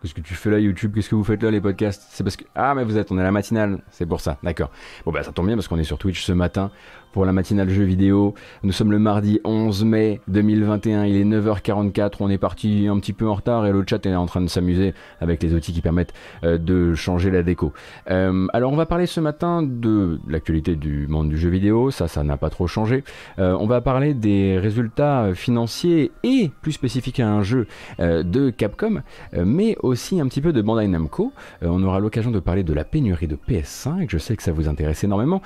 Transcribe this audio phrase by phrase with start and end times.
[0.00, 0.94] Qu'est-ce que tu fais là, YouTube?
[0.94, 2.06] Qu'est-ce que vous faites là, les podcasts?
[2.10, 2.44] C'est parce que.
[2.54, 4.70] Ah, mais vous êtes, on est à la matinale, c'est pour ça, d'accord.
[5.04, 6.70] Bon, bah ça tombe bien parce qu'on est sur Twitch ce matin
[7.12, 8.34] pour la matinale jeux vidéo.
[8.62, 13.12] Nous sommes le mardi 11 mai 2021, il est 9h44, on est parti un petit
[13.12, 15.80] peu en retard et le chat est en train de s'amuser avec les outils qui
[15.80, 16.12] permettent
[16.44, 17.72] euh, de changer la déco.
[18.10, 22.06] Euh, alors on va parler ce matin de l'actualité du monde du jeu vidéo, ça
[22.06, 23.04] ça n'a pas trop changé.
[23.38, 27.66] Euh, on va parler des résultats financiers et plus spécifiques à un jeu
[27.98, 29.02] de Capcom,
[29.32, 31.32] mais aussi un petit peu de Bandai Namco.
[31.62, 34.68] on aura l'occasion de parler de la pénurie de PS5, je sais que ça vous
[34.68, 35.42] intéresse énormément,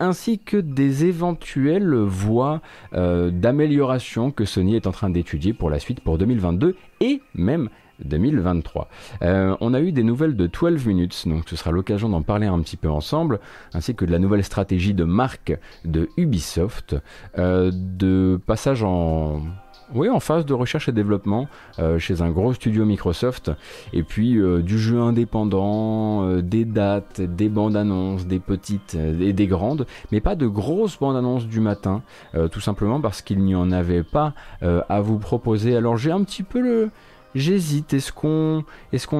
[0.00, 2.60] ainsi que des éventuelles voies
[2.94, 7.68] euh, d'amélioration que Sony est en train d'étudier pour la suite pour 2022 et même
[8.04, 8.88] 2023.
[9.22, 12.46] Euh, on a eu des nouvelles de 12 minutes, donc ce sera l'occasion d'en parler
[12.46, 13.40] un petit peu ensemble,
[13.72, 16.96] ainsi que de la nouvelle stratégie de marque de Ubisoft,
[17.38, 19.42] euh, de passage en
[19.94, 21.48] oui, en phase de recherche et développement
[21.78, 23.52] euh, chez un gros studio Microsoft.
[23.92, 29.32] Et puis euh, du jeu indépendant, euh, des dates, des bandes annonces, des petites et
[29.32, 32.02] des grandes, mais pas de grosses bandes annonces du matin,
[32.50, 35.76] tout simplement parce qu'il n'y en avait pas à vous proposer.
[35.76, 36.90] Alors j'ai un petit peu le
[37.34, 37.92] J'hésite.
[37.94, 38.64] Est-ce qu'on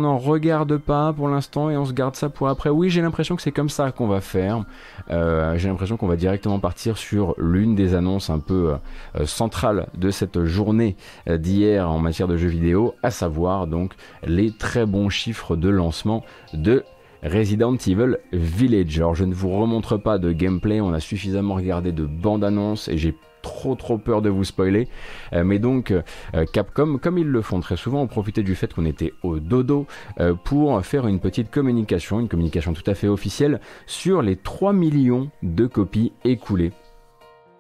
[0.01, 2.71] n'en regarde pas pour l'instant et on se garde ça pour après?
[2.71, 4.65] Oui, j'ai l'impression que c'est comme ça qu'on va faire.
[5.11, 8.77] Euh, j'ai l'impression qu'on va directement partir sur l'une des annonces un peu euh,
[9.21, 10.97] euh, centrales de cette journée
[11.29, 16.25] d'hier en matière de jeux vidéo, à savoir donc les très bons chiffres de lancement
[16.53, 16.85] de
[17.25, 18.99] Resident Evil Village.
[18.99, 22.89] Alors je ne vous remontre pas de gameplay, on a suffisamment regardé de bandes annonces
[22.89, 24.89] et j'ai trop trop peur de vous spoiler.
[25.33, 26.03] Euh, mais donc euh,
[26.53, 29.87] Capcom, comme ils le font très souvent, ont profité du fait qu'on était au dodo
[30.19, 34.73] euh, pour faire une petite communication, une communication tout à fait officielle sur les 3
[34.73, 36.73] millions de copies écoulées.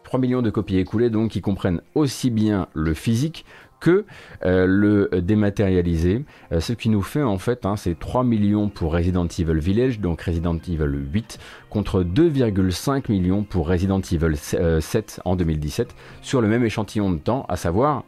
[0.05, 3.45] 3 millions de copies écoulées donc qui comprennent aussi bien le physique
[3.85, 4.07] que
[4.47, 6.25] euh, le dématérialisé.
[6.53, 10.01] Euh, ce qui nous fait en fait, hein, c'est 3 millions pour Resident Evil Village,
[10.01, 14.81] donc Resident Evil 8, contre 2,5 millions pour Resident Evil 7 euh,
[15.27, 18.05] en 2017, sur le même échantillon de temps, à savoir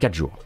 [0.00, 0.36] 4 jours.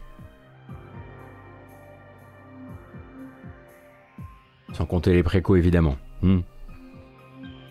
[4.73, 5.95] Sans compter les précaux évidemment.
[6.21, 6.41] Hmm.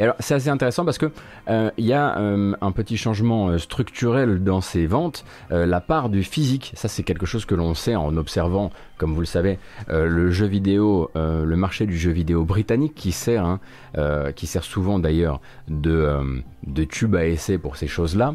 [0.04, 1.10] Alors c'est assez intéressant parce que
[1.48, 5.25] il y a un petit changement structurel dans ces ventes.
[5.50, 9.20] la part du physique, ça c'est quelque chose que l'on sait en observant comme vous
[9.20, 13.44] le savez, euh, le jeu vidéo, euh, le marché du jeu vidéo britannique qui sert,
[13.44, 13.60] hein,
[13.97, 16.44] euh, qui sert souvent d'ailleurs de,
[16.91, 18.34] tube à essai pour ces choses-là,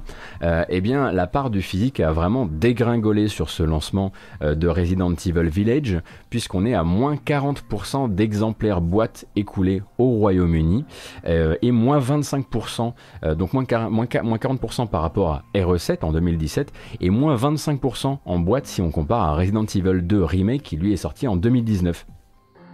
[0.69, 5.49] eh bien la part du physique a vraiment dégringolé sur ce lancement de Resident Evil
[5.49, 10.85] Village, puisqu'on est à moins 40% d'exemplaires boîtes écoulés au Royaume-Uni
[11.25, 12.93] et moins 25%,
[13.35, 18.65] donc moins, moins 40% par rapport à RE7 en 2017 et moins 25% en boîte
[18.65, 22.05] si on compare à Resident Evil 2 Remake qui lui est sorti en 2019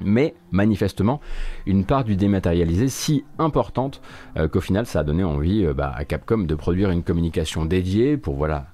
[0.01, 1.19] mais manifestement
[1.65, 4.01] une part du dématérialisé si importante
[4.37, 7.65] euh, qu'au final ça a donné envie euh, bah, à Capcom de produire une communication
[7.65, 8.67] dédiée pour voilà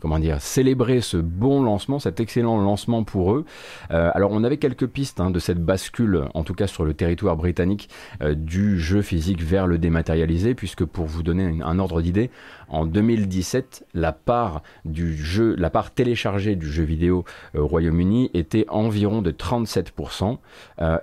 [0.00, 3.44] comment dire, célébrer ce bon lancement, cet excellent lancement pour eux.
[3.90, 6.94] Euh, alors on avait quelques pistes hein, de cette bascule, en tout cas sur le
[6.94, 7.88] territoire britannique,
[8.22, 12.30] euh, du jeu physique vers le dématérialisé, puisque pour vous donner un, ordre d'idée,
[12.68, 17.24] en 2017, la part du jeu, la part téléchargée du jeu vidéo
[17.56, 20.38] au Royaume-Uni était environ de 37%,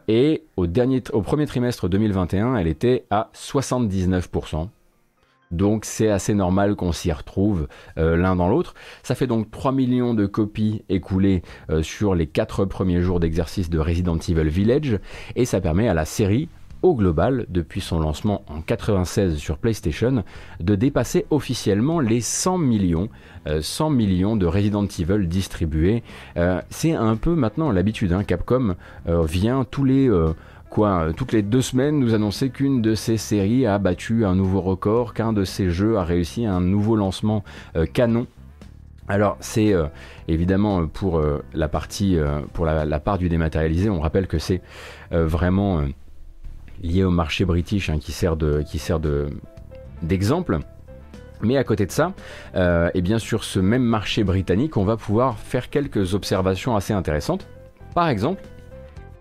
[0.07, 4.69] et au, au premier trimestre 2021, elle était à 79%.
[5.51, 7.67] Donc c'est assez normal qu'on s'y retrouve
[7.97, 8.73] euh, l'un dans l'autre.
[9.03, 13.69] Ça fait donc 3 millions de copies écoulées euh, sur les 4 premiers jours d'exercice
[13.69, 14.99] de Resident Evil Village
[15.35, 16.49] et ça permet à la série
[16.81, 20.23] au global, depuis son lancement en 96 sur PlayStation,
[20.59, 23.07] de dépasser officiellement les 100 millions,
[23.45, 26.01] 100 euh, millions de Resident Evil distribués.
[26.71, 28.23] c'est un peu maintenant l'habitude, hein.
[28.23, 28.75] Capcom
[29.05, 30.09] vient tous les
[30.71, 34.33] quoi, euh, toutes les deux semaines, nous annoncer qu'une de ces séries a battu un
[34.33, 37.43] nouveau record, qu'un de ces jeux a réussi un nouveau lancement
[37.75, 38.25] euh, canon.
[39.07, 39.87] Alors c'est euh,
[40.29, 41.21] évidemment pour
[41.53, 42.17] la partie,
[42.53, 44.61] pour la, part du dématérialisé, on rappelle que c'est
[45.11, 45.81] vraiment
[46.81, 49.27] lié au marché british hein, qui sert de, qui sert de
[50.01, 50.59] d'exemple.
[51.41, 52.13] Mais à côté de ça,
[52.55, 57.47] et bien sur ce même marché britannique, on va pouvoir faire quelques observations assez intéressantes.
[57.93, 58.41] Par exemple,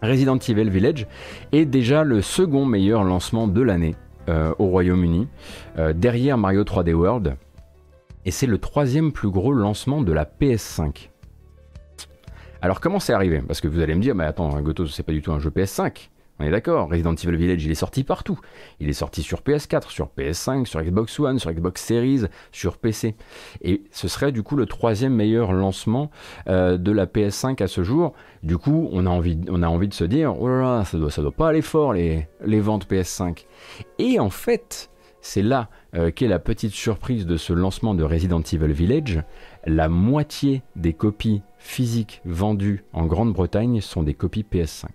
[0.02, 1.06] Resident Evil Village
[1.52, 3.94] est déjà le second meilleur lancement de l'année
[4.28, 5.28] euh, au Royaume-Uni,
[5.78, 7.36] euh, derrière Mario 3D World,
[8.24, 11.08] et c'est le troisième plus gros lancement de la PS5.
[12.62, 13.40] Alors comment c'est arrivé?
[13.46, 15.50] Parce que vous allez me dire, mais attends, Goto, c'est pas du tout un jeu
[15.50, 16.10] PS5.
[16.40, 18.40] On est d'accord, Resident Evil Village, il est sorti partout.
[18.80, 23.14] Il est sorti sur PS4, sur PS5, sur Xbox One, sur Xbox Series, sur PC.
[23.60, 26.10] Et ce serait du coup le troisième meilleur lancement
[26.48, 28.14] euh, de la PS5 à ce jour.
[28.42, 30.96] Du coup, on a envie, on a envie de se dire, oh là là, ça
[30.96, 33.44] doit, ça doit pas aller fort les, les ventes PS5.
[33.98, 34.90] Et en fait,
[35.20, 39.22] c'est là euh, qu'est la petite surprise de ce lancement de Resident Evil Village.
[39.66, 44.86] La moitié des copies physiques vendues en Grande-Bretagne sont des copies PS5.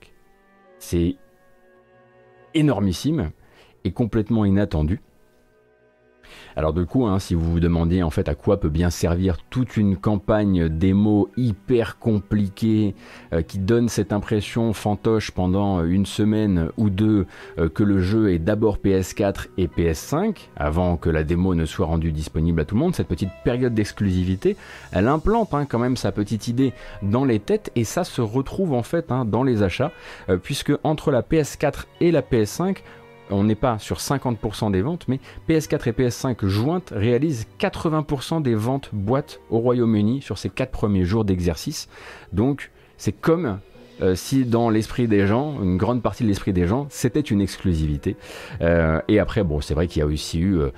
[0.80, 1.18] C'est
[2.56, 3.32] énormissime
[3.84, 5.02] et complètement inattendu.
[6.58, 9.38] Alors du coup, hein, si vous vous demandez en fait à quoi peut bien servir
[9.50, 12.96] toute une campagne démo hyper compliquée
[13.34, 17.26] euh, qui donne cette impression fantoche pendant une semaine ou deux
[17.58, 21.88] euh, que le jeu est d'abord PS4 et PS5 avant que la démo ne soit
[21.88, 24.56] rendue disponible à tout le monde, cette petite période d'exclusivité,
[24.94, 28.74] elle implante hein, quand même sa petite idée dans les têtes et ça se retrouve
[28.74, 29.92] en fait hein, dans les achats
[30.30, 32.78] euh, puisque entre la PS4 et la PS5
[33.30, 35.20] on n'est pas sur 50% des ventes, mais
[35.50, 41.06] PS4 et PS5 jointes réalisent 80% des ventes boîtes au Royaume-Uni sur ces 4 premiers
[41.06, 41.90] jours d'exercice.
[42.34, 43.60] Donc c'est comme
[44.02, 47.42] euh, si dans l'esprit des gens, une grande partie de l'esprit des gens, c'était une
[47.42, 48.18] exclusivité.
[48.62, 50.70] Euh, et après, bon, c'est vrai qu'il y a aussi eu, euh,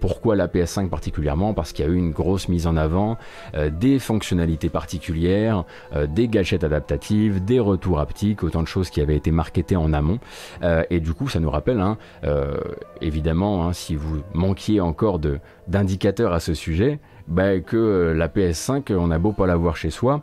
[0.00, 1.54] pourquoi la PS5 particulièrement?
[1.54, 3.16] Parce qu'il y a eu une grosse mise en avant
[3.70, 5.64] des fonctionnalités particulières,
[6.08, 10.18] des gadgets adaptatifs, des retours haptiques, autant de choses qui avaient été marketées en amont.
[10.90, 11.96] et du coup, ça nous rappelle, hein,
[13.00, 15.20] évidemment, hein, si vous manquiez encore
[15.68, 16.98] d'indicateurs à ce sujet,
[17.28, 20.22] bah, que la PS5, on a beau pas l'avoir chez soi,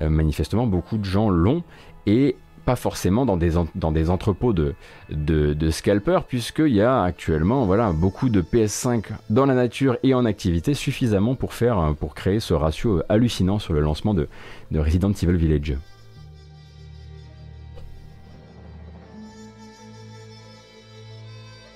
[0.00, 1.62] manifestement beaucoup de gens l'ont
[2.06, 8.42] et pas forcément dans des, entrepôts de, scalpers, puisqu'il y a actuellement voilà, beaucoup de
[8.42, 13.60] PS5 dans la nature et en activité, suffisamment pour, faire, pour créer ce ratio hallucinant
[13.60, 14.28] sur le lancement de,
[14.72, 15.76] de Resident Evil Village.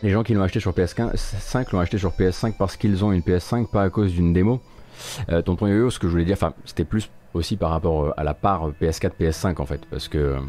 [0.02, 3.20] Les gens qui l'ont acheté sur PS5 l'ont acheté sur PS5 parce qu'ils ont une
[3.20, 4.60] PS5, pas à cause d'une démo.
[5.28, 8.24] Euh, tonton Yoyo, ce que je voulais dire, c'était plus aussi par rapport euh, à
[8.24, 10.40] la part PS4, PS5 en fait, parce que euh,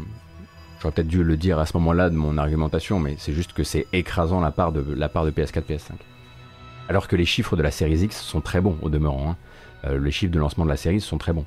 [0.80, 3.64] j'aurais peut-être dû le dire à ce moment-là de mon argumentation, mais c'est juste que
[3.64, 5.92] c'est écrasant la part de la part de PS4, PS5.
[6.88, 9.30] Alors que les chiffres de la série X sont très bons au demeurant.
[9.30, 9.36] Hein.
[9.84, 11.46] Euh, les chiffres de lancement de la série sont très bons.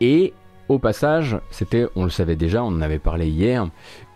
[0.00, 0.32] Et
[0.68, 3.68] au passage, c'était, on le savait déjà, on en avait parlé hier,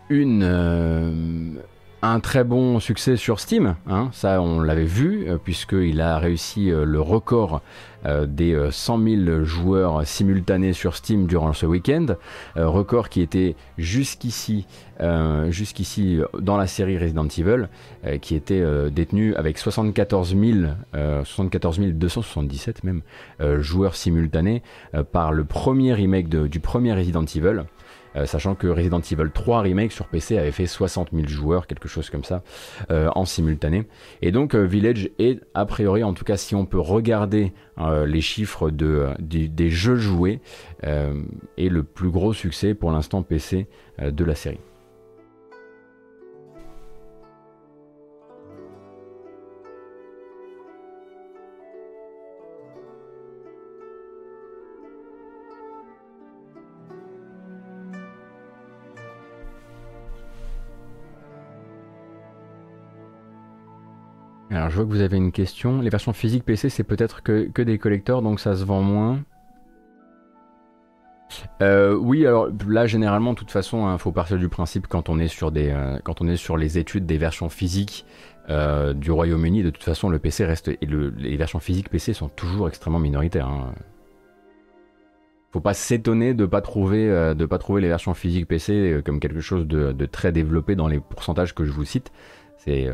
[0.08, 1.60] une,
[2.04, 6.70] un très bon succès sur Steam, hein, ça on l'avait vu, euh, puisqu'il a réussi
[6.70, 7.62] euh, le record
[8.04, 12.06] euh, des 100 000 joueurs simultanés sur Steam durant ce week-end,
[12.56, 14.66] record qui était jusqu'ici
[15.48, 17.68] jusqu'ici dans la série Resident Evil,
[18.20, 18.62] qui était
[18.92, 20.36] détenu avec 74
[21.24, 23.02] 74 277 même
[23.58, 24.62] joueurs simultanés
[25.10, 27.64] par le premier remake du premier Resident Evil.
[28.16, 31.88] Euh, sachant que Resident Evil 3 Remake sur PC avait fait 60 000 joueurs, quelque
[31.88, 32.42] chose comme ça,
[32.90, 33.84] euh, en simultané.
[34.22, 37.52] Et donc euh, Village est, a priori, en tout cas si on peut regarder
[38.06, 40.40] les chiffres de, des jeux joués,
[40.82, 43.66] est le plus gros succès pour l'instant PC
[44.00, 44.60] de la série.
[64.54, 65.80] Alors je vois que vous avez une question.
[65.80, 69.20] Les versions physiques PC c'est peut-être que, des collecteurs donc ça se vend moins.
[71.62, 75.08] Euh, oui, alors là généralement, de toute façon, il hein, faut partir du principe quand
[75.08, 78.06] on est sur des, euh, quand on est sur les études des versions physiques
[78.50, 82.28] euh, du Royaume-Uni, de toute façon, le PC reste et les versions physiques PC sont
[82.28, 83.48] toujours extrêmement minoritaires.
[83.48, 83.74] Hein.
[85.50, 89.40] Faut pas s'étonner de pas trouver, de pas trouver les versions physiques PC comme quelque
[89.40, 92.12] chose de, de, très développé dans les pourcentages que je vous cite.
[92.58, 92.90] C'est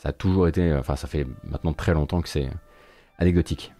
[0.00, 2.48] ça a toujours été, enfin ça fait maintenant très longtemps que c'est
[3.18, 3.74] anecdotique.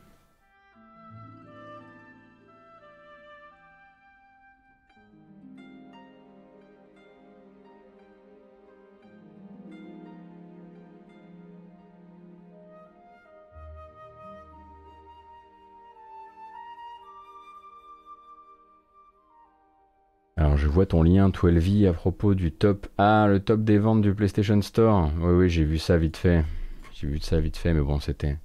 [20.60, 22.86] Je vois ton lien 12 à propos du top.
[22.98, 25.10] Ah, le top des ventes du PlayStation Store.
[25.20, 26.44] Oui, oui, j'ai vu ça vite fait.
[26.92, 28.36] J'ai vu ça vite fait, mais bon, c'était.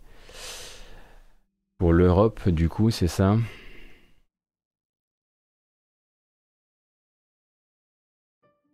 [1.77, 3.37] Pour l'Europe, du coup, c'est ça?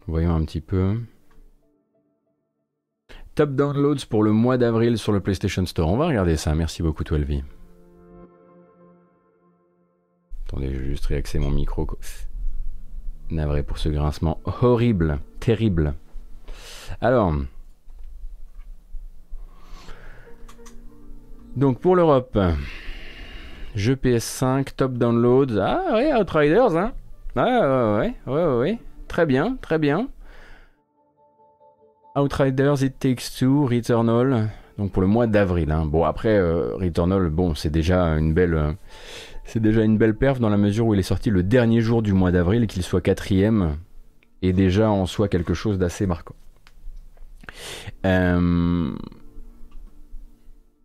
[0.07, 0.99] Voyons un petit peu.
[3.33, 5.89] Top downloads pour le mois d'avril sur le PlayStation Store.
[5.89, 6.53] On va regarder ça.
[6.53, 7.41] Merci beaucoup, 12
[10.47, 11.87] Attendez, je vais juste réaxer mon micro.
[13.31, 15.93] Navré pour ce grincement horrible, terrible.
[16.99, 17.33] Alors.
[21.55, 22.37] Donc pour l'Europe,
[23.75, 25.57] jeu PS5, top download.
[25.61, 26.91] Ah ouais, Outriders, hein.
[27.35, 28.79] Ouais, ouais, ouais, ouais, ouais.
[29.07, 30.09] Très bien, très bien.
[32.17, 34.49] Outriders, It Takes Two, Returnal.
[34.77, 35.71] Donc pour le mois d'avril.
[35.71, 35.85] Hein.
[35.85, 38.53] Bon après, euh, Returnal, bon, c'est déjà une belle.
[38.53, 38.71] Euh,
[39.45, 42.01] c'est déjà une belle perf dans la mesure où il est sorti le dernier jour
[42.01, 43.77] du mois d'avril et qu'il soit quatrième
[44.41, 46.35] et déjà en soi quelque chose d'assez marquant.
[48.05, 48.91] Euh,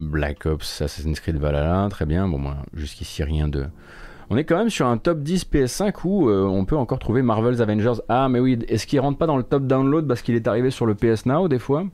[0.00, 2.28] Black Ops, Assassin's Creed Valhalla, très bien.
[2.28, 3.66] Bon, moi, jusqu'ici, rien de.
[4.28, 7.22] On est quand même sur un top 10 PS5 où euh, on peut encore trouver
[7.22, 8.00] Marvel's Avengers.
[8.08, 10.70] Ah, mais oui, est-ce qu'il rentre pas dans le top download parce qu'il est arrivé
[10.70, 11.86] sur le PS Now des fois?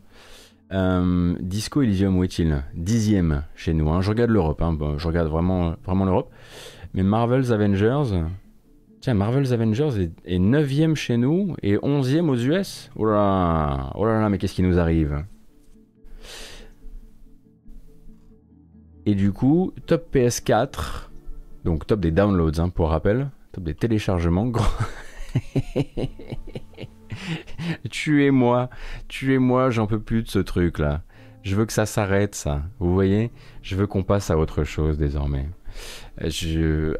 [0.72, 3.90] Euh, Disco Elysium, où est-il Dixième chez nous.
[3.90, 4.00] Hein.
[4.00, 4.76] Je regarde l'Europe, hein.
[4.96, 6.30] je regarde vraiment, vraiment l'Europe.
[6.94, 8.24] Mais Marvel's Avengers.
[9.00, 12.90] Tiens, Marvel's Avengers est, 9ème chez nous et 11ème aux US.
[12.96, 15.24] Oh là oh là là, mais qu'est-ce qui nous arrive?
[19.04, 21.08] Et du coup, top PS4,
[21.64, 24.52] donc top des downloads hein, pour rappel, top des téléchargements.
[27.90, 28.70] tuez-moi,
[29.08, 31.02] tuez-moi, j'en peux plus de ce truc là.
[31.42, 32.62] Je veux que ça s'arrête ça.
[32.78, 33.32] Vous voyez?
[33.62, 35.48] Je veux qu'on passe à autre chose désormais.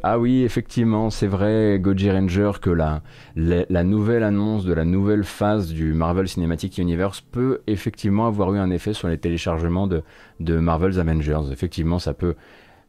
[0.03, 3.01] Ah oui, effectivement, c'est vrai, Goji Ranger, que la,
[3.35, 8.57] la, nouvelle annonce de la nouvelle phase du Marvel Cinematic Universe peut effectivement avoir eu
[8.57, 10.03] un effet sur les téléchargements de,
[10.39, 11.51] de Marvel's Avengers.
[11.51, 12.35] Effectivement, ça peut,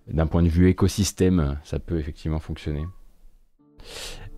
[0.08, 2.86] d'un point de vue écosystème, ça peut effectivement fonctionner.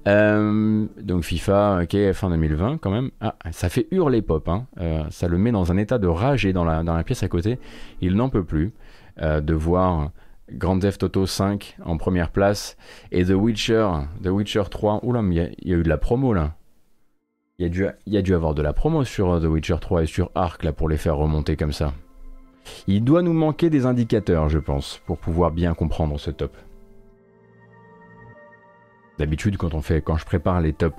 [0.06, 3.10] Euh, donc FIFA, ok, fin 2020 quand même.
[3.20, 4.66] Ah, ça fait hurler Pop, hein.
[4.78, 7.22] Euh, ça le met dans un état de rage et dans la, dans la pièce
[7.22, 7.58] à côté,
[8.00, 8.72] il n'en peut plus
[9.20, 10.10] euh, de voir
[10.52, 12.76] Grand Theft Auto 5 en première place
[13.10, 13.88] et The Witcher,
[14.22, 15.00] The Witcher 3.
[15.04, 16.54] Oula, mais il y, a eu de la promo là.
[17.58, 20.04] Il y, a dû, y a dû avoir de la promo sur The Witcher 3
[20.04, 21.94] et sur Ark là pour les faire remonter comme ça.
[22.86, 26.56] Il doit nous manquer des indicateurs, je pense, pour pouvoir bien comprendre ce top.
[29.18, 30.96] D'habitude, quand on fait, quand je prépare les tops,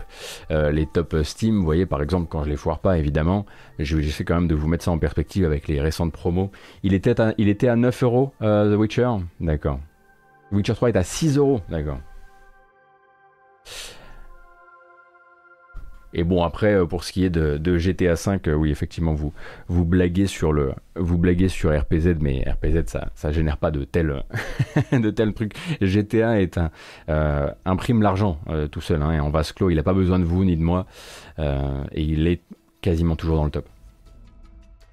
[0.51, 3.45] euh, les top Steam, vous voyez, par exemple, quand je les foire pas, évidemment,
[3.79, 6.51] j'essaie quand même de vous mettre ça en perspective avec les récentes promos.
[6.83, 9.09] Il était à, il était à 9 euros, euh, The Witcher
[9.39, 9.79] D'accord.
[10.51, 11.99] Witcher 3 est à 6 euros, d'accord.
[16.13, 19.85] Et bon après euh, pour ce qui est de, GTA V, euh, oui effectivement vous
[19.85, 24.23] blaguez sur le vous blaguez sur RPZ, mais RPZ ça ça génère pas de tel
[24.91, 25.53] de tel truc.
[25.81, 26.71] GTA est un
[27.09, 28.39] euh, imprime l'argent
[28.71, 30.63] tout seul hein, et en vase clos, il a pas besoin de vous ni de
[30.63, 30.85] moi
[31.37, 32.41] et il est
[32.81, 33.67] quasiment toujours dans le top.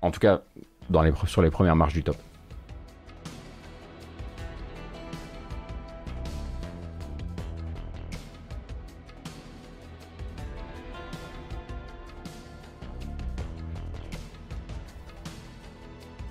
[0.03, 0.43] En tout cas
[1.27, 2.17] sur les premières marches du top.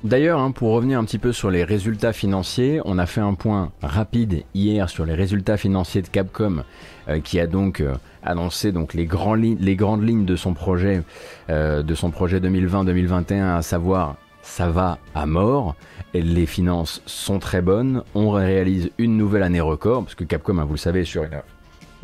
[0.03, 3.35] D'ailleurs, hein, pour revenir un petit peu sur les résultats financiers, on a fait un
[3.35, 6.63] point rapide hier sur les résultats financiers de Capcom,
[7.07, 11.03] euh, qui a donc euh, annoncé donc les, grandes lignes de son projet,
[11.49, 15.75] euh, projet 2020-2021, à savoir ça va à mort.
[16.13, 18.03] Les finances sont très bonnes.
[18.13, 21.23] On réalise une nouvelle année record, parce que Capcom, hein, vous le savez, sur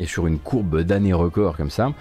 [0.00, 1.92] et sur une courbe d'année record comme ça.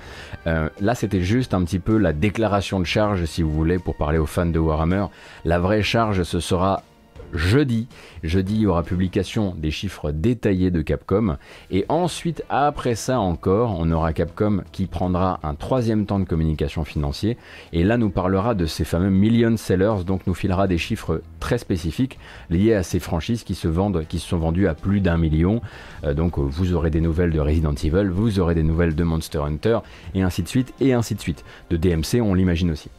[0.47, 3.95] Euh, là, c'était juste un petit peu la déclaration de charge, si vous voulez, pour
[3.95, 5.05] parler aux fans de Warhammer.
[5.45, 6.83] La vraie charge, ce sera
[7.33, 7.87] jeudi.
[8.23, 11.37] Jeudi, il y aura publication des chiffres détaillés de Capcom.
[11.71, 16.83] Et ensuite, après ça encore, on aura Capcom qui prendra un troisième temps de communication
[16.83, 17.37] financier.
[17.73, 21.57] Et là, nous parlera de ces fameux million sellers, donc nous filera des chiffres très
[21.57, 22.19] spécifiques
[22.49, 25.61] liés à ces franchises qui se vendent, qui se sont vendues à plus d'un million.
[26.03, 29.39] Euh, donc, vous aurez des nouvelles de Resident Evil, vous aurez des nouvelles de Monster
[29.39, 29.79] Hunter,
[30.15, 31.43] et ainsi de suite, et ainsi de suite.
[31.69, 32.89] De DMC, on l'imagine aussi.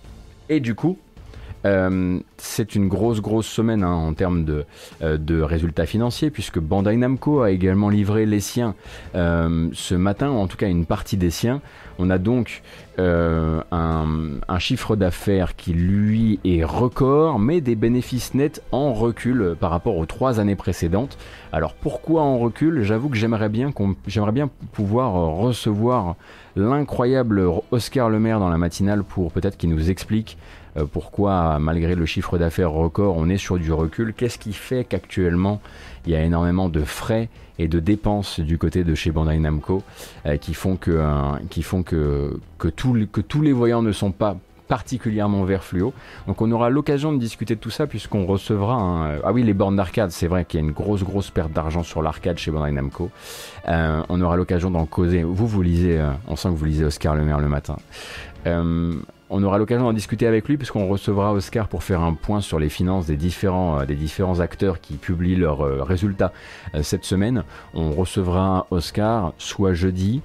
[0.49, 0.99] Et du coup,
[1.66, 4.64] euh, c'est une grosse grosse semaine hein, en termes de,
[5.02, 8.74] euh, de, résultats financiers puisque Bandai Namco a également livré les siens
[9.14, 11.60] euh, ce matin, en tout cas une partie des siens.
[11.98, 12.62] On a donc
[12.98, 19.96] un, chiffre d'affaires qui lui est record, mais des bénéfices nets en recul par rapport
[19.96, 21.16] aux trois années précédentes.
[21.50, 22.82] Alors pourquoi en recul?
[22.82, 23.72] J'avoue que j'aimerais bien,
[24.06, 26.16] j'aimerais bien pouvoir recevoir
[26.56, 30.36] l'incroyable Oscar Lemaire dans la matinale pour peut-être qu'il nous explique
[30.92, 34.14] pourquoi, malgré le chiffre d'affaires record, on est sur du recul?
[34.14, 35.60] Qu'est-ce qui fait qu'actuellement,
[36.06, 39.82] il y a énormément de frais et de dépenses du côté de chez Bandai Namco
[40.24, 41.12] euh, qui font que, euh,
[41.50, 44.36] qui font que, que, tous les voyants ne sont pas
[44.66, 45.92] particulièrement vert fluo?
[46.26, 49.18] Donc on aura l'occasion de discuter de tout ça puisqu'on recevra un...
[49.24, 51.82] Ah oui, les bornes d'arcade, c'est vrai qu'il y a une grosse grosse perte d'argent
[51.82, 53.10] sur l'arcade chez Bandai Namco.
[53.68, 55.22] Euh, on aura l'occasion d'en causer.
[55.22, 57.76] Vous, vous lisez, euh, on sent que vous lisez Oscar Le Maire le matin.
[58.46, 58.94] Euh,
[59.30, 62.58] on aura l'occasion d'en discuter avec lui puisqu'on recevra Oscar pour faire un point sur
[62.58, 66.32] les finances des différents, différents acteurs qui publient leurs résultats
[66.82, 67.44] cette semaine.
[67.72, 70.20] On recevra Oscar soit jeudi,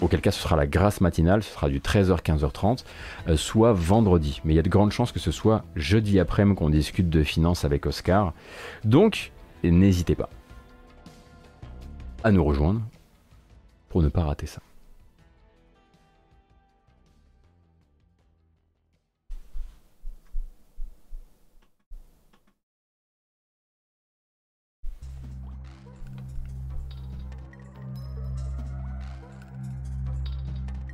[0.00, 2.84] auquel cas ce sera la grâce matinale, ce sera du 13h-15h30,
[3.36, 4.40] soit vendredi.
[4.44, 7.22] Mais il y a de grandes chances que ce soit jeudi après-midi qu'on discute de
[7.22, 8.32] finances avec Oscar.
[8.84, 9.32] Donc,
[9.62, 10.30] n'hésitez pas
[12.22, 12.80] à nous rejoindre
[13.90, 14.60] pour ne pas rater ça.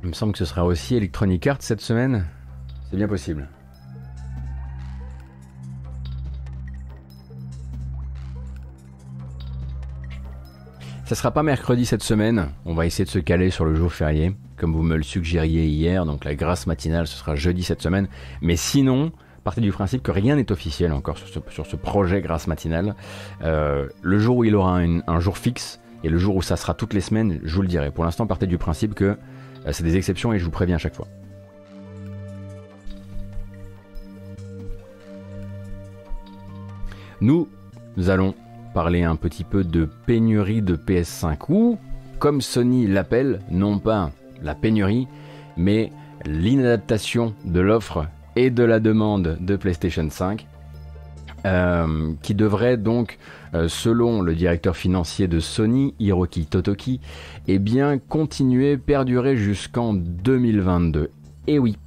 [0.03, 2.25] Il me semble que ce sera aussi Electronic Arts cette semaine.
[2.89, 3.47] C'est bien possible.
[11.05, 12.47] Ça sera pas mercredi cette semaine.
[12.65, 15.67] On va essayer de se caler sur le jour férié, comme vous me le suggériez
[15.67, 16.05] hier.
[16.05, 18.07] Donc la grâce matinale, ce sera jeudi cette semaine.
[18.41, 19.11] Mais sinon,
[19.43, 22.95] partez du principe que rien n'est officiel encore sur ce, projet grâce matinale.
[23.43, 26.73] Euh, le jour où il aura un jour fixe et le jour où ça sera
[26.73, 27.91] toutes les semaines, je vous le dirai.
[27.91, 29.17] Pour l'instant, partez du principe que
[29.71, 31.07] c'est des exceptions et je vous préviens à chaque fois.
[37.21, 37.47] Nous,
[37.97, 38.33] nous allons
[38.73, 41.77] parler un petit peu de pénurie de PS5 ou,
[42.19, 45.07] comme Sony l'appelle, non pas la pénurie,
[45.57, 45.91] mais
[46.25, 50.47] l'inadaptation de l'offre et de la demande de PlayStation 5,
[51.45, 56.99] euh, qui devrait donc, euh, selon le directeur financier de Sony, Hiroki Totoki,
[57.47, 61.11] eh bien, continuer, perdurer jusqu'en 2022.
[61.47, 61.77] Et oui.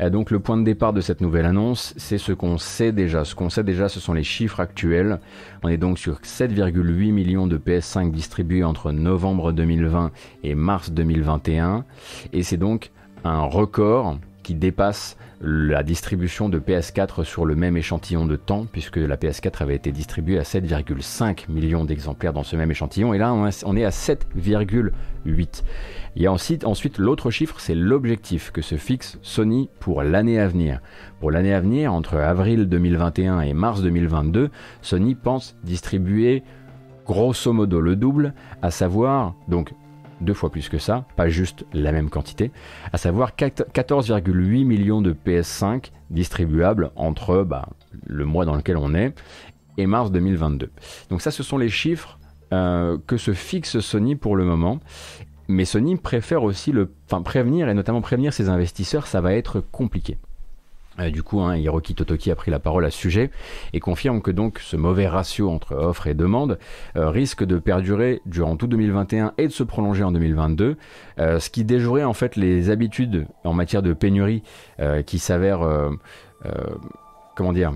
[0.00, 3.24] Euh, donc le point de départ de cette nouvelle annonce, c'est ce qu'on sait déjà.
[3.24, 5.18] Ce qu'on sait déjà, ce sont les chiffres actuels.
[5.62, 10.10] On est donc sur 7,8 millions de PS5 distribués entre novembre 2020
[10.44, 11.84] et mars 2021.
[12.32, 12.90] Et c'est donc
[13.24, 18.96] un record qui dépasse la distribution de PS4 sur le même échantillon de temps, puisque
[18.96, 23.32] la PS4 avait été distribuée à 7,5 millions d'exemplaires dans ce même échantillon, et là
[23.32, 25.62] on est à 7,8.
[26.16, 30.48] Il y ensuite, ensuite l'autre chiffre, c'est l'objectif que se fixe Sony pour l'année à
[30.48, 30.80] venir.
[31.20, 34.50] Pour l'année à venir, entre avril 2021 et mars 2022,
[34.82, 36.42] Sony pense distribuer
[37.06, 39.72] grosso modo le double, à savoir donc
[40.20, 42.50] deux fois plus que ça, pas juste la même quantité,
[42.92, 47.68] à savoir 14,8 millions de PS5 distribuables entre bah,
[48.06, 49.14] le mois dans lequel on est
[49.76, 50.70] et mars 2022.
[51.10, 52.18] Donc ça, ce sont les chiffres
[52.52, 54.80] euh, que se fixe Sony pour le moment.
[55.48, 56.92] Mais Sony préfère aussi le,
[57.24, 60.18] prévenir et notamment prévenir ses investisseurs, ça va être compliqué.
[61.00, 63.30] Euh, du coup, hein, Hiroki Totoki a pris la parole à ce sujet
[63.72, 66.58] et confirme que donc ce mauvais ratio entre offre et demande
[66.96, 70.76] euh, risque de perdurer durant tout 2021 et de se prolonger en 2022,
[71.18, 74.42] euh, ce qui déjouerait en fait les habitudes en matière de pénurie
[75.06, 75.66] qui s'avèrent,
[77.34, 77.72] comment dire,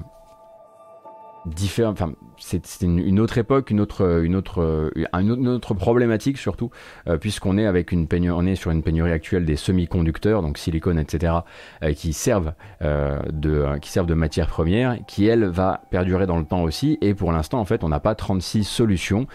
[1.46, 1.94] différent.
[2.38, 6.70] C'est une, autre époque, une autre problématique surtout,
[7.08, 10.58] euh, puisqu'on est avec une pénurie, on est sur une pénurie actuelle des semi-conducteurs, donc
[10.58, 11.34] silicone, etc.,
[11.82, 16.38] euh, qui servent euh, de, qui servent de matière première, qui elle va perdurer dans
[16.38, 16.98] le temps aussi.
[17.00, 19.26] Et pour l'instant, en fait, on n'a pas 36 solutions.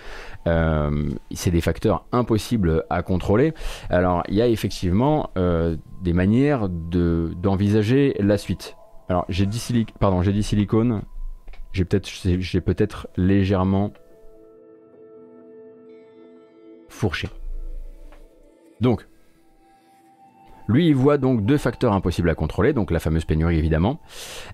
[0.46, 3.54] c'est des facteurs impossibles à contrôler.
[3.90, 8.78] Alors, il y a effectivement des manières de d'envisager la suite.
[9.10, 11.04] Alors, j'ai dit, pardon, j'ai dit silicone,
[11.74, 13.92] j'ai peut-être j'ai peut-être légèrement
[16.90, 17.30] fourché.
[18.82, 19.08] Donc,
[20.68, 24.00] lui, il voit donc deux facteurs impossibles à contrôler, donc la fameuse pénurie évidemment,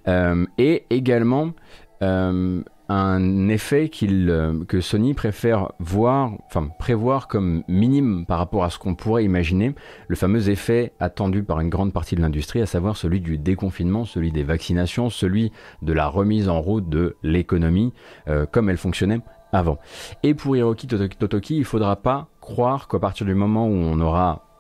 [0.07, 1.53] euh, et également
[2.01, 2.61] euh,
[2.93, 8.77] un effet euh, que Sony préfère voir, enfin prévoir comme minime par rapport à ce
[8.77, 9.73] qu'on pourrait imaginer,
[10.07, 14.05] le fameux effet attendu par une grande partie de l'industrie, à savoir celui du déconfinement,
[14.05, 15.51] celui des vaccinations, celui
[15.81, 17.93] de la remise en route de l'économie
[18.27, 19.79] euh, comme elle fonctionnait avant.
[20.21, 23.99] Et pour Hiroki Totoki, il ne faudra pas croire qu'à partir du moment où on
[24.01, 24.52] aura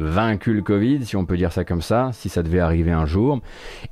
[0.00, 3.06] vaincu le Covid, si on peut dire ça comme ça, si ça devait arriver un
[3.06, 3.40] jour,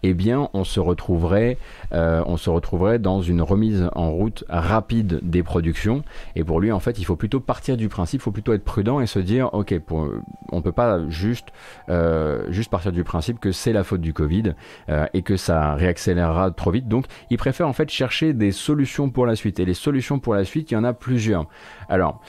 [0.03, 1.59] eh bien on se retrouverait,
[1.93, 6.03] euh, on se retrouverait dans une remise en route rapide des productions.
[6.35, 8.65] Et pour lui, en fait, il faut plutôt partir du principe, il faut plutôt être
[8.65, 10.09] prudent et se dire, ok, pour,
[10.51, 11.49] on peut pas juste,
[11.89, 14.55] euh, juste partir du principe que c'est la faute du Covid
[14.89, 16.89] euh, et que ça réaccélérera trop vite.
[16.89, 19.61] Donc, il préfère en fait chercher des solutions pour la suite.
[19.61, 21.47] Et les solutions pour la suite, il y en a plusieurs.
[21.89, 22.21] Alors,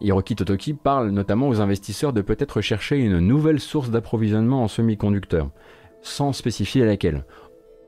[0.00, 5.50] Hiroki Totoki parle notamment aux investisseurs de peut-être chercher une nouvelle source d'approvisionnement en semi-conducteurs,
[6.02, 7.24] sans spécifier laquelle.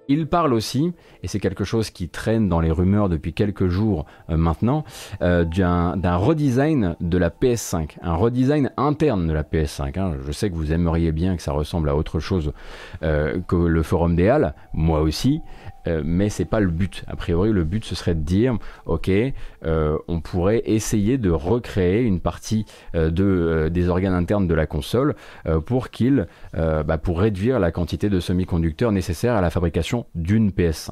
[0.09, 0.92] Il parle aussi,
[1.23, 4.85] et c'est quelque chose qui traîne dans les rumeurs depuis quelques jours euh, maintenant,
[5.23, 9.99] euh, d'un redesign de la PS5, un redesign interne de la PS5.
[9.99, 10.12] Hein.
[10.27, 12.53] Je sais que vous aimeriez bien que ça ressemble à autre chose
[13.03, 15.40] euh, que le forum des Halles, moi aussi,
[15.87, 17.05] euh, mais c'est pas le but.
[17.07, 19.11] A priori, le but ce serait de dire, ok,
[19.64, 22.64] euh, on pourrait essayer de recréer une partie
[22.95, 25.14] euh, de, des organes internes de la console
[25.66, 30.90] pour qu'il, bah, pour réduire la quantité de semi-conducteurs nécessaires à la fabrication d'une PS5.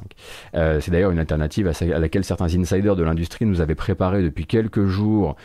[0.53, 4.85] c'est d'ailleurs une alternative à, laquelle certains insiders de l'industrie nous avaient préparé depuis quelques
[4.85, 5.35] jours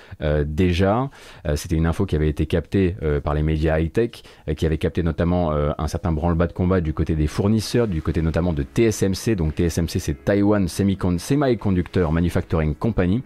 [0.44, 1.10] déjà.
[1.54, 4.22] C'était une info qui avait été captée par les médias high-tech,
[4.56, 8.22] qui avait capté notamment un certain branle-bas de combat du côté des fournisseurs, du côté
[8.22, 13.22] notamment de TSMC donc TSMC c'est Taiwan Semiconductor Manufacturing Company,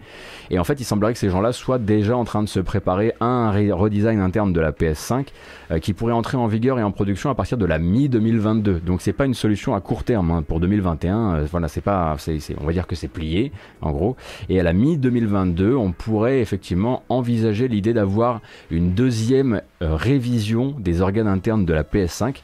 [0.49, 3.13] et en fait il semblerait que ces gens-là soient déjà en train de se préparer
[3.19, 5.27] à un redesign interne de la PS5
[5.71, 8.83] euh, qui pourrait entrer en vigueur et en production à partir de la mi-2022.
[8.83, 10.43] Donc c'est pas une solution à court terme hein.
[10.43, 12.15] pour 2021, euh, voilà c'est pas,
[12.59, 14.15] on va dire que c'est plié en gros,
[14.49, 21.01] et à la mi-2022 on pourrait effectivement envisager l'idée d'avoir une deuxième euh, révision des
[21.01, 22.35] organes internes de la PS5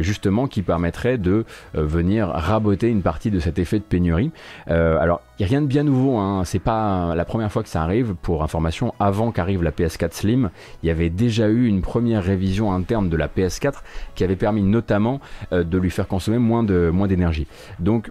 [0.00, 4.30] justement qui permettrait de venir raboter une partie de cet effet de pénurie.
[4.70, 6.42] Euh, alors, il n'y a rien de bien nouveau, hein.
[6.44, 8.14] c'est pas la première fois que ça arrive.
[8.22, 10.50] Pour information, avant qu'arrive la PS4 Slim,
[10.82, 13.74] il y avait déjà eu une première révision interne de la PS4
[14.14, 15.20] qui avait permis notamment
[15.52, 17.46] euh, de lui faire consommer moins d'énergie.
[17.78, 18.10] Donc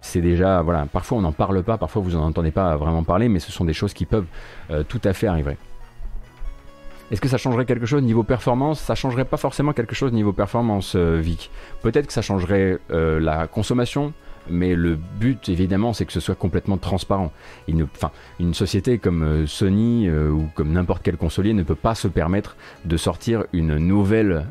[0.00, 3.28] c'est déjà voilà, parfois on n'en parle pas, parfois vous n'en entendez pas vraiment parler,
[3.28, 4.26] mais ce sont des choses qui peuvent
[4.70, 5.56] euh, tout à fait arriver.
[7.12, 8.80] Est-ce que ça changerait quelque chose niveau performance?
[8.80, 11.50] Ça changerait pas forcément quelque chose niveau performance, euh, Vic.
[11.82, 14.14] Peut-être que ça changerait euh, la consommation,
[14.48, 17.30] mais le but évidemment c'est que ce soit complètement transparent.
[17.94, 22.08] Enfin, une société comme euh, Sony ou comme n'importe quel consolier ne peut pas se
[22.08, 24.46] permettre de sortir une nouvelle,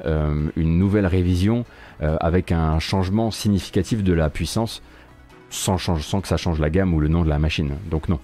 [0.55, 1.65] une nouvelle révision
[1.99, 4.83] avec un changement significatif de la puissance
[5.49, 7.73] sans, sans que ça change la gamme ou le nom de la machine.
[7.89, 8.19] Donc non.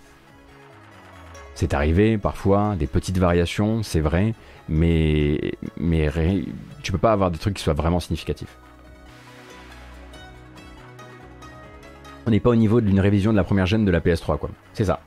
[1.58, 4.36] C'est arrivé parfois, des petites variations, c'est vrai,
[4.70, 6.08] mais, mais
[6.84, 8.56] tu peux pas avoir des trucs qui soient vraiment significatifs.
[12.28, 14.52] On n'est pas au niveau d'une révision de la première gêne de la PS3, quoi.
[14.74, 15.00] C'est ça.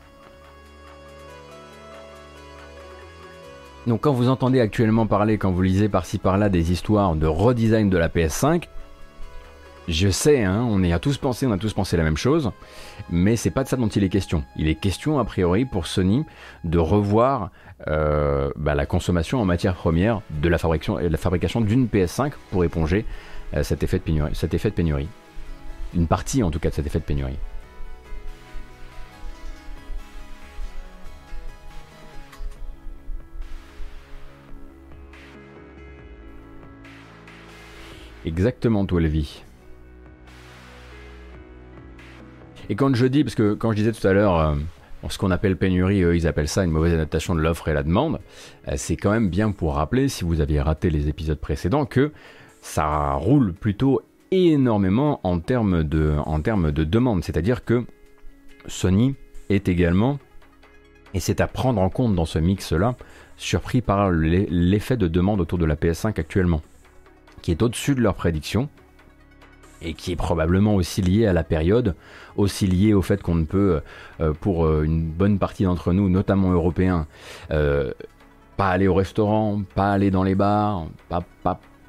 [3.87, 7.89] Donc quand vous entendez actuellement parler, quand vous lisez par-ci par-là des histoires de redesign
[7.91, 8.65] de la PS5,
[9.91, 12.53] je sais, hein, on y a tous pensé, on a tous pensé la même chose,
[13.11, 14.45] mais c'est pas de ça dont il est question.
[14.57, 16.25] Il est question, a priori, pour Sony,
[16.63, 17.51] de revoir
[17.89, 23.05] euh, bah, la consommation en matière première de la fabrication, d'une PS5 pour éponger
[23.55, 25.09] euh, cet, effet de pénurie.
[25.95, 27.37] Une partie, en tout cas, de cet effet de pénurie.
[38.25, 39.01] Exactement, toi,
[42.71, 44.55] Et quand je dis, parce que quand je disais tout à l'heure, euh,
[45.09, 47.83] ce qu'on appelle pénurie, eux, ils appellent ça une mauvaise adaptation de l'offre et la
[47.83, 48.21] demande,
[48.69, 52.13] euh, c'est quand même bien pour rappeler, si vous aviez raté les épisodes précédents, que
[52.63, 57.25] ça roule plutôt énormément en termes de, en termes de demande.
[57.25, 57.85] C'est-à-dire que
[58.67, 59.17] Sony
[59.49, 60.21] est également,
[61.13, 62.95] et c'est à prendre en compte dans ce mix-là,
[63.37, 66.63] surpris par l'effet de demande autour de la PS5 actuellement,
[67.43, 68.69] qui est au-dessus de leurs prédictions
[69.83, 71.95] et qui est probablement aussi lié à la période,
[72.41, 73.81] aussi lié au fait qu'on ne peut,
[74.21, 77.07] euh, pour euh, une bonne partie d'entre nous, notamment européens,
[77.51, 77.93] euh,
[78.57, 81.23] pas aller au restaurant, pas aller dans les bars, pas,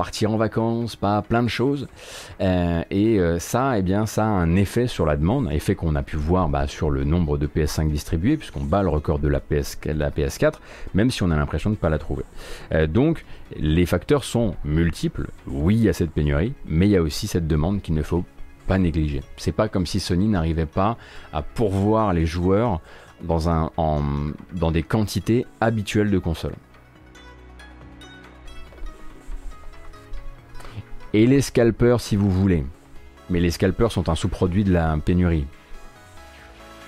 [0.01, 1.87] partir en vacances, pas plein de choses.
[2.39, 5.95] Euh, et euh, ça, eh bien, ça a un effet sur la demande, effet qu'on
[5.95, 9.27] a pu voir bah, sur le nombre de PS5 distribués, puisqu'on bat le record de
[9.27, 10.53] la, PS, la PS4,
[10.95, 12.23] même si on a l'impression de ne pas la trouver.
[12.73, 15.27] Euh, donc, les facteurs sont multiples.
[15.45, 18.01] Oui, il y a cette pénurie, mais il y a aussi cette demande qu'il ne
[18.01, 18.23] faut
[18.67, 19.21] pas négliger.
[19.37, 20.97] C'est pas comme si Sony n'arrivait pas
[21.33, 22.81] à pourvoir les joueurs
[23.21, 26.55] dans, des quantités habituelles de consoles.
[31.13, 32.65] et les scalpers si vous voulez.
[33.29, 35.45] Mais les scalpers sont un sous-produit de la pénurie.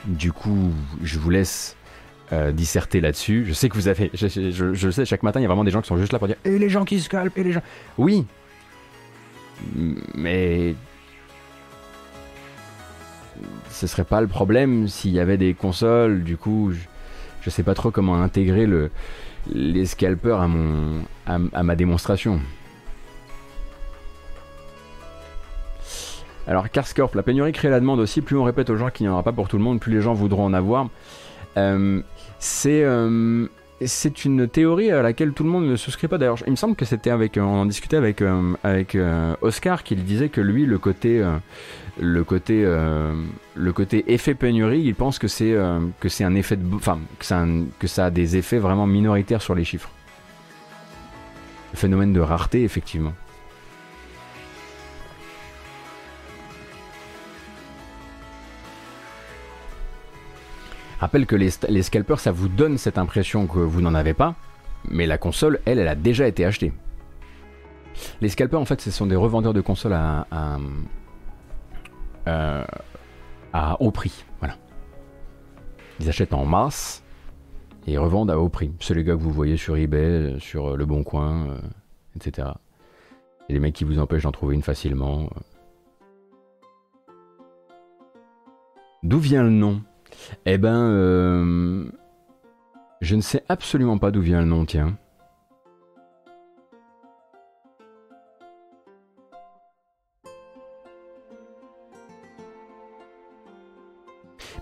[0.06, 1.78] Du coup, je vous laisse
[2.34, 3.46] euh, disserter là-dessus.
[3.46, 4.12] Je sais que vous avez.
[4.14, 6.28] Je, sais, chaque matin, il y a vraiment des gens qui sont juste là pour
[6.28, 7.62] dire Et les gens qui scalpent Et les gens.
[7.98, 8.26] Oui
[10.16, 10.76] Mais.
[13.70, 16.24] Ce serait pas le problème s'il y avait des consoles.
[16.24, 16.72] Du coup,
[17.42, 18.92] je, sais pas trop comment intégrer le,
[19.52, 22.40] les scalpers à, mon, à ma démonstration.
[26.46, 28.22] Alors Carscorp, la pénurie crée la demande aussi.
[28.22, 29.94] Plus on répète aux gens qu'il n'y en aura pas pour tout le monde, plus
[29.94, 30.90] les gens voudront en avoir.
[31.58, 32.02] Euh,
[32.40, 33.48] c'est euh,
[33.88, 36.18] c'est une théorie à laquelle tout le monde ne souscrit pas.
[36.18, 39.84] D'ailleurs, il me semble que c'était avec, on en discutait avec, euh, avec euh, Oscar,
[39.84, 41.38] qui disait que lui, le côté, euh,
[42.00, 45.56] le côté, le côté effet pénurie, il pense que c'est
[46.08, 49.90] c'est un effet de, enfin, que, ça a des effets vraiment minoritaires sur les chiffres.
[51.74, 53.14] Phénomène de rareté, effectivement.
[61.04, 64.36] Rappelle que les, scalpers, ça vous donne cette impression que vous n'en avez pas,
[64.90, 66.72] mais la console, elle, elle a déjà été achetée.
[68.22, 70.26] Les scalpers, en fait, ce sont des revendeurs de consoles à,
[72.28, 72.64] euh,
[73.80, 74.26] haut prix.
[74.40, 74.56] Voilà.
[76.00, 77.04] Ils achètent en masse
[77.88, 78.72] et ils revendent à haut prix.
[78.80, 81.60] C'est les gars que vous voyez sur eBay, sur Le Bon Coin, euh,
[82.16, 82.50] etc.
[83.50, 85.30] Et les mecs qui vous empêchent d'en trouver une facilement.
[89.04, 89.82] D'où vient le nom?
[90.46, 91.86] Eh ben, euh,
[93.02, 94.98] je ne sais absolument pas d'où vient le nom, tiens.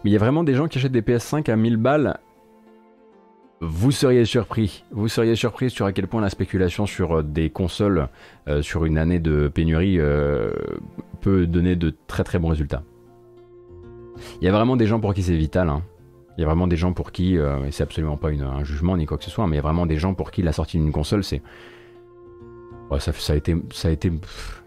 [0.04, 2.20] Mais il y a vraiment des gens qui achètent des PS5 à 1000 balles.
[3.60, 4.84] Vous seriez surpris.
[4.92, 8.08] Vous seriez surpris sur à quel point la spéculation sur euh, des consoles
[8.48, 10.00] euh, sur une année de pénurie
[11.22, 12.84] peut donner de très très bons résultats.
[14.42, 15.70] Il y a vraiment des gens pour qui c'est vital.
[15.70, 15.84] Hein.
[16.38, 18.96] Il y a vraiment des gens pour qui, euh, et c'est absolument pas un jugement
[18.98, 20.54] ni quoi que ce soit, mais il y a vraiment des gens pour qui la
[20.54, 21.42] sortie d'une console, c'est.
[23.00, 23.56] ça, ça, a été.
[23.86, 24.12] Été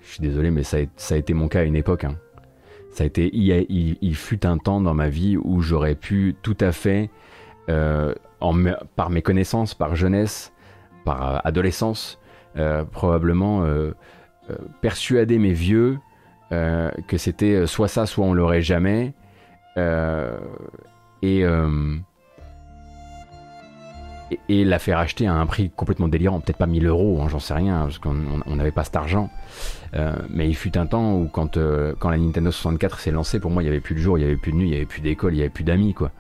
[0.03, 2.05] je suis désolé, mais ça a, été mon cas à une époque.
[2.05, 2.17] Hein.
[2.95, 6.73] Ça a été, il, fut un temps dans ma vie où j'aurais pu tout à
[6.73, 7.11] fait,
[7.69, 8.15] euh,
[8.97, 10.53] par mes connaissances, par jeunesse,
[11.05, 12.21] par euh, adolescence,
[12.93, 13.67] probablement
[14.81, 15.99] persuader mes vieux
[16.51, 19.13] que c'était soit ça, soit on l'aurait jamais,
[19.77, 20.39] euh,
[21.25, 21.97] euh,
[24.49, 27.39] et, la faire acheter à un prix complètement délirant, peut-être pas 1000 euros, hein, j'en
[27.39, 28.15] sais rien, parce qu'on
[28.57, 29.31] n'avait pas cet argent.
[29.95, 31.59] Euh, mais il fut un temps où quand,
[31.99, 34.23] quand la Nintendo 64 s'est lancée, pour moi il n'y avait plus de jour, il
[34.23, 35.95] n'y avait plus de nuit, il n'y avait plus d'école, il n'y avait plus d'amis,
[35.95, 36.11] quoi.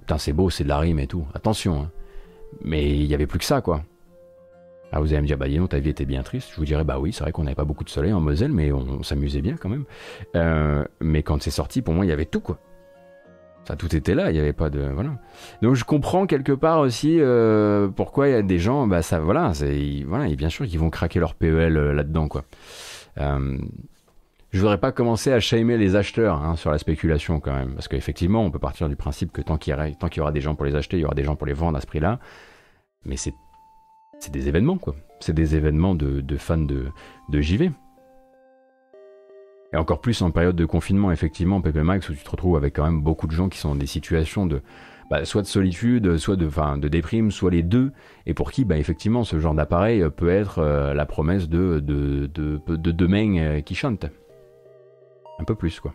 [0.00, 1.26] Putain, c'est beau, c'est de la rime et tout.
[1.34, 1.90] Attention, hein.
[2.62, 3.82] Mais il n'y avait plus que ça, quoi.
[4.92, 6.50] Ah, vous allez me dire, bah dis ta vie était bien triste.
[6.52, 8.52] Je vous dirais, bah oui, c'est vrai qu'on n'avait pas beaucoup de soleil en Moselle,
[8.52, 9.84] mais on, s'amusait bien quand même.
[11.00, 12.58] mais quand c'est sorti, pour moi, il y avait tout, quoi
[13.74, 14.80] tout était là, il n'y avait pas de.
[14.80, 15.10] Voilà.
[15.60, 19.18] Donc je comprends quelque part aussi euh, pourquoi il y a des gens, bah ça,
[19.18, 19.52] voilà,
[20.06, 22.44] voilà, et bien sûr qu'ils vont craquer leur PEL euh, là-dedans, quoi.
[23.18, 23.58] Euh,
[24.52, 27.88] je voudrais pas commencer à shamer les acheteurs hein, sur la spéculation quand même, parce
[27.88, 30.76] qu'effectivement, on peut partir du principe que tant qu'il y, aura des gens pour les
[30.76, 32.20] acheter, il y aura des gens pour les vendre à ce prix-là.
[33.04, 33.34] Mais c'est,
[34.30, 34.94] des événements, quoi.
[35.20, 36.86] C'est des événements de, de fans de,
[37.28, 37.70] de JV.
[39.76, 42.76] Et encore plus en période de confinement, effectivement, PP Max, où tu te retrouves avec
[42.76, 44.62] quand même beaucoup de gens qui sont dans des situations de
[45.10, 46.48] bah, soit de solitude, soit de,
[46.80, 47.92] de déprime, soit les deux,
[48.24, 52.26] et pour qui, bah, effectivement, ce genre d'appareil peut être euh, la promesse de, de,
[52.26, 54.06] de, de demain qui chante.
[55.38, 55.92] Un peu plus, quoi.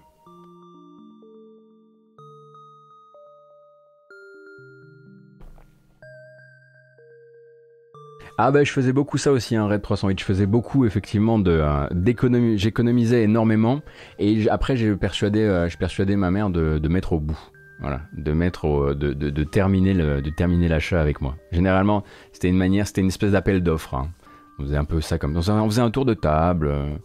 [8.43, 10.19] Ah bah je faisais beaucoup ça aussi, hein, Red 308.
[10.19, 12.57] Je faisais beaucoup effectivement de euh.
[12.57, 13.81] J'économisais énormément
[14.17, 17.37] et après j'ai persuadé, euh, je persuadais ma mère de, mettre au bout.
[17.81, 21.35] Voilà, de mettre de, terminer de terminer l'achat avec moi.
[21.51, 23.93] Généralement, c'était une manière, c'était une espèce d'appel d'offre.
[23.93, 24.09] Hein.
[24.57, 26.67] On faisait un peu ça comme, on faisait un tour de table.
[26.67, 26.95] Euh.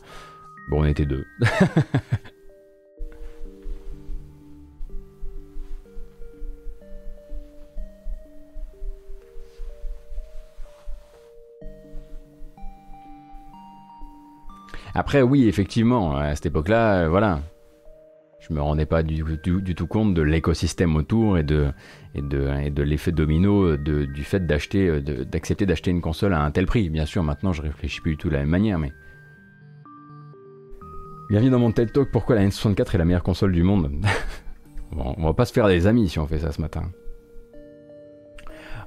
[0.70, 1.27] Bon, on était deux.
[14.98, 17.42] Après, oui, effectivement, à cette époque-là, euh, voilà.
[18.40, 19.22] Je me rendais pas du,
[19.76, 21.66] tout compte de l'écosystème autour et de,
[22.14, 26.32] et de, et de l'effet domino de, du fait d'acheter, euh, d'accepter d'acheter une console
[26.32, 26.88] à un tel prix.
[26.88, 28.90] Bien sûr, maintenant, je réfléchis plus du tout de la même manière, mais.
[31.28, 33.90] Bienvenue dans mon TED Talk, pourquoi la N64 est la meilleure console du monde?
[34.92, 36.90] Bon, On va pas se faire des amis si on fait ça ce matin.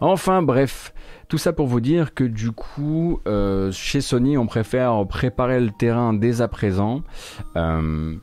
[0.01, 0.93] Enfin bref,
[1.27, 5.71] tout ça pour vous dire que du coup, euh, chez Sony, on préfère préparer le
[5.71, 7.03] terrain dès à présent.
[7.57, 8.15] Euh,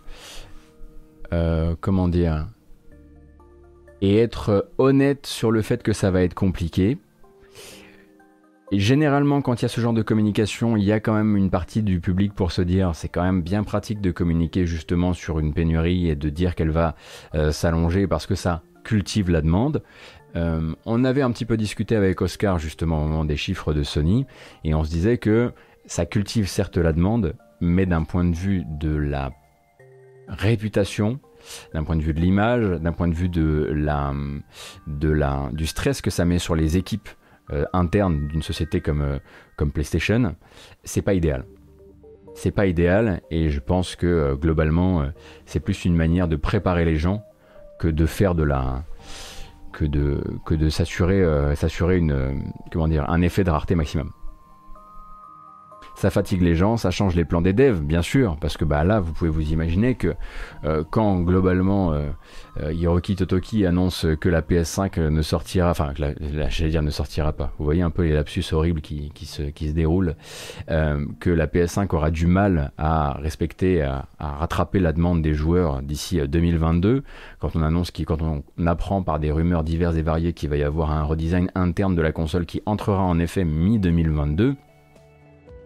[1.32, 2.46] euh, comment dire?
[4.00, 6.98] Et être honnête sur le fait que ça va être compliqué.
[8.72, 11.50] Généralement, quand il y a ce genre de communication, il y a quand même une
[11.50, 15.38] partie du public pour se dire c'est quand même bien pratique de communiquer justement sur
[15.38, 16.96] une pénurie et de dire qu'elle va
[17.52, 19.82] s'allonger parce que ça cultive la demande.
[20.36, 23.82] Euh, on avait un petit peu discuté avec Oscar justement au moment des chiffres de
[23.82, 24.26] Sony
[24.64, 25.52] et on se disait que
[25.86, 29.32] ça cultive certes la demande, mais d'un point de vue de la
[30.28, 31.20] réputation,
[31.72, 34.12] d'un point de vue de l'image, d'un point de vue de la,
[35.52, 37.08] du stress que ça met sur les équipes
[37.72, 39.20] interne d'une société comme,
[39.56, 40.34] comme PlayStation,
[40.82, 41.44] c'est pas idéal.
[42.36, 45.06] C'est pas idéal et je pense que euh, globalement euh,
[45.46, 47.24] c'est plus une manière de préparer les gens
[47.78, 48.84] que de faire de la
[49.76, 54.10] que de que de s'assurer euh, s'assurer une comment dire un effet de rareté maximum
[55.96, 58.84] ça fatigue les gens, ça change les plans des devs, bien sûr, parce que bah,
[58.84, 60.14] là, vous pouvez vous imaginer que
[60.64, 62.10] euh, quand globalement euh,
[62.60, 67.52] euh, Hiroki Totoki annonce que la PS5 ne sortira, enfin, j'allais dire ne sortira pas,
[67.58, 70.16] vous voyez un peu les lapsus horribles qui, se, qui se déroulent,
[70.68, 76.20] que la PS5 aura du mal à respecter, à, rattraper la demande des joueurs d'ici
[76.20, 77.02] 2022,
[77.40, 80.56] quand on annonce, qui, quand on apprend par des rumeurs diverses et variées qu'il va
[80.56, 84.56] y avoir un redesign interne de la console qui entrera en effet mi-2022,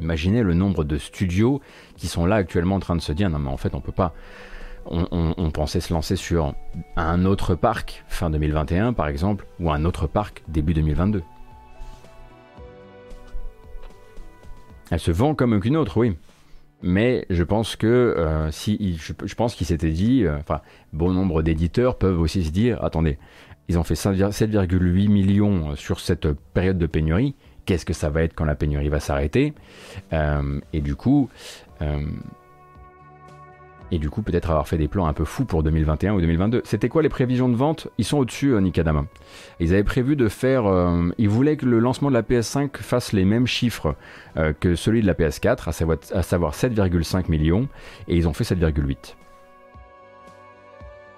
[0.00, 1.60] Imaginez le nombre de studios
[1.96, 3.92] qui sont là actuellement en train de se dire non mais en fait on peut
[3.92, 4.14] pas.
[4.86, 6.54] On, pensait se lancer sur
[6.96, 11.22] un autre parc fin 2021 par exemple ou un autre parc début 2022.
[14.90, 16.16] Elle se vend comme aucune autre, oui.
[16.82, 20.38] Mais je pense que euh, si je, pense qu'il s'était dit, euh,
[20.94, 23.18] bon nombre d'éditeurs peuvent aussi se dire attendez,
[23.68, 27.34] ils ont fait 7,8 millions sur cette période de pénurie
[27.70, 29.54] qu'est-ce que ça va être quand la pénurie va s'arrêter.
[30.12, 31.30] Euh, et du coup,
[31.83, 32.00] euh,
[33.92, 36.62] et du coup peut-être avoir fait des plans un peu fous pour 2021 ou 2022.
[36.64, 37.87] C'était quoi les prévisions de vente?
[37.96, 39.04] Ils sont au-dessus, euh, Nikadama.
[39.61, 40.64] Ils avaient prévu de faire...
[41.16, 43.94] ils voulaient que le lancement de la PS5 fasse les mêmes chiffres
[44.59, 47.68] que celui de la PS4, à savoir, à savoir 7,5 millions,
[48.09, 49.14] et ils ont fait 7,8.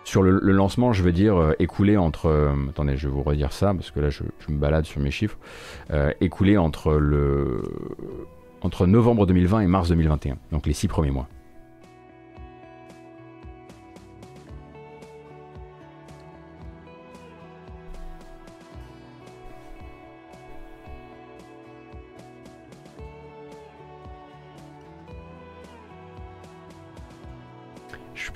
[0.05, 2.27] Sur le, lancement, je veux dire euh, écoulé entre.
[2.27, 5.11] Euh, attendez, je vais vous redire ça parce que là, je, me balade sur mes
[5.11, 5.38] chiffres.
[5.91, 7.62] Euh, écoulé entre le
[8.62, 11.29] entre novembre 2020 et mars 2021, donc les six premiers mois.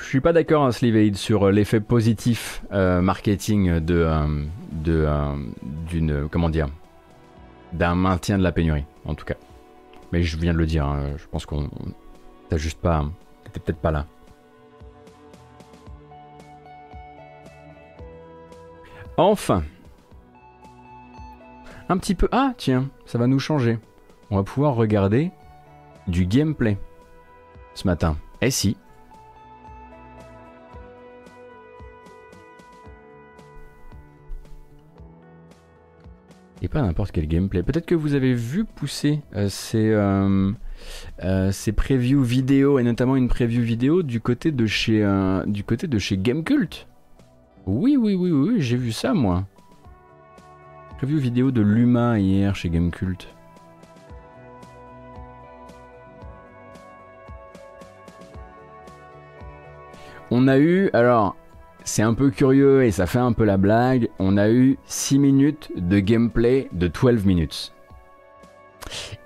[0.07, 0.71] Je suis pas d'accord, hein,
[1.15, 4.07] sur euh, l'effet positif euh, marketing de,
[4.87, 5.37] euh,
[5.89, 6.69] d'une comment dire
[7.73, 9.35] d'un maintien de la pénurie, en tout cas.
[10.13, 10.87] Mais je viens de le dire.
[10.87, 11.69] Hein, je pense qu'on
[12.49, 13.05] t'as juste pas,
[13.43, 14.07] t'étais peut-être pas là.
[19.17, 19.65] Enfin,
[21.89, 22.29] un petit peu.
[22.31, 23.81] Ah tiens, ça va nous changer.
[24.31, 25.33] On va pouvoir regarder
[26.07, 26.79] du gameplay
[27.75, 28.17] ce matin.
[28.41, 28.77] Eh si,
[36.63, 37.63] et pas n'importe quel gameplay.
[37.63, 40.53] Peut-être que vous avez vu pousser euh, ces, euh,
[41.23, 45.07] euh, ces previews vidéo et notamment une preview vidéo du côté de chez,
[45.47, 46.87] du côté de chez Gamecult.
[47.67, 49.45] Oui, oui, oui, oui, j'ai vu ça moi.
[50.99, 53.29] Preview vidéo de Luma hier chez Gamecult.
[60.31, 61.37] On a eu, alors,
[61.87, 64.09] c'est un peu curieux et ça fait un peu la blague.
[64.19, 67.73] On a eu 6 minutes de gameplay de 12 minutes.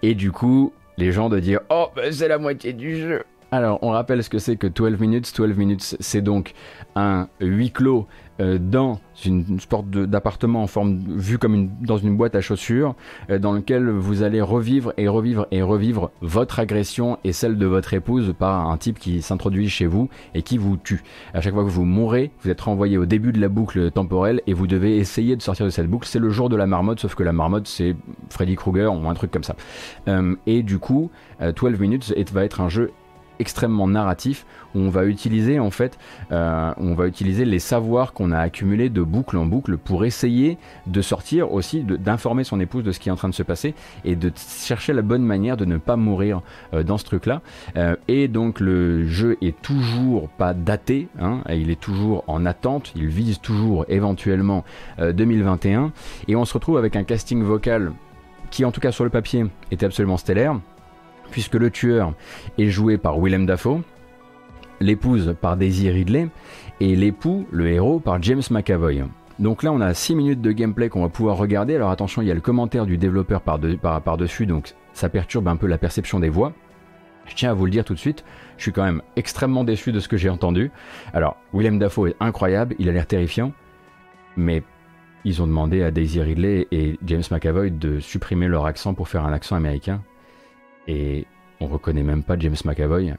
[0.02, 3.24] Et du coup, les gens de dire Oh, bah, c'est la moitié du jeu.
[3.50, 5.32] Alors, on rappelle ce que c'est que 12 minutes.
[5.34, 6.52] 12 minutes, c'est donc
[6.94, 8.06] un huis clos
[8.58, 12.94] dans une sorte d'appartement en forme vu comme une, dans une boîte à chaussures
[13.30, 17.66] euh, dans lequel vous allez revivre et revivre et revivre votre agression et celle de
[17.66, 21.02] votre épouse par un type qui s'introduit chez vous et qui vous tue.
[21.34, 24.40] À chaque fois que vous mourrez, vous êtes renvoyé au début de la boucle temporelle
[24.46, 26.06] et vous devez essayer de sortir de cette boucle.
[26.06, 27.96] C'est le jour de la marmotte, sauf que la marmotte c'est
[28.30, 29.56] Freddy Krueger ou un truc comme ça.
[30.08, 32.90] Euh, et du coup, 12 minutes va être un jeu
[33.40, 35.98] extrêmement narratif où on va utiliser en fait,
[36.30, 40.58] euh, on va utiliser les savoirs qu'on a accumulés de boucle en boucle pour essayer
[40.86, 43.74] de sortir aussi, d'informer son épouse de ce qui est en train de se passer
[44.04, 46.42] et de chercher la bonne manière de ne pas mourir
[46.74, 47.40] euh, dans ce truc-là.
[47.76, 52.92] Euh, et donc le jeu est toujours pas daté, hein, il est toujours en attente,
[52.94, 54.64] il vise toujours éventuellement
[54.98, 55.92] 2021
[56.28, 57.92] et on se retrouve avec un casting vocal
[58.50, 60.60] qui en tout cas sur le papier était absolument stellaire
[61.30, 62.14] puisque le tueur
[62.58, 63.80] est joué par Willem Dafoe,
[64.80, 66.28] l'épouse par Daisy Ridley,
[66.80, 69.04] et l'époux, le héros, par James McAvoy.
[69.38, 71.74] Donc là, on a 6 minutes de gameplay qu'on va pouvoir regarder.
[71.74, 75.48] Alors attention, il y a le commentaire du développeur par-dessus, par, dessus donc ça perturbe
[75.48, 76.52] un peu la perception des voix.
[77.26, 78.24] Je tiens à vous le dire tout de suite,
[78.56, 80.70] je suis quand même extrêmement déçu de ce que j'ai entendu.
[81.14, 83.52] Alors, Willem Dafoe est incroyable, il a l'air terrifiant,
[84.36, 84.62] mais
[85.24, 89.24] ils ont demandé à Daisy Ridley et James McAvoy de supprimer leur accent pour faire
[89.24, 90.02] un accent américain
[90.86, 91.26] et
[91.60, 93.14] on reconnaît même pas James McAvoy.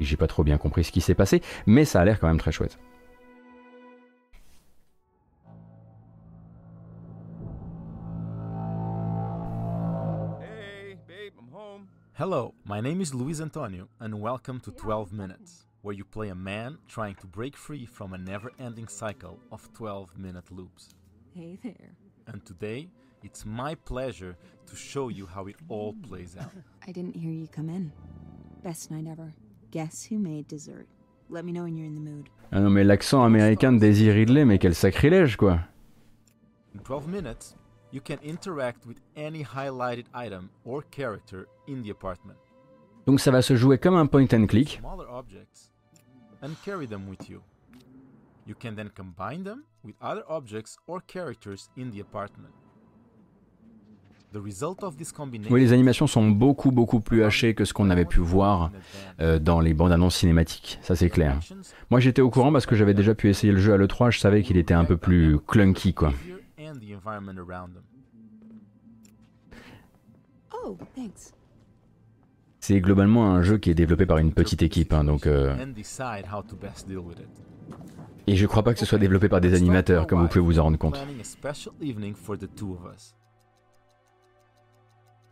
[0.00, 2.38] J'ai pas trop bien compris ce qui s'est passé, mais ça a l'air quand même
[2.38, 2.78] très chouette.
[10.40, 11.88] Hey, babe, I'm home.
[12.14, 16.34] Hello, my name is Luis Antonio, and welcome to 12 Minutes, where you play a
[16.34, 20.94] man trying to break free from a never ending cycle of 12 minute loops.
[21.34, 21.94] Hey there.
[22.26, 22.88] And today,
[23.22, 26.52] it's my pleasure to show you how it all plays out.
[26.86, 27.92] I didn't hear you come in.
[28.62, 29.32] Best night ever.
[29.70, 30.86] Guess who made dessert?
[31.30, 32.28] Let me know when you're in the mood.
[32.50, 35.60] Ah non mais l'accent américain de Daisy Ridley, mais quel sacrilège quoi.
[36.74, 37.56] In 12 minutes,
[37.92, 42.38] you can interact with any highlighted item or character in the apartment.
[43.06, 44.78] Donc ça va se jouer comme un point and click.
[44.80, 45.72] Smaller objects
[46.42, 47.42] and carry them with you.
[48.46, 52.54] You can then combine them with other objects or characters in the apartment.
[55.50, 58.70] Oui, les animations sont beaucoup beaucoup plus hachées que ce qu'on avait pu voir
[59.20, 61.38] euh, dans les bandes annonces cinématiques, ça c'est clair.
[61.90, 64.18] Moi j'étais au courant parce que j'avais déjà pu essayer le jeu à l'E3, je
[64.18, 66.12] savais qu'il était un peu plus clunky quoi.
[66.60, 67.82] and the environment around them.
[70.52, 71.32] Oh, thanks.
[72.60, 75.68] C'est globalement un jeu qui est développé par une petite équipe, hein, donc euh, and
[75.74, 77.28] decide how to best deal with it.
[78.26, 80.58] et je crois pas que ce soit développé par des animateurs, comme vous pouvez vous
[80.58, 80.98] en rendre compte.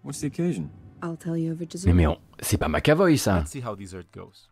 [0.06, 0.70] What's the occasion?
[1.02, 1.88] I'll tell you over dessert.
[1.88, 3.38] Mais mais on- c'est pas McAvoy ça.
[3.38, 4.46] Let's see how dessert goes.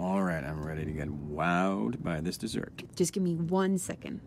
[0.00, 2.82] All right, I'm ready to get wowed by this dessert.
[2.96, 4.20] Just give me one second.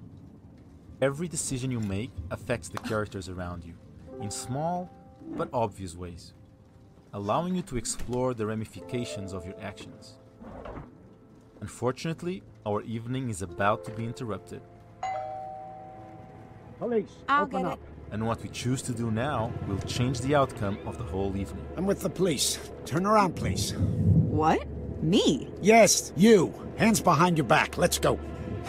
[1.01, 3.73] Every decision you make affects the characters around you
[4.21, 4.87] in small
[5.35, 6.35] but obvious ways,
[7.11, 10.19] allowing you to explore the ramifications of your actions.
[11.59, 14.61] Unfortunately, our evening is about to be interrupted,
[16.77, 17.79] Police, I'll open get up.
[18.11, 21.65] And what we choose to do now will change the outcome of the whole evening.
[21.77, 22.59] I'm with the police.
[22.85, 23.73] Turn around, please.
[23.73, 24.65] What?
[25.03, 25.49] Me?
[25.61, 26.53] Yes, you.
[26.77, 27.77] Hands behind your back.
[27.77, 28.19] Let's go.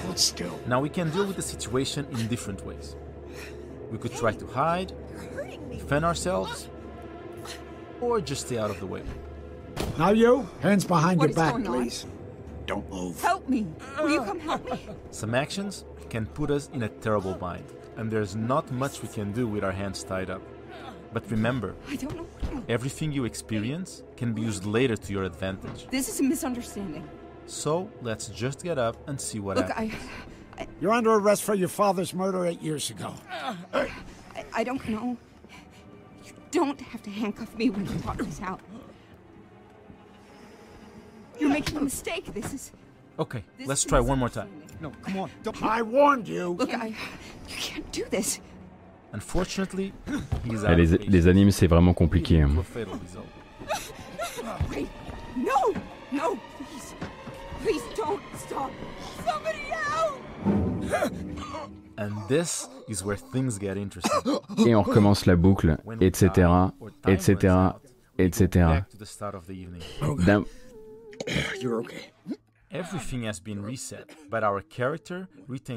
[0.02, 0.58] Hold still.
[0.66, 2.96] Now we can deal with the situation in different ways.
[3.90, 4.92] We could try to hide,
[5.70, 6.68] defend ourselves,
[8.00, 9.02] or just stay out of the way.
[9.98, 10.48] Now you.
[10.60, 12.06] Hands behind What your back, please.
[12.66, 13.20] Don't move.
[13.22, 13.66] Help me.
[13.98, 14.78] Will you come help me?
[15.10, 17.64] Some actions can put us in a terrible bind,
[17.96, 20.42] and there's not much we can do with our hands tied up.
[21.12, 22.64] But remember, I don't know.
[22.68, 25.86] everything you experience can be used later to your advantage.
[25.90, 27.08] This is a misunderstanding.
[27.46, 29.94] So let's just get up and see what Look, happens.
[30.58, 33.14] I, You're under arrest for your father's murder eight years ago.
[33.32, 33.54] Uh,
[34.34, 35.16] I, I don't know.
[36.24, 38.60] You don't have to handcuff me when you talk this out.
[41.38, 42.32] You're making a mistake.
[42.34, 42.72] This is.
[43.18, 44.50] Okay, This let's is try one more time.
[44.80, 45.30] No, come on.
[45.42, 45.62] Don't.
[45.62, 46.48] I warned you.
[46.58, 46.88] Look, I.
[47.48, 48.40] You can't do this.
[49.12, 49.92] Unfortunately,
[50.44, 52.42] he's Et out les, les animes c'est vraiment compliqué.
[52.42, 52.50] hein.
[54.70, 54.86] Wait.
[55.36, 55.72] No!
[56.12, 56.94] No, please.
[57.62, 58.70] Please don't stop.
[59.24, 60.20] Somebody help!
[61.98, 64.38] And this is where things get interesting.
[64.66, 66.72] Et on recommence la boucle, etc.,
[67.06, 67.80] etc., out,
[68.18, 68.84] etc.
[70.26, 70.44] D'un-
[71.60, 72.12] You're okay.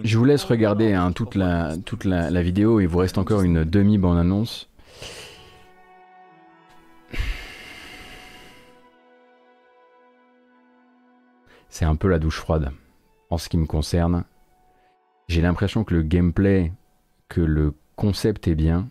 [0.04, 4.70] Je vous laisse regarder hein, toute, la, toute vidéo, il vous reste encore une demi-bande-annonce.
[11.70, 12.72] C'est un peu la douche froide.
[13.30, 14.26] En ce qui me concerne,
[15.28, 16.74] j'ai l'impression que le gameplay,
[17.30, 18.90] que le concept est bien,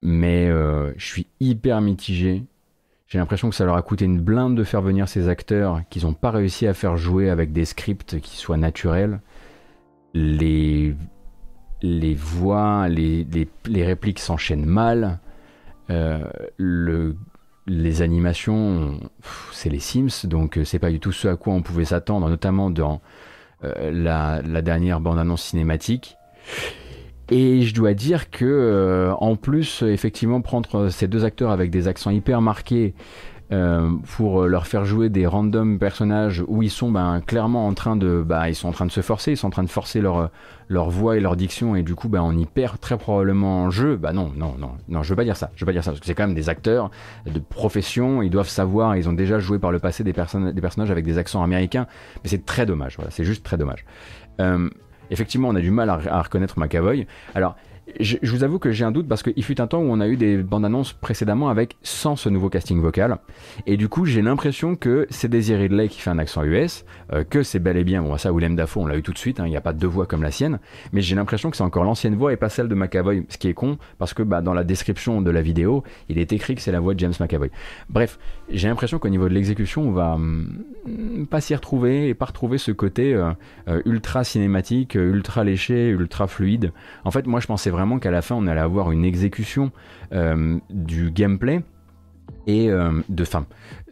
[0.00, 2.44] mais euh, je suis hyper mitigé.
[3.10, 6.04] J'ai l'impression que ça leur a coûté une blinde de faire venir ces acteurs qu'ils
[6.04, 9.20] n'ont pas réussi à faire jouer avec des scripts qui soient naturels.
[10.14, 10.94] Les,
[11.82, 15.18] les voix, les, les, les répliques s'enchaînent mal.
[15.90, 16.24] Euh,
[16.56, 17.16] le,
[17.66, 19.00] les animations,
[19.50, 22.28] c'est les Sims, donc euh, c'est pas du tout ce à quoi on pouvait s'attendre,
[22.28, 23.00] notamment dans
[23.64, 26.16] euh, la dernière bande-annonce cinématique.
[27.30, 31.86] Et je dois dire que, euh, en plus, effectivement, prendre ces deux acteurs avec des
[31.86, 32.94] accents hyper marqués
[33.52, 37.96] euh, pour leur faire jouer des random personnages où ils sont ben, clairement en train
[37.96, 40.00] de, bah, ils sont en train de se forcer, ils sont en train de forcer
[40.00, 40.30] leur
[40.70, 43.70] leur voix et leur diction et du coup, ben, on y perd très probablement en
[43.70, 43.96] jeu.
[43.96, 45.50] Bah non, non, non, non, je veux pas dire ça.
[45.56, 46.92] Je veux pas dire ça parce que c'est quand même des acteurs
[47.26, 50.90] de profession, ils doivent savoir, ils ont déjà joué par le passé des des personnages
[50.92, 51.88] avec des accents américains,
[52.22, 52.94] mais c'est très dommage.
[52.96, 53.84] Voilà, c'est juste très dommage.
[54.40, 54.70] Euh,
[55.10, 57.06] effectivement, on a du mal à, reconnaître McAvoy.
[57.34, 57.56] Alors,
[57.98, 60.00] je, je vous avoue que j'ai un doute parce qu'il fut un temps où on
[60.00, 63.18] a eu des bandes annonces précédemment avec sans ce nouveau casting vocal.
[63.66, 67.24] Et du coup, j'ai l'impression que c'est Daisy Ridley qui fait un accent US, euh,
[67.24, 69.40] que c'est bel et bien, bon, ça, Willem Dafoe, on l'a eu tout de suite,
[69.40, 70.60] hein, il n'y a pas deux voix comme la sienne.
[70.92, 73.48] Mais j'ai l'impression que c'est encore l'ancienne voix et pas celle de McAvoy, ce qui
[73.48, 76.60] est con parce que bah, dans la description de la vidéo, il est écrit que
[76.60, 77.50] c'est la voix de James McAvoy.
[77.88, 78.18] Bref,
[78.52, 82.58] j'ai l'impression qu'au niveau de l'exécution, on va hum, pas s'y retrouver et pas retrouver
[82.58, 83.30] ce côté euh,
[83.68, 86.72] euh, ultra cinématique, euh, ultra léché, ultra fluide.
[87.04, 89.72] En fait, moi, je pensais vraiment qu'à la fin, on allait avoir une exécution
[90.70, 91.62] du gameplay
[92.48, 93.46] et de, fin,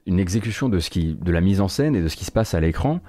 [0.06, 2.32] une exécution de ce qui, de la mise en scène et de ce qui se
[2.32, 3.00] passe à l'écran.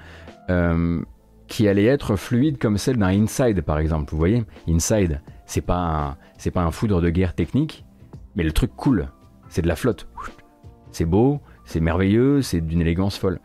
[1.47, 4.12] qui allait être fluide comme celle d'un Inside par exemple.
[4.12, 6.18] Vous voyez, Inside, c'est pas
[6.54, 7.84] pas un foudre de guerre technique,
[8.36, 9.08] mais le truc cool,
[9.50, 10.08] c'est de la flotte.
[10.92, 13.40] C'est beau, c'est merveilleux, c'est d'une élégance folle.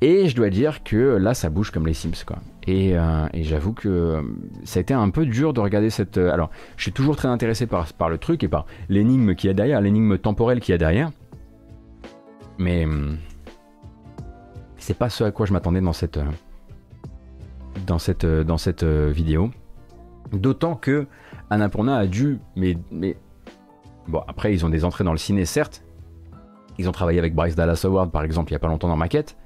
[0.00, 2.38] Et je dois dire que là, ça bouge comme les Sims, quoi.
[2.68, 4.22] Et, euh, j'avoue que euh,
[4.62, 6.16] ça a été un peu dur de regarder cette.
[6.16, 9.48] euh, alors, je suis toujours très intéressé par, par le truc et par l'énigme qu'il
[9.48, 11.10] y a derrière, l'énigme temporelle qu'il y a derrière.
[12.58, 12.86] Mais
[14.76, 16.20] c'est pas ce à quoi je m'attendais dans cette
[17.88, 19.50] dans cette dans cette vidéo.
[20.32, 21.08] D'autant que
[21.50, 23.16] Annapurna a dû, mais mais
[24.06, 25.83] bon après ils ont des entrées dans le ciné certes.
[26.78, 28.96] Ils ont travaillé avec Bryce Dallas Howard par exemple il y a pas longtemps dans
[28.96, 29.36] Maquette.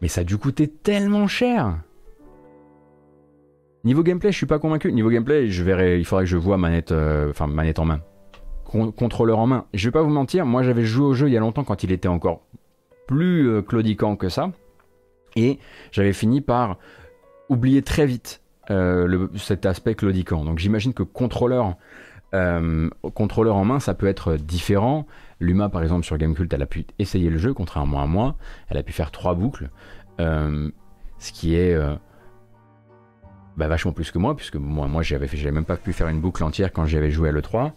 [0.00, 1.78] Mais ça a dû coûter tellement cher.
[3.84, 4.92] Niveau gameplay, je suis pas convaincu.
[4.92, 8.00] Niveau gameplay, il faudrait que je vois manette, euh, enfin manette en main,
[8.64, 9.66] Con- contrôleur en main.
[9.74, 11.82] Je vais pas vous mentir, moi j'avais joué au jeu il y a longtemps quand
[11.84, 12.42] il était encore
[13.06, 14.50] plus euh, claudiquant que ça,
[15.36, 15.58] et
[15.92, 16.76] j'avais fini par
[17.48, 20.44] oublier très vite euh, cet aspect claudiquant.
[20.44, 21.76] Donc j'imagine que contrôleur,
[22.34, 25.06] euh, contrôleur en main, ça peut être différent.
[25.40, 28.36] Luma, par exemple, sur Gamecult, elle a pu essayer le jeu, contrairement à moi.
[28.68, 29.70] Elle a pu faire trois boucles,
[30.20, 30.70] euh,
[31.18, 31.94] ce qui est euh,
[33.56, 36.42] bah, vachement plus que moi, puisque moi, moi j'avais même pas pu faire une boucle
[36.42, 37.72] entière quand j'avais joué à l'E3.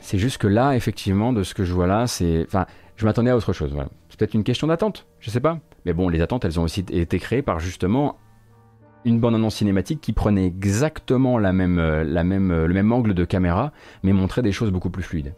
[0.00, 2.44] C'est juste que là, effectivement, de ce que je vois là, c'est.
[2.46, 2.66] Enfin,
[2.96, 3.76] je m'attendais à autre chose.
[4.08, 5.58] C'est peut-être une question d'attente, je sais pas.
[5.84, 8.18] Mais bon, les attentes, elles ont aussi été créées par justement
[9.06, 14.42] une bande-annonce cinématique qui prenait exactement euh, euh, le même angle de caméra, mais montrait
[14.42, 15.32] des choses beaucoup plus fluides.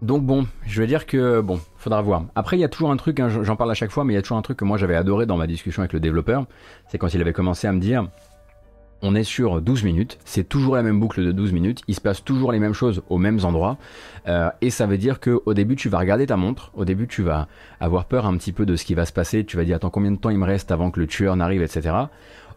[0.00, 2.22] Donc bon, je veux dire que bon, faudra voir.
[2.36, 4.16] Après, il y a toujours un truc, hein, j'en parle à chaque fois, mais il
[4.16, 6.46] y a toujours un truc que moi j'avais adoré dans ma discussion avec le développeur,
[6.86, 8.08] c'est quand il avait commencé à me dire,
[9.02, 12.00] on est sur 12 minutes, c'est toujours la même boucle de 12 minutes, il se
[12.00, 13.76] passe toujours les mêmes choses aux mêmes endroits,
[14.26, 17.06] euh, et ça veut dire que au début tu vas regarder ta montre, au début
[17.06, 17.46] tu vas
[17.80, 19.90] avoir peur un petit peu de ce qui va se passer, tu vas dire attends
[19.90, 21.94] combien de temps il me reste avant que le tueur n'arrive, etc.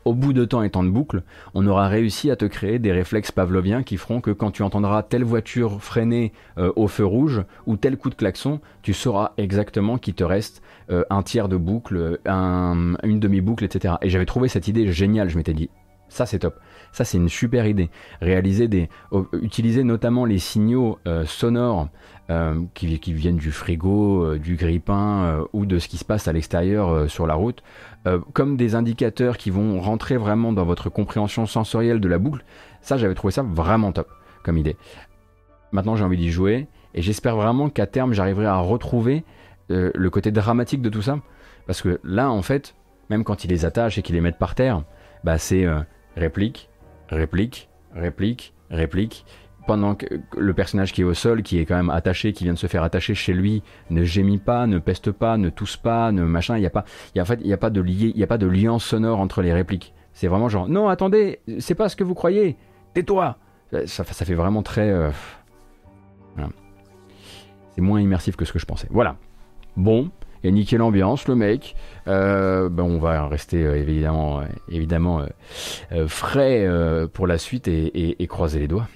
[0.04, 1.22] Au bout de temps et temps de boucle,
[1.54, 5.04] on aura réussi à te créer des réflexes pavloviens qui feront que quand tu entendras
[5.04, 10.00] telle voiture freiner euh, au feu rouge ou tel coup de klaxon, tu sauras exactement
[10.00, 13.94] qu'il te reste euh, un tiers de boucle, un- une demi-boucle, etc.
[14.02, 15.70] Et j'avais trouvé cette idée géniale, je m'étais dit,
[16.12, 16.60] ça c'est top.
[16.92, 17.90] Ça c'est une super idée.
[18.22, 18.90] Réaliser des,
[19.32, 21.88] utiliser notamment les signaux euh, sonores
[22.30, 26.34] euh, qui, viennent du frigo, euh, du grille-pain ou de ce qui se passe à
[26.34, 27.64] l'extérieur sur la route,
[28.34, 32.44] comme des indicateurs qui vont rentrer vraiment dans votre compréhension sensorielle de la boucle.
[32.82, 34.10] Ça j'avais trouvé ça vraiment top
[34.44, 34.76] comme idée.
[35.72, 39.24] Maintenant j'ai envie d'y jouer et j'espère vraiment qu'à terme j'arriverai à retrouver
[39.70, 41.20] le côté dramatique de tout ça.
[41.68, 42.76] Parce que là en fait,
[43.10, 44.84] même quand ils les attachent et qu'ils les mettent par terre,
[45.24, 45.66] bah c'est
[46.16, 46.70] réplique,
[47.10, 49.26] réplique, réplique, réplique.
[49.68, 52.54] Pendant que le personnage qui est au sol, qui est quand même attaché, qui vient
[52.54, 56.12] de se faire attacher chez lui, ne gémit pas, ne peste pas, ne tousse pas,
[56.12, 56.58] ne machin.
[56.58, 56.84] Il y a pas,
[57.14, 59.44] y a, fait, il a pas de il y a pas de lien sonore entre
[59.44, 59.94] les répliques.
[60.14, 62.58] C'est vraiment genre, non, attendez, c'est pas ce que vous croyez.
[62.94, 63.38] Tais-toi.
[63.86, 64.90] Ça, fait vraiment très.
[64.90, 65.12] euh.
[67.76, 68.88] C'est moins immersif que ce que je pensais.
[68.90, 69.16] Voilà.
[69.78, 70.12] Bon,
[70.44, 71.76] il a niqué l'ambiance, le mec.
[72.08, 75.26] Euh, ben on va rester euh, évidemment, euh, évidemment
[76.08, 76.68] frais
[77.14, 78.88] pour la suite et, et- et croiser les doigts.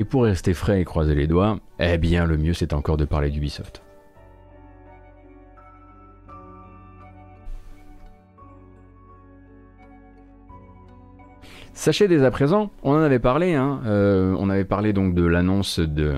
[0.00, 3.04] Et pour rester frais et croiser les doigts, eh bien le mieux c'est encore de
[3.04, 3.83] parler d'Ubisoft.
[11.76, 15.24] Sachez dès à présent, on en avait parlé, hein, euh, on avait parlé donc de
[15.24, 16.14] l'annonce de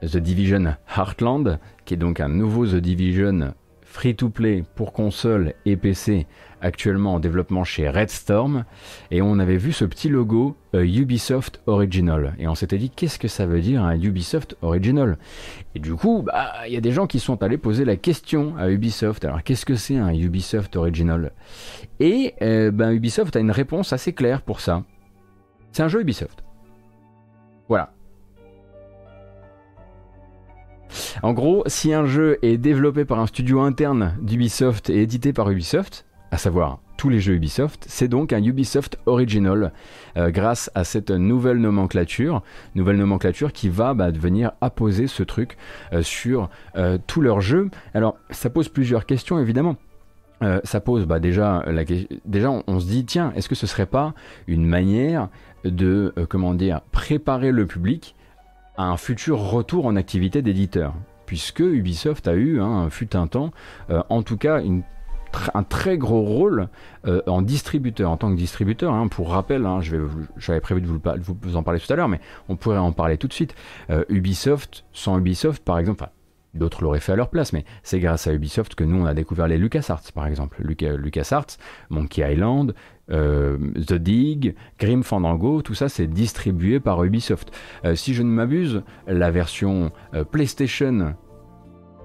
[0.00, 3.52] The Division Heartland, qui est donc un nouveau The Division
[3.92, 6.26] free-to-play pour console et PC,
[6.62, 8.64] actuellement en développement chez Red Storm,
[9.10, 13.18] et on avait vu ce petit logo euh, Ubisoft Original, et on s'était dit qu'est-ce
[13.18, 15.18] que ça veut dire un Ubisoft Original?
[15.74, 18.56] Et du coup, bah, il y a des gens qui sont allés poser la question
[18.56, 21.32] à Ubisoft, alors qu'est-ce que c'est un Ubisoft Original?
[22.00, 24.84] Et euh, ben, Ubisoft a une réponse assez claire pour ça.
[25.70, 26.42] C'est un jeu Ubisoft.
[27.68, 27.92] Voilà.
[31.22, 35.50] En gros, si un jeu est développé par un studio interne d'Ubisoft et édité par
[35.50, 39.72] Ubisoft, à savoir tous les jeux Ubisoft, c'est donc un Ubisoft Original
[40.16, 42.42] euh, grâce à cette nouvelle nomenclature,
[42.74, 45.56] nouvelle nomenclature qui va bah, venir apposer ce truc
[45.92, 47.70] euh, sur euh, tous leurs jeux.
[47.92, 49.76] Alors, ça pose plusieurs questions évidemment.
[50.64, 51.84] Ça pose bah, déjà la
[52.24, 54.12] déjà on, on se dit tiens est-ce que ce serait pas
[54.48, 55.28] une manière
[55.62, 58.16] de comment dire préparer le public
[58.76, 60.94] un futur retour en activité d'éditeur
[61.26, 63.52] puisque Ubisoft a eu hein, fut un temps
[63.90, 64.82] euh, en tout cas une
[65.54, 66.68] un très gros rôle
[67.26, 68.92] en distributeur, en tant que distributeur.
[68.92, 69.08] Hein.
[69.08, 69.80] pour rappel, hein,
[70.36, 72.20] j'avais prévu de vous, en parler tout à l'heure, mais
[72.50, 73.54] on pourrait en parler tout de suite.
[74.10, 76.06] Ubisoft, sans Ubisoft, par exemple,
[76.54, 79.14] D'autres l'auraient fait à leur place, mais c'est grâce à Ubisoft que nous on a
[79.14, 80.58] découvert les LucasArts par exemple.
[80.62, 81.56] Lucas, LucasArts,
[81.88, 82.74] Monkey Island,
[83.10, 87.50] euh, The Dig, Grim Fandango, tout ça c'est distribué par Ubisoft.
[87.84, 91.14] Euh, si je ne m'abuse, la version euh, PlayStation.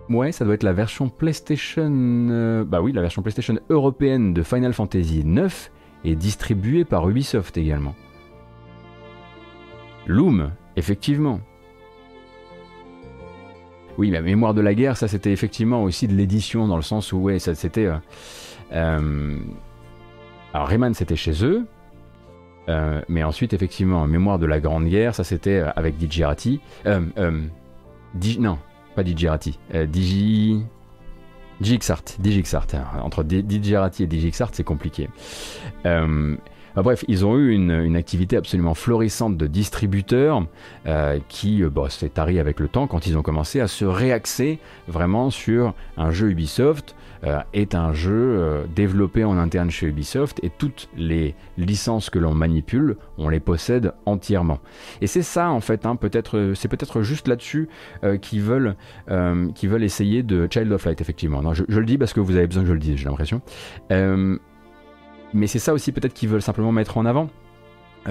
[0.10, 2.64] Ouais, ça doit être la version PlayStation.
[2.66, 5.70] bah oui, la version PlayStation européenne de Final Fantasy IX
[6.06, 7.94] est distribuée par Ubisoft également.
[10.08, 11.42] Loom, effectivement.
[13.98, 17.12] Oui, la mémoire de la guerre, ça c'était effectivement aussi de l'édition dans le sens
[17.12, 17.90] où, ouais, ça c'était.
[20.54, 21.66] Alors Rayman c'était chez eux,
[22.70, 26.60] euh, mais ensuite effectivement, mémoire de la grande guerre, ça c'était avec Digirati.
[26.86, 28.58] non,
[28.96, 29.60] pas Digirati.
[29.88, 30.64] Digi.
[31.60, 32.68] Digixart, Digixart.
[33.02, 35.10] Entre Digirati et Digixart, c'est compliqué.
[36.76, 40.46] bref, ils ont eu une, activité absolument florissante de distributeurs
[40.86, 43.86] euh, qui euh, bah, s'est tari avec le temps quand ils ont commencé à se
[43.86, 50.40] réaxer vraiment sur un jeu Ubisoft euh, est un jeu développé en interne chez Ubisoft
[50.44, 54.60] et toutes les licences que l'on manipule, on les possède entièrement.
[55.02, 57.70] Et c'est ça en fait, hein, peut-être, c'est peut-être juste là-dessus
[58.22, 58.76] qu'ils veulent,
[59.08, 61.42] veulent essayer de Child of Light effectivement.
[61.42, 63.42] Non, je, le dis parce que vous avez besoin que je le dise, j'ai l'impression.
[63.90, 67.30] mais c'est ça aussi peut-être qu'ils veulent simplement mettre en avant.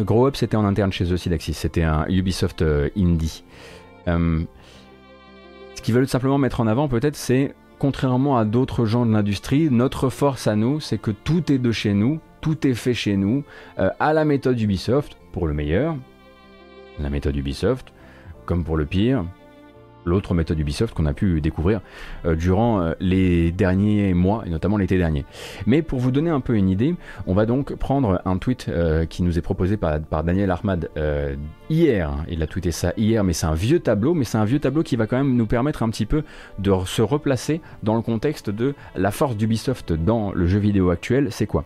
[0.04, 1.54] Grow Up, c'était en interne chez eux, Sidaxis.
[1.54, 3.44] C'était un Ubisoft euh, indie.
[4.08, 4.42] Euh,
[5.74, 9.70] ce qu'ils veulent simplement mettre en avant, peut-être, c'est, contrairement à d'autres gens de l'industrie,
[9.70, 13.16] notre force à nous, c'est que tout est de chez nous, tout est fait chez
[13.16, 13.44] nous,
[13.78, 15.96] euh, à la méthode Ubisoft, pour le meilleur.
[16.98, 17.92] La méthode Ubisoft,
[18.46, 19.24] comme pour le pire
[20.06, 21.80] l'autre méthode Ubisoft qu'on a pu découvrir
[22.24, 25.26] euh, durant euh, les derniers mois, et notamment l'été dernier.
[25.66, 26.94] Mais pour vous donner un peu une idée,
[27.26, 30.90] on va donc prendre un tweet euh, qui nous est proposé par, Daniel Ahmad
[31.68, 32.12] hier.
[32.28, 34.82] Il a tweeté ça hier, mais c'est un vieux tableau, mais c'est un vieux tableau
[34.82, 36.22] qui va quand même nous permettre un petit peu
[36.58, 41.28] de se replacer dans le contexte de la force d'Ubisoft dans le jeu vidéo actuel.
[41.30, 41.64] C'est quoi?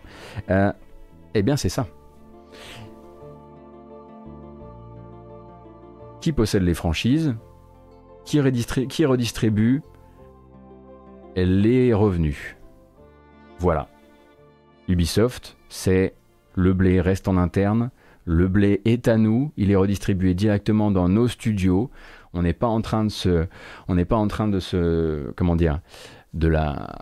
[1.33, 1.87] Eh bien, c'est ça.
[6.19, 7.35] Qui possède les franchises?
[8.25, 9.81] Qui, redistribue,
[11.35, 12.55] les revenus.
[13.59, 13.87] Voilà.
[14.87, 16.15] Ubisoft, c'est
[16.55, 17.91] le blé reste en interne,
[18.25, 21.89] le blé est à nous, il est redistribué directement dans nos studios.
[22.33, 23.47] On n'est pas en train de se,
[23.87, 25.79] on n'est pas en train de se, comment dire,
[26.33, 26.95] de la,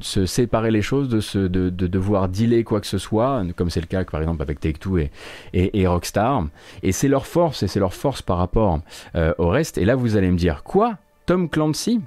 [0.00, 3.80] se séparer les choses, de, se, de, devoir dealer quoi que ce soit, comme c'est
[3.80, 5.10] le cas par exemple avec Take-Two et,
[5.52, 6.46] et, Rockstar.
[6.82, 8.80] Et c'est leur force, et c'est leur force par rapport
[9.16, 9.78] euh, au reste.
[9.78, 10.98] Et là, vous allez me dire, quoi?
[11.26, 12.00] Tom Clancy?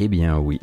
[0.00, 0.60] Eh bien oui.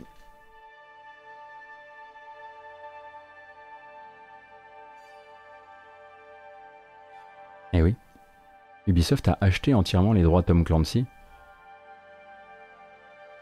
[7.73, 7.95] Eh oui.
[8.87, 11.05] Ubisoft a acheté entièrement les droits de Tom Clancy.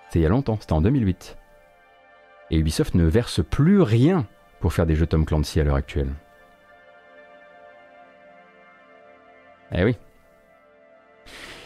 [0.07, 1.37] C'était il y a longtemps, c'était en 2008.
[2.53, 4.27] Et Ubisoft ne verse plus rien
[4.59, 6.13] pour faire des jeux Tom Clancy à l'heure actuelle.
[9.71, 9.97] Eh oui.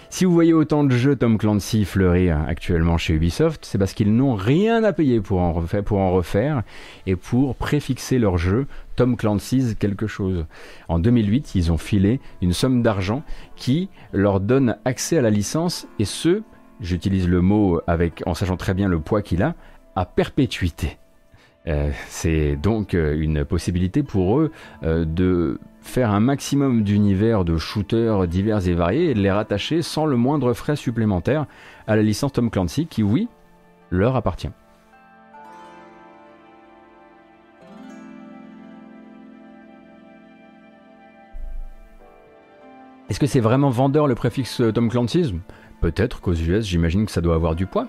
[0.10, 4.16] Si vous voyez autant de jeux Tom Clancy fleurir actuellement chez Ubisoft, c'est parce qu'ils
[4.16, 6.64] n'ont rien à payer pour en, refaire,
[7.06, 8.66] et pour préfixer leur jeu
[8.96, 10.46] Tom Clancy's quelque chose.
[10.88, 13.24] En 2008, ils ont filé une somme d'argent
[13.58, 16.44] qui leur donne accès à la licence et ce,
[16.80, 19.54] j'utilise le mot avec, en sachant très bien le poids qu'il a,
[19.98, 21.00] à perpétuité.
[21.66, 24.52] Euh, c'est donc euh, une possibilité pour eux
[24.84, 29.82] euh, de faire un maximum d'univers de shooters divers et variés et de les rattacher
[29.82, 31.48] sans le moindre frais supplémentaire
[31.88, 33.28] à la licence Tom Clancy qui, oui,
[33.90, 34.52] leur appartient.
[43.10, 45.34] Est-ce que c'est vraiment vendeur le préfixe Tom Clancy
[45.82, 47.88] Peut-être qu'aux US, j'imagine que ça doit avoir du poids.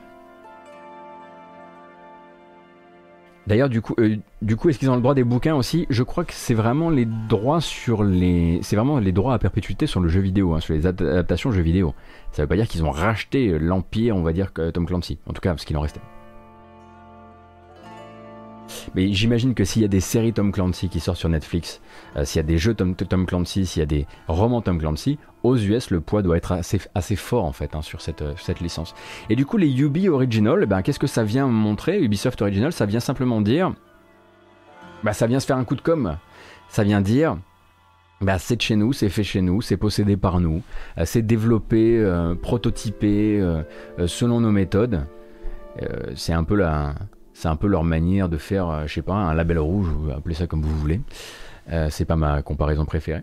[3.49, 5.87] D'ailleurs, du coup, euh, du est-ce qu'ils ont le droit des bouquins aussi?
[5.89, 9.87] Je crois que c'est vraiment les droits sur les, c'est vraiment les droits à perpétuité
[9.87, 11.95] sur le jeu vidéo, hein, sur les adaptations jeux vidéo.
[12.33, 15.19] Ça veut pas dire qu'ils ont racheté l'empire, on va dire, Tom Clancy.
[15.27, 16.03] En tout cas, parce qu'il en restait.
[18.95, 21.81] Mais j'imagine que s'il y a des séries Tom Clancy qui sortent sur Netflix,
[22.17, 22.95] euh, s'il y a des jeux Tom,
[23.27, 27.17] Clancy, s'il y a des romans Tom Clancy, aux US, le poids doit être assez,
[27.17, 28.95] fort en fait hein, sur cette, euh, cette, licence.
[29.31, 32.73] Et du coup, les Ubi Original, eh ben, qu'est-ce que ça vient montrer Ubisoft Original,
[32.73, 33.73] ça vient simplement dire,
[35.05, 36.17] bah, ça vient se faire un coup de com.
[36.69, 37.39] Ça vient dire,
[38.21, 40.63] bah, c'est de chez nous, c'est fait chez nous, c'est possédé par nous,
[40.99, 42.05] euh, c'est développé,
[42.43, 43.41] prototypé
[44.07, 45.07] selon nos méthodes.
[46.17, 46.95] c'est un peu la,
[47.39, 50.11] C'est un peu leur manière de faire, euh, je sais pas, un label rouge, ou
[50.11, 51.01] appelez ça comme vous voulez.
[51.71, 53.23] Euh, c'est pas ma comparaison préférée.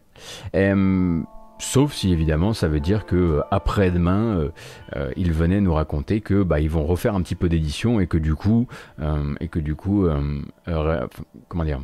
[0.55, 1.21] Euh,
[1.59, 4.51] sauf si évidemment ça veut dire que après-demain
[5.15, 8.17] ils venaient nous raconter que bah, ils vont refaire un petit peu d'édition et que
[8.17, 8.67] du coup
[9.39, 10.05] et que du coup
[11.47, 11.79] comment dire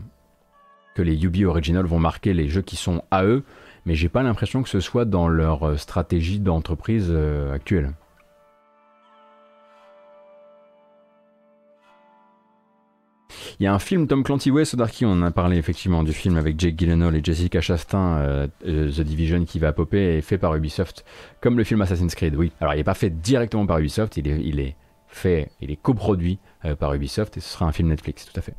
[0.94, 3.46] que les Ubi Original vont marquer les jeux qui sont à eux,
[3.86, 7.14] mais j'ai pas l'impression que ce soit dans leur stratégie d'entreprise
[7.54, 7.94] actuelle.
[13.60, 16.14] Il y a un film Tom Clancy West Darky, on en a parlé effectivement du
[16.14, 20.22] film avec Jake Gyllenhaal et Jessica Chastain, euh, euh, The Division qui va popper et
[20.22, 21.06] fait par Ubisoft,
[21.42, 22.36] comme le film Assassin's Creed.
[22.36, 24.28] Oui, alors il n'est pas fait directement par Ubisoft, il
[24.60, 24.76] est,
[25.08, 28.42] fait, il est coproduit euh, par Ubisoft et ce sera un film Netflix, tout à
[28.42, 28.56] fait.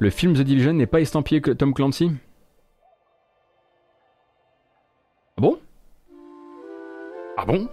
[0.00, 2.12] Le film The Division n'est pas estampillé que Tom Clancy?
[7.40, 7.68] Ah bon?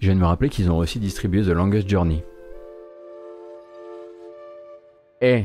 [0.00, 2.24] Je viens de me rappeler qu'ils ont aussi distribué The Longest Journey.
[5.20, 5.44] Et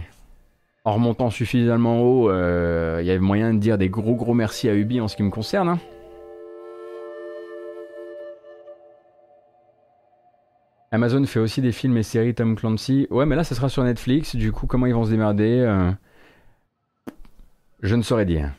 [0.86, 4.70] en remontant suffisamment haut, euh, il y avait moyen de dire des gros gros merci
[4.70, 5.68] à Ubi en ce qui me concerne.
[5.68, 5.80] hein.
[10.94, 13.06] Amazon fait aussi des films et séries Tom Clancy.
[13.10, 14.38] Ouais, mais là, ça sera sur Netflix.
[14.38, 15.92] Du coup, comment ils vont se démerder euh,
[17.82, 18.52] Je ne saurais dire.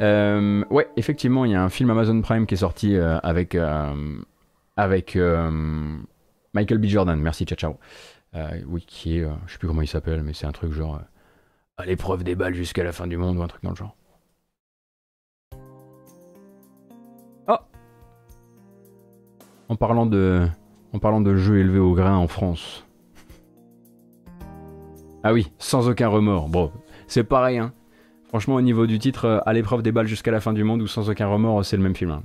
[0.00, 3.54] Euh, ouais, effectivement, il y a un film Amazon Prime qui est sorti euh, avec,
[3.54, 4.18] euh,
[4.76, 5.16] avec
[6.52, 6.84] Michael B.
[6.86, 7.18] Jordan.
[7.18, 7.76] Merci, ciao, ciao.
[8.66, 11.00] Oui, qui est, je sais plus comment il s'appelle, mais c'est un truc genre
[11.76, 13.96] à l'épreuve des balles jusqu'à la fin du monde ou un truc dans le genre.
[17.46, 17.56] Oh
[19.68, 20.48] En parlant de,
[20.92, 22.84] en parlant de jeux élevés au grain en France.
[25.22, 26.48] Ah oui, sans aucun remords.
[26.48, 26.72] Bon,
[27.14, 27.72] c'est pareil, hein.
[28.26, 30.82] Franchement, au niveau du titre, euh, à l'épreuve des balles jusqu'à la fin du monde
[30.82, 32.10] ou sans aucun remords, c'est le même film.
[32.10, 32.22] hein.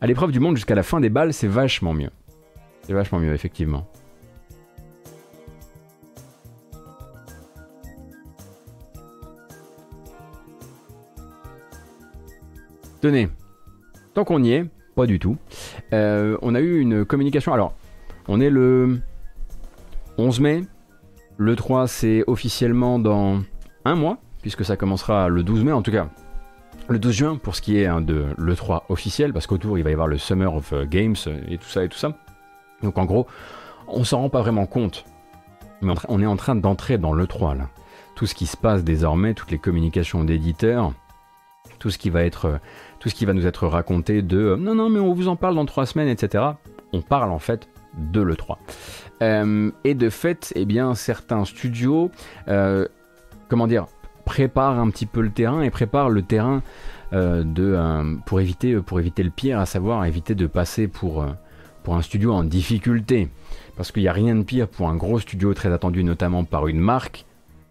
[0.00, 2.08] À l'épreuve du monde jusqu'à la fin des balles, c'est vachement mieux.
[2.84, 3.86] C'est vachement mieux, effectivement.
[13.02, 13.28] Tenez,
[14.14, 14.64] tant qu'on y est,
[14.96, 15.36] pas du tout.
[15.92, 17.52] Euh, on a eu une communication.
[17.52, 17.74] Alors,
[18.26, 19.00] on est le
[20.16, 20.64] 11 mai.
[21.40, 23.40] Le 3, c'est officiellement dans
[23.84, 26.08] un mois, puisque ça commencera le 12 mai, en tout cas.
[26.88, 29.90] Le 12 juin, pour ce qui est hein, de l'E3 officiel, parce qu'autour, il va
[29.90, 32.18] y avoir le Summer of euh, Games euh, et tout ça et tout ça.
[32.82, 33.28] Donc, en gros,
[33.86, 35.04] on s'en rend pas vraiment compte.
[35.80, 37.68] Mais on est en train d'entrer dans l'E3, là.
[38.16, 40.92] Tout ce qui se passe désormais, toutes les communications d'éditeurs,
[41.78, 42.58] tout ce qui va être, euh,
[42.98, 45.54] tout ce qui va nous être raconté de non, non, mais on vous en parle
[45.54, 46.44] dans trois semaines, etc.
[46.92, 48.56] On parle en fait de l'E3.
[49.22, 52.10] Euh, et de fait, eh bien, certains studios,
[52.48, 52.86] euh,
[53.48, 53.86] comment dire,
[54.24, 56.62] préparent un petit peu le terrain et préparent le terrain
[57.12, 61.24] euh, de, pour, éviter, pour éviter le pire, à savoir éviter de passer pour,
[61.82, 63.28] pour un studio en difficulté.
[63.76, 66.66] Parce qu'il n'y a rien de pire pour un gros studio très attendu, notamment par
[66.66, 67.24] une marque,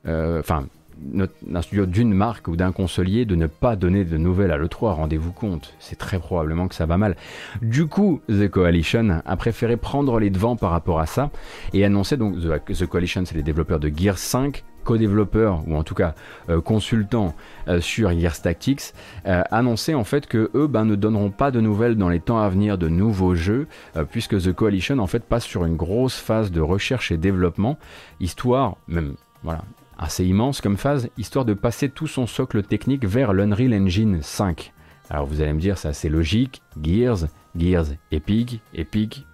[0.06, 0.68] enfin,
[1.02, 4.58] not- un studio d'une marque ou d'un consolier, de ne pas donner de nouvelles à
[4.58, 5.74] l'E3, rendez-vous compte.
[5.80, 7.16] C'est très probablement que ça va mal.
[7.62, 11.30] Du coup, The Coalition a préféré prendre les devants par rapport à ça
[11.74, 15.96] et annoncer donc The, Coalition, c'est les développeurs de Gears 5, co-développeurs ou en tout
[15.96, 16.16] cas
[16.50, 17.36] euh, consultants
[17.68, 18.94] euh, sur Gears Tactics,
[19.26, 22.48] euh, en fait que eux ben, ne donneront pas de nouvelles dans les temps à
[22.48, 23.68] venir de nouveaux jeux,
[23.98, 27.78] euh, puisque The Coalition en fait passe sur une grosse phase de recherche et développement,
[28.22, 29.62] histoire même voilà
[29.98, 34.74] assez immense comme phase, histoire de passer tout son socle technique vers l'Unreal Engine 5.
[35.10, 39.26] Alors vous allez me dire, c'est assez logique, Gears, Gears, Epic, Epic,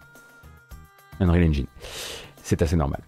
[1.20, 1.68] Unreal Engine.
[2.44, 3.02] C'est assez normal.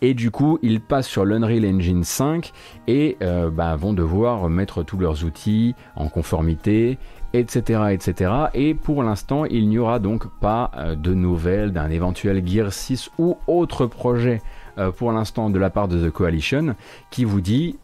[0.00, 2.52] Et du coup, ils passent sur l'Unreal Engine 5
[2.86, 6.98] et euh, bah, vont devoir mettre tous leurs outils en conformité,
[7.32, 7.82] etc.
[7.90, 8.32] etc.
[8.54, 13.10] Et pour l'instant, il n'y aura donc pas euh, de nouvelles d'un éventuel Gear 6
[13.18, 14.40] ou autre projet
[14.78, 16.74] euh, pour l'instant de la part de The Coalition
[17.10, 17.76] qui vous dit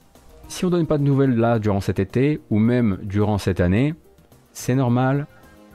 [0.49, 3.95] si on donne pas de nouvelles là durant cet été ou même durant cette année,
[4.53, 5.27] c'est normal,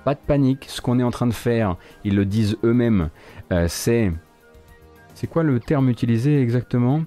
[0.05, 0.65] pas de panique.
[0.67, 3.09] Ce qu'on est en train de faire, ils le disent eux-mêmes,
[3.51, 4.11] euh, c'est.
[5.15, 7.01] C'est quoi le terme utilisé exactement?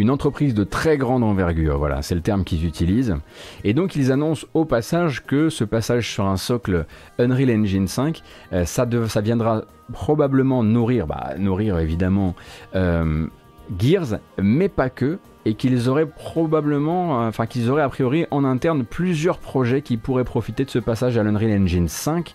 [0.00, 3.16] Une entreprise de très grande envergure, voilà, c'est le terme qu'ils utilisent.
[3.64, 6.86] Et donc ils annoncent au passage que ce passage sur un socle
[7.18, 8.22] Unreal Engine 5,
[8.54, 12.34] euh, ça, ça viendra probablement nourrir, bah, nourrir évidemment
[12.74, 13.26] euh,
[13.78, 18.44] Gears, mais pas que, et qu'ils auraient probablement, euh, enfin qu'ils auraient a priori en
[18.44, 22.34] interne plusieurs projets qui pourraient profiter de ce passage à l'Unreal Engine 5.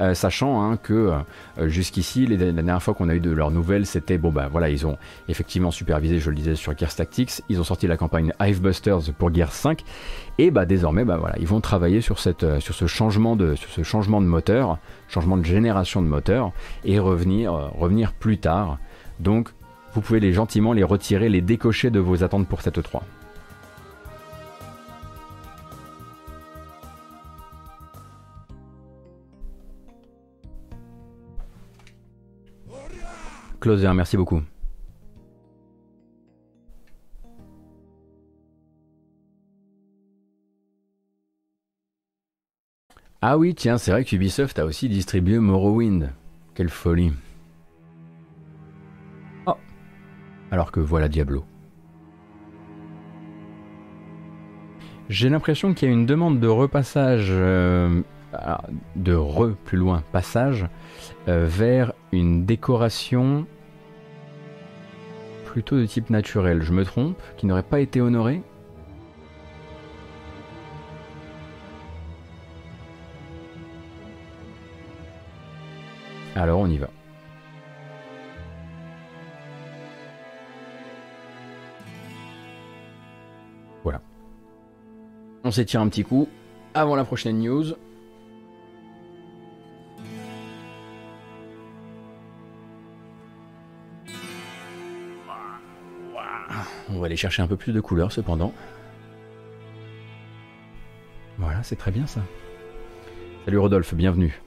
[0.00, 1.12] Euh, sachant hein, que
[1.58, 4.68] euh, jusqu'ici, la dernière fois qu'on a eu de leurs nouvelles, c'était bon bah voilà,
[4.68, 4.96] ils ont
[5.28, 9.34] effectivement supervisé, je le disais sur Gears Tactics, ils ont sorti la campagne Hivebusters pour
[9.34, 9.82] Gears 5,
[10.38, 13.70] et bah désormais bah voilà, ils vont travailler sur cette sur ce changement de sur
[13.70, 14.78] ce changement de moteur,
[15.08, 16.52] changement de génération de moteur,
[16.84, 18.78] et revenir revenir plus tard.
[19.20, 19.50] Donc
[19.94, 23.02] vous pouvez les gentiment les retirer, les décocher de vos attentes pour cette 3.
[33.64, 34.42] Closer, merci beaucoup.
[43.22, 46.10] Ah oui, tiens, c'est vrai qu'Ubisoft a aussi distribué Morrowind.
[46.54, 47.14] Quelle folie.
[49.46, 49.54] Oh.
[50.50, 51.42] Alors que voilà Diablo.
[55.08, 58.02] J'ai l'impression qu'il y a une demande de repassage, euh,
[58.94, 60.66] de re plus loin, passage,
[61.28, 63.46] euh, vers une décoration
[65.54, 66.62] plutôt de type naturel.
[66.62, 68.42] Je me trompe Qui n'aurait pas été honoré
[76.34, 76.88] Alors on y va.
[83.84, 84.00] Voilà.
[85.44, 86.28] On s'étire un petit coup
[86.74, 87.74] avant la prochaine news.
[96.92, 98.52] On va aller chercher un peu plus de couleurs cependant.
[101.38, 102.20] Voilà, c'est très bien ça.
[103.44, 104.40] Salut Rodolphe, bienvenue.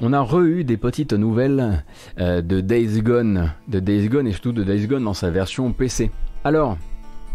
[0.00, 1.84] On a re-eu des petites nouvelles
[2.20, 6.12] euh, de Days de Days Gone et surtout de Days Gone dans sa version PC.
[6.44, 6.78] Alors,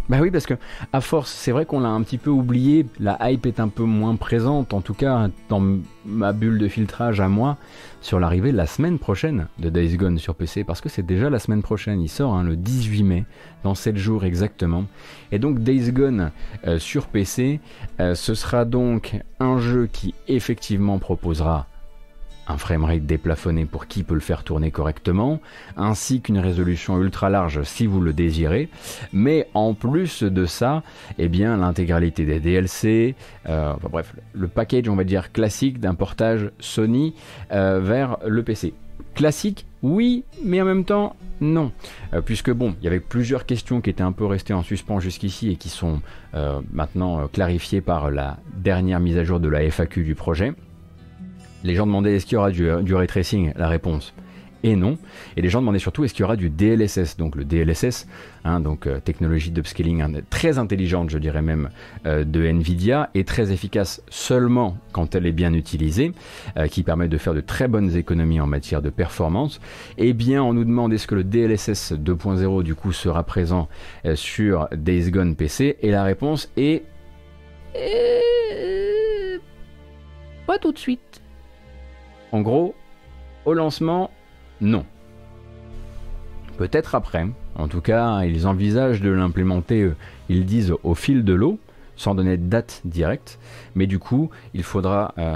[0.10, 0.56] bah oui, parce que
[0.92, 3.84] à force, c'est vrai qu'on l'a un petit peu oublié, la hype est un peu
[3.84, 5.64] moins présente, en tout cas dans
[6.06, 7.58] ma bulle de filtrage à moi,
[8.02, 11.40] sur l'arrivée la semaine prochaine de Days Gone sur PC, parce que c'est déjà la
[11.40, 13.24] semaine prochaine, il sort hein, le 18 mai,
[13.64, 14.84] dans 7 jours exactement.
[15.32, 16.32] Et donc Days Gone
[16.68, 17.62] euh, sur PC,
[18.02, 21.68] euh, ce sera donc un jeu qui effectivement proposera
[22.48, 25.40] un framerate déplafonné pour qui peut le faire tourner correctement,
[25.78, 28.70] ainsi qu'une résolution ultra large si vous le désirez,
[29.12, 30.84] mais en plus de ça,
[31.18, 33.16] eh bien l'intégralité des DLC,
[33.48, 37.14] euh, bref, le package on va dire classique d'un portage Sony
[37.52, 38.74] euh, vers le PC.
[39.16, 41.72] Classique, oui, mais en même temps, non.
[42.14, 45.00] Euh, puisque bon, il y avait plusieurs questions qui étaient un peu restées en suspens
[45.00, 46.02] jusqu'ici et qui sont
[46.72, 50.54] maintenant clarifiées par la dernière mise à jour de la FAQ du projet.
[51.64, 53.54] Les gens demandaient est-ce qu'il y aura du, du ray tracing?
[53.56, 54.14] La réponse
[54.64, 54.98] et non.
[55.38, 57.18] Et les gens demandaient surtout est-ce qu'il y aura du DLSS.
[57.18, 58.08] Donc le DLSS,
[58.46, 61.70] hein, donc euh, technologie d'upscaling hein, très intelligente, je dirais même,
[62.06, 66.14] euh, de Nvidia, et très efficace seulement quand elle est bien utilisée,
[66.58, 69.60] euh, qui permet de faire de très bonnes économies en matière de performance.
[69.98, 73.68] Eh bien, on nous demande est-ce que le DLSS 2.0 du coup sera présent
[74.16, 76.84] sur Days Gone PC, et la réponse est
[80.46, 81.23] pas tout de suite.
[82.34, 82.74] En gros,
[83.46, 84.10] au lancement,
[84.60, 84.86] non.
[86.58, 87.28] Peut-être après.
[87.56, 89.96] En tout cas, ils envisagent de l'implémenter, euh,
[90.30, 91.60] ils disent, au fil de l'eau,
[91.96, 93.38] sans donner de date directe.
[93.76, 95.36] Mais du coup, il faudra euh,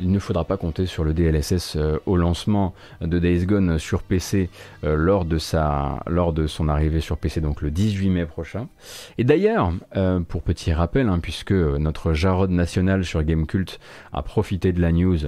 [0.00, 4.02] il ne faudra pas compter sur le DLSS euh, au lancement de Days Gone sur
[4.02, 4.50] PC
[4.82, 6.02] euh, lors, de sa,
[6.46, 8.68] son arrivée sur PC, donc le 18 mai prochain.
[9.18, 13.78] Et d'ailleurs, euh, pour petit rappel, hein, puisque notre Jarod national sur Gamecult
[14.12, 15.18] a profité de la news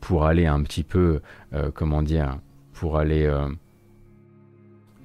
[0.00, 1.20] pour aller un petit peu,
[1.74, 2.38] comment dire,
[2.72, 3.30] pour aller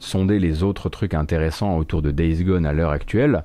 [0.02, 3.44] sonder les autres trucs intéressants autour de Days Gone à l'heure actuelle,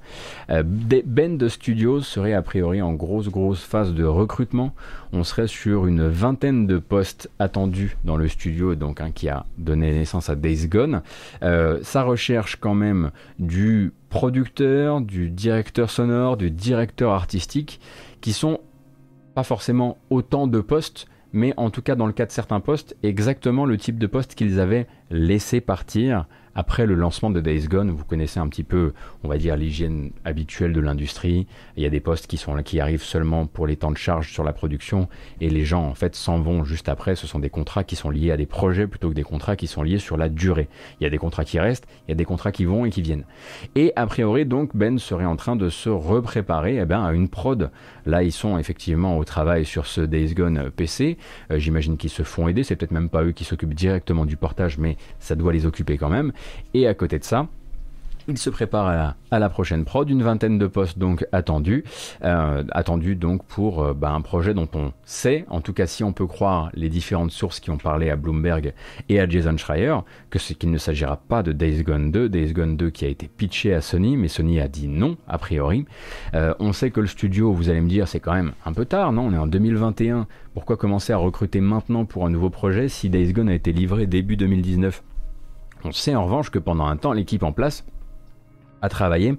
[0.50, 4.74] euh, Bend Studios serait a priori en grosse grosse phase de recrutement.
[5.12, 9.46] On serait sur une vingtaine de postes attendus dans le studio, donc hein, qui a
[9.58, 11.02] donné naissance à Days Gone.
[11.42, 17.80] Euh, ça recherche quand même du producteur, du directeur sonore, du directeur artistique,
[18.20, 18.60] qui sont
[19.34, 22.96] pas forcément autant de postes, mais en tout cas dans le cas de certains postes,
[23.02, 26.26] exactement le type de poste qu'ils avaient laissé partir
[26.56, 30.10] après le lancement de Days Gone, vous connaissez un petit peu, on va dire, l'hygiène
[30.24, 31.46] habituelle de l'industrie.
[31.76, 34.32] Il y a des postes qui sont qui arrivent seulement pour les temps de charge
[34.32, 35.08] sur la production
[35.42, 37.14] et les gens, en fait, s'en vont juste après.
[37.14, 39.66] Ce sont des contrats qui sont liés à des projets plutôt que des contrats qui
[39.66, 40.68] sont liés sur la durée.
[40.98, 42.90] Il y a des contrats qui restent, il y a des contrats qui vont et
[42.90, 43.24] qui viennent.
[43.74, 47.28] Et a priori, donc, Ben serait en train de se repréparer eh ben, à une
[47.28, 47.70] prod.
[48.06, 51.18] Là, ils sont effectivement au travail sur ce Days Gone PC.
[51.50, 52.64] Euh, j'imagine qu'ils se font aider.
[52.64, 55.98] C'est peut-être même pas eux qui s'occupent directement du portage, mais ça doit les occuper
[55.98, 56.32] quand même.
[56.74, 57.46] Et à côté de ça,
[58.28, 61.84] Il se prépare à la, prochaine prod, une vingtaine de postes donc attendus,
[62.24, 66.02] euh, attendus donc pour euh, bah, un projet dont on sait, en tout cas si
[66.02, 68.72] on peut croire les différentes sources qui ont parlé à Bloomberg
[69.08, 69.94] et à Jason Schreier,
[70.28, 73.08] que c'est qu'il ne s'agira pas de Days Gone 2, Days Gone 2 qui a
[73.08, 75.84] été pitché à Sony, mais Sony a dit non a priori.
[76.34, 78.86] Euh, on sait que le studio, vous allez me dire, c'est quand même un peu
[78.86, 79.26] tard, non?
[79.28, 83.32] On est en 2021, pourquoi commencer à recruter maintenant pour un nouveau projet si Days
[83.32, 85.00] Gone a été livré début 2019
[85.86, 87.84] on sait en revanche que pendant un temps, l'équipe en place
[88.82, 89.36] a travaillé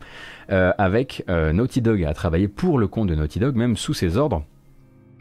[0.52, 3.94] euh, avec euh, Naughty Dog, a travaillé pour le compte de Naughty Dog, même sous
[3.94, 4.44] ses ordres,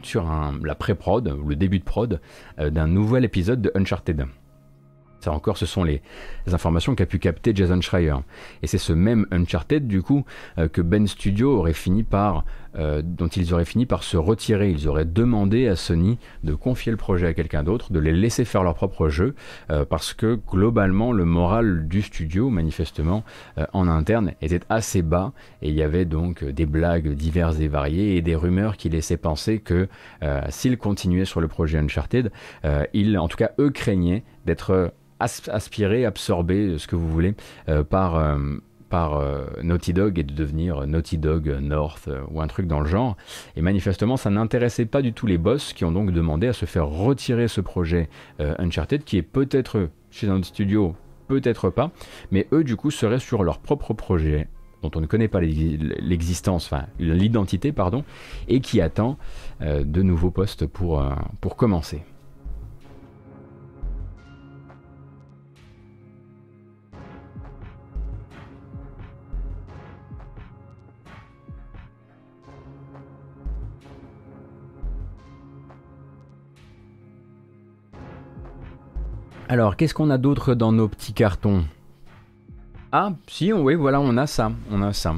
[0.01, 0.25] sur
[0.63, 2.21] la pré-prod, le début de prod,
[2.59, 4.25] euh, d'un nouvel épisode de Uncharted.
[5.19, 6.01] Ça encore, ce sont les,
[6.51, 8.15] informations qu'a pu capter Jason Schreier.
[8.61, 10.23] Et c'est ce même Uncharted, du coup,
[10.71, 12.45] que Ben Studio aurait fini par,
[12.77, 14.69] euh, dont ils auraient fini par se retirer.
[14.69, 18.45] Ils auraient demandé à Sony de confier le projet à quelqu'un d'autre, de les laisser
[18.45, 19.35] faire leur propre jeu,
[19.71, 23.23] euh, parce que globalement, le moral du studio, manifestement,
[23.73, 25.33] en interne, était assez bas.
[25.61, 29.17] Et il y avait donc des blagues diverses et variées et des rumeurs qui laissaient
[29.17, 29.87] penser que
[30.49, 32.31] s'ils continuaient sur le projet Uncharted,
[32.93, 37.35] ils, en tout cas, eux craignaient d'être aspirer, absorber, ce que vous voulez,
[37.69, 38.37] euh, par, euh,
[38.89, 42.85] par euh, Naughty Dog et de devenir Naughty Dog North ou un truc dans le
[42.85, 43.17] genre.
[43.55, 46.65] Et manifestement, ça n'intéressait pas du tout les boss qui ont donc demandé à se
[46.65, 48.09] faire retirer ce projet
[48.39, 50.95] Uncharted qui est peut-être chez un studio,
[51.27, 51.91] peut-être pas,
[52.31, 54.47] mais eux du coup seraient sur leur propre projet
[54.81, 58.03] dont on ne connaît pas l'existence, enfin l'identité, pardon,
[58.47, 59.17] et qui attend
[59.61, 61.03] de nouveaux postes pour,
[61.41, 62.03] pour commencer.
[79.49, 81.63] Alors, qu'est-ce qu'on a d'autre dans nos petits cartons?
[82.91, 85.15] Ah, si, oui, voilà, on a ça, on a ça.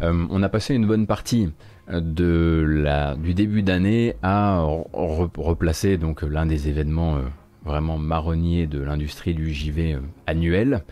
[0.00, 1.52] Euh, on a passé une bonne partie
[1.90, 7.22] euh, du début d'année à replacer donc l'un des événements euh,
[7.66, 10.82] vraiment marronniers de l'industrie du JV annuel,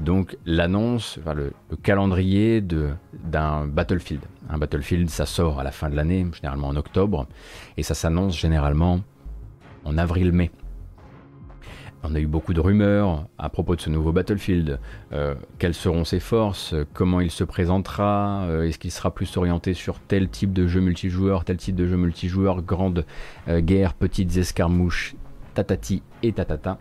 [0.00, 1.52] donc l'annonce, le,
[1.84, 4.22] calendrier d'un Battlefield.
[4.50, 7.28] Un Battlefield, ça sort à la fin de l'année, généralement en octobre,
[7.76, 9.02] et ça s'annonce généralement
[9.84, 10.50] en avril-mai.
[12.08, 14.78] On a eu beaucoup de rumeurs à propos de ce nouveau Battlefield.
[15.12, 16.72] Euh, quelles seront ses forces?
[16.94, 18.44] Comment il se présentera?
[18.44, 21.86] Euh, Est-ce qu'il sera plus orienté sur tel type de jeu multijoueur, tel type de
[21.86, 23.04] jeu multijoueur, grande
[23.48, 25.16] euh, guerre, petites escarmouches,
[25.54, 26.78] tatati et tatata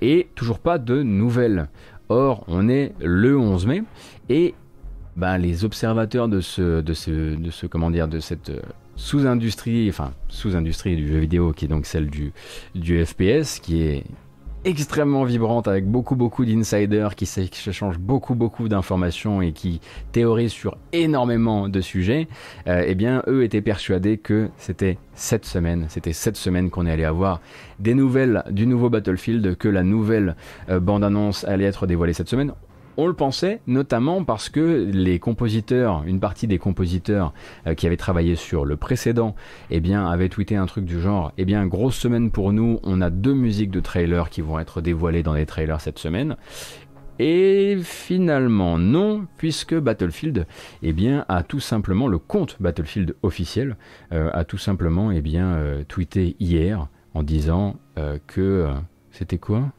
[0.00, 1.68] Et toujours pas de nouvelles.
[2.08, 3.84] Or, on est le 11 mai
[4.28, 4.54] et
[5.14, 8.50] ben, les observateurs de ce, de ce, de ce comment dire, de cette
[8.96, 12.32] sous-industrie, enfin sous-industrie du jeu vidéo qui est donc celle du,
[12.74, 14.04] FPS, qui est
[14.64, 19.80] extrêmement vibrante avec beaucoup beaucoup d'insiders qui s'échangent beaucoup beaucoup d'informations et qui
[20.10, 22.26] théorisent sur énormément de sujets,
[22.66, 27.04] euh, eh bien eux étaient persuadés que c'était cette semaine, c'était cette semaine qu'on allait
[27.04, 27.40] avoir
[27.78, 30.34] des nouvelles du nouveau Battlefield, que la nouvelle
[30.68, 32.52] euh, bande-annonce allait être dévoilée cette semaine.
[32.98, 37.34] On le pensait notamment parce que les compositeurs, une partie des compositeurs
[37.66, 39.34] euh, qui avaient travaillé sur le précédent,
[39.70, 43.00] eh bien, avaient tweeté un truc du genre, eh bien, grosse semaine pour nous, on
[43.00, 46.36] a deux musiques de trailer qui vont être dévoilées dans les trailers cette semaine.
[47.18, 50.46] Et finalement non, puisque Battlefield
[50.82, 53.76] eh bien, a tout simplement, le compte Battlefield officiel,
[54.12, 57.76] euh, a tout simplement eh bien, euh, tweeté hier en disant
[58.26, 58.68] que...
[59.18, 59.72] C'était quoi?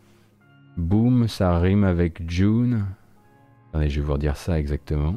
[0.77, 2.85] Boom, ça rime avec June
[3.73, 5.15] je vais vous redire ça exactement.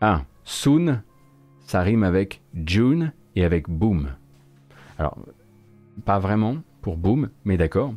[0.00, 1.02] Ah, soon,
[1.60, 4.10] ça rime avec June et avec boom.
[4.98, 5.18] Alors,
[6.04, 7.94] pas vraiment pour boom, mais d'accord.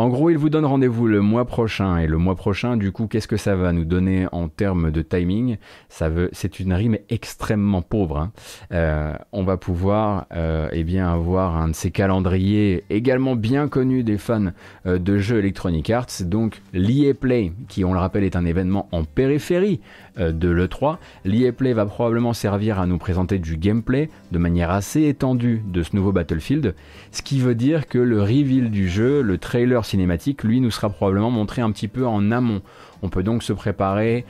[0.00, 1.98] En gros, il vous donne rendez-vous le mois prochain.
[1.98, 5.02] Et le mois prochain, du coup, qu'est-ce que ça va nous donner en termes de
[5.02, 5.58] timing?
[5.90, 8.16] Ça veut, c'est une rime extrêmement pauvre.
[8.16, 8.32] Hein.
[8.72, 14.02] Euh, on va pouvoir, euh, eh bien, avoir un de ces calendriers également bien connus
[14.02, 14.52] des fans
[14.86, 18.88] euh, de jeux Electronic Arts, donc l'EA Play, qui, on le rappelle, est un événement
[18.92, 19.80] en périphérie
[20.16, 20.96] de l'E3.
[21.24, 25.82] L'EA Play va probablement servir à nous présenter du gameplay de manière assez étendue de
[25.82, 26.74] ce nouveau Battlefield,
[27.12, 31.30] ce qui veut dire que le reveal du jeu, le trailer lui, nous sera probablement
[31.30, 32.62] montré un petit peu en amont.
[33.02, 34.24] On peut donc se préparer,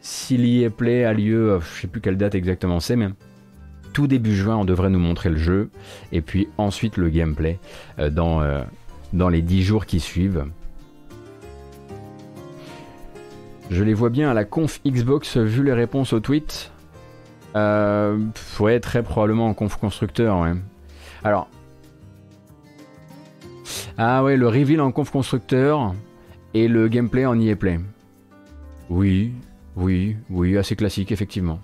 [0.00, 3.08] si l'EA Play a lieu, euh, je sais plus quelle date exactement c'est, mais
[3.92, 5.70] tout début juin, on devrait nous montrer le jeu,
[6.12, 7.58] et puis ensuite le gameplay
[7.98, 8.62] euh, dans, euh,
[9.12, 10.46] dans les 10 jours qui suivent.
[13.70, 16.70] Je les vois bien à la conf Xbox, vu les réponses aux tweets.
[17.54, 18.18] Euh,
[18.80, 20.46] très probablement en conf constructeur.
[21.24, 21.48] Alors,
[23.98, 25.94] ah ouais, le reveal en conf constructeur.
[26.54, 27.80] Et le gameplay en y play.
[28.90, 29.32] Oui,
[29.74, 31.60] oui, oui, assez classique, effectivement.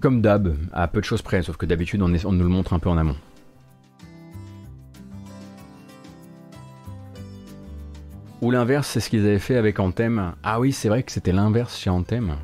[0.00, 2.78] Comme d'hab, à peu de choses près, sauf que d'habitude on nous le montre un
[2.78, 3.16] peu en amont.
[8.44, 10.34] Ou l'inverse, c'est ce qu'ils avaient fait avec Anthem.
[10.42, 12.36] Ah oui, c'est vrai que c'était l'inverse chez Anthem.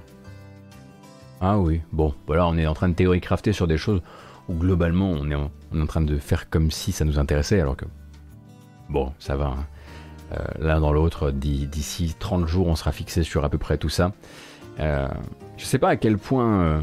[1.42, 4.00] Ah oui, bon, voilà, on est en train de théorie crafter sur des choses
[4.48, 7.76] où globalement on est en, en train de faire comme si ça nous intéressait, alors
[7.76, 7.84] que.
[8.88, 9.48] Bon, ça va.
[9.48, 9.66] Hein.
[10.32, 13.90] Euh, l'un dans l'autre, d'ici 30 jours, on sera fixé sur à peu près tout
[13.90, 14.12] ça.
[14.78, 15.06] Euh,
[15.58, 16.62] je sais pas à quel point.
[16.62, 16.80] Euh,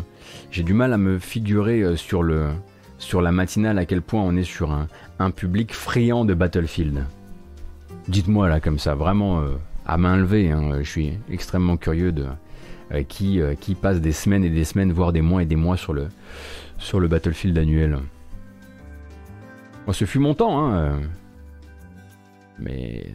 [0.51, 2.49] j'ai du mal à me figurer euh, sur, le,
[2.99, 4.87] sur la matinale à quel point on est sur un,
[5.17, 7.03] un public friand de Battlefield.
[8.07, 9.55] Dites-moi là comme ça, vraiment euh,
[9.85, 12.25] à main levée, hein, je suis extrêmement curieux de
[12.93, 15.75] euh, qui, euh, passe des semaines et des semaines, voire des mois et des mois
[15.75, 16.07] sur le,
[16.77, 17.99] sur le Battlefield annuel.
[19.91, 20.99] Ce fut mon temps, hein, euh,
[22.59, 23.13] mais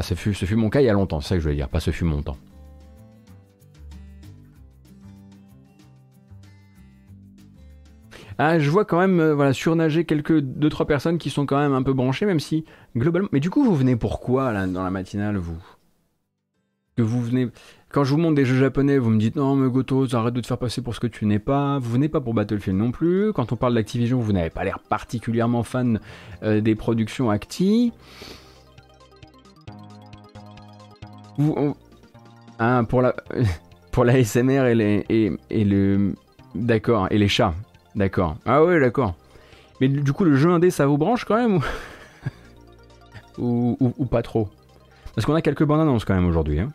[0.00, 1.56] ce, fut, ce fut mon cas il y a longtemps, c'est ça que je voulais
[1.56, 2.36] dire, pas ce fut mon temps.
[8.42, 11.58] Ah, je vois quand même euh, voilà, surnager quelques deux trois personnes qui sont quand
[11.58, 12.64] même un peu branchées, même si
[12.96, 13.28] globalement.
[13.32, 15.58] Mais du coup, vous venez pourquoi là, dans la matinale, vous?
[16.96, 17.50] Que vous venez.
[17.90, 20.40] Quand je vous montre des jeux japonais, vous me dites non, mais Goto, arrête de
[20.40, 21.78] te faire passer pour ce que tu n'es pas.
[21.80, 23.34] Vous venez pas pour Battlefield non plus.
[23.34, 26.00] Quand on parle d'Activision, vous n'avez pas l'air particulièrement fan
[26.42, 27.92] euh, des productions Acti.
[32.58, 33.14] Ah, pour la
[33.92, 34.74] pour la SMR et
[35.50, 35.98] les
[36.54, 37.52] d'accord et les chats.
[38.00, 38.36] D'accord.
[38.46, 39.14] Ah ouais, d'accord.
[39.78, 41.60] Mais du coup, le jeu indé, ça vous branche quand même
[43.38, 43.76] ou,
[44.10, 44.48] pas trop?
[45.14, 46.60] Parce qu'on a quelques bandes annonces quand même aujourd'hui.
[46.60, 46.72] hein.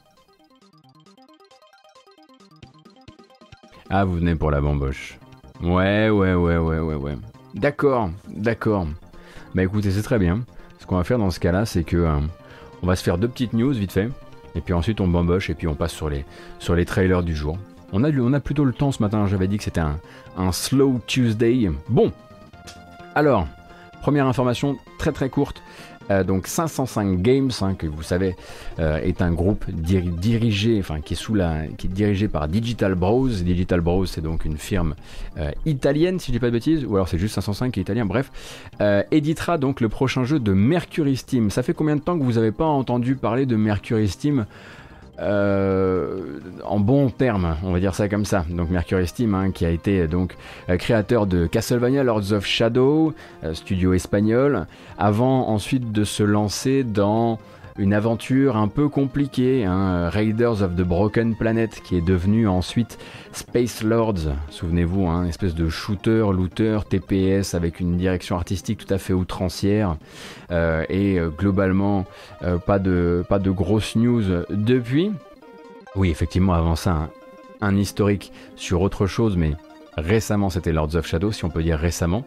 [3.90, 5.18] Ah, vous venez pour la bamboche.
[5.64, 7.16] Ouais, ouais, ouais, ouais, ouais, ouais.
[7.56, 8.86] D'accord, d'accord.
[9.56, 10.46] Bah écoutez, c'est très bien.
[10.78, 12.20] Ce qu'on va faire dans ce cas-là, c'est que euh,
[12.84, 14.10] on va se faire deux petites news vite fait.
[14.54, 16.24] Et puis ensuite, on bamboche et puis on passe sur les,
[16.60, 17.58] sur les trailers du jour.
[17.94, 21.70] On a, plutôt le temps ce matin, j'avais dit que c'était un, slow Tuesday.
[21.88, 22.12] Bon,
[23.14, 23.48] alors,
[24.02, 25.62] première information très très courte.
[26.12, 28.36] Euh, donc 505 Games, hein, que vous savez,
[28.80, 32.48] euh, est un groupe diri- dirigé, enfin qui est sous la, qui est dirigé par
[32.48, 33.28] Digital Bros.
[33.28, 34.94] Digital Bros, c'est donc une firme
[35.38, 37.84] euh, italienne, si je dis pas de bêtises, ou alors c'est juste 505 qui est
[37.84, 38.06] italien.
[38.06, 38.32] Bref,
[39.12, 41.50] éditera donc le prochain jeu de Mercury Steam.
[41.50, 44.46] Ça fait combien de temps que vous n'avez pas entendu parler de Mercury Steam?
[45.20, 48.46] Euh, en bon terme, on va dire ça comme ça.
[48.50, 50.36] Donc Mercury Steam, hein, qui a été donc
[50.70, 53.14] euh, créateur de Castlevania Lords of Shadow,
[53.44, 57.40] euh, studio espagnol, avant ensuite de se lancer dans
[57.78, 62.98] une aventure un peu compliquée, hein, Raiders of the Broken Planet, qui est devenu ensuite
[63.34, 68.98] Space Lords, souvenez-vous, un espèce de shooter, looter, TPS avec une direction artistique tout à
[68.98, 69.98] fait outrancière,
[70.52, 72.06] euh, et euh, globalement
[72.44, 75.12] euh, pas, de, pas grosses news depuis.
[75.96, 77.10] Oui, effectivement, avant ça,
[77.60, 79.52] un historique sur autre chose, mais
[79.98, 82.24] récemment c'était Lords of Shadow, si on peut dire récemment.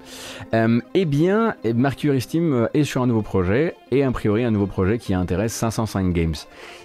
[0.54, 4.50] Euh, eh bien, Mercury Steam euh, est sur un nouveau projet, et a priori un
[4.50, 6.34] nouveau projet qui intéresse 505 Games.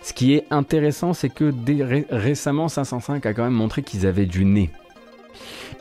[0.01, 4.05] Ce qui est intéressant, c'est que dès ré- récemment, 505 a quand même montré qu'ils
[4.05, 4.69] avaient du nez.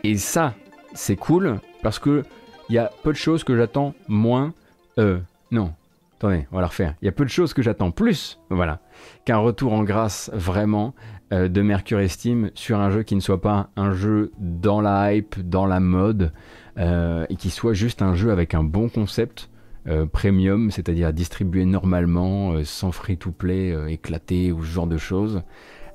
[0.05, 0.55] Et ça,
[0.94, 2.24] c'est cool, parce que
[2.68, 4.55] il y a peu de choses que j'attends moins.
[4.98, 5.18] Euh,
[5.50, 5.72] non.
[6.18, 6.94] Attendez, on va la refaire.
[7.03, 8.78] Il y a peu de choses que j'attends plus, voilà,
[9.24, 10.94] qu'un retour en grâce vraiment
[11.33, 15.15] euh, de Mercury Steam sur un jeu qui ne soit pas un jeu dans la
[15.15, 16.31] hype, dans la mode,
[16.78, 19.48] euh, et qui soit juste un jeu avec un bon concept
[19.86, 25.43] euh, premium, c'est-à-dire distribué normalement, sans free-to-play éclaté ou ce genre de choses.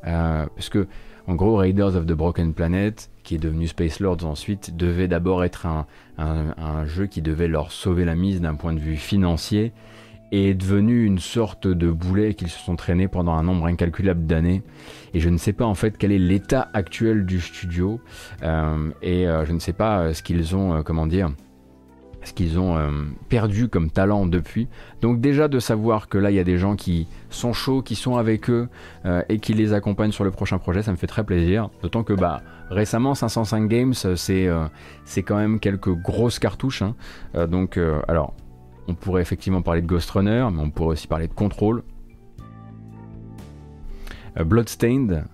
[0.02, 0.88] Parce que,
[1.28, 5.44] en gros, Raiders of the Broken Planet, qui est devenu Space Lords ensuite, devait d'abord
[5.44, 9.72] être un, jeu qui devait leur sauver la mise d'un point de vue financier,
[10.32, 14.64] est devenu une sorte de boulet qu'ils se sont traînés pendant un nombre incalculable d'années.
[15.14, 17.99] Et je ne sais pas en fait quel est l'état actuel du studio,
[18.44, 21.32] euh, et euh, je ne sais pas euh, ce qu'ils ont, comment dire,
[22.24, 22.78] ce qu'ils ont
[23.30, 24.68] perdu comme talent depuis.
[25.02, 27.95] Donc déjà de savoir que là il y a des gens qui sont chauds, qui
[27.95, 28.68] sont avec eux
[29.30, 31.70] et qui les accompagnent sur le prochain projet, ça me fait très plaisir.
[31.82, 36.82] D'autant que bah récemment 505 Games c'est quand même quelques grosses cartouches.
[36.82, 36.95] hein.
[37.48, 37.80] Donc
[38.10, 38.34] alors
[38.88, 41.84] on pourrait effectivement parler de Ghost Runner, mais on pourrait aussi parler de Control.
[44.39, 45.26] Euh, Bloodstained,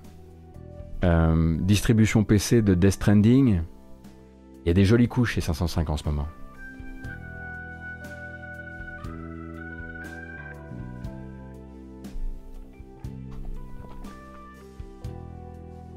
[1.03, 3.61] euh, distribution PC de Death Stranding.
[4.65, 6.27] Il y a des jolies couches chez 505 en ce moment.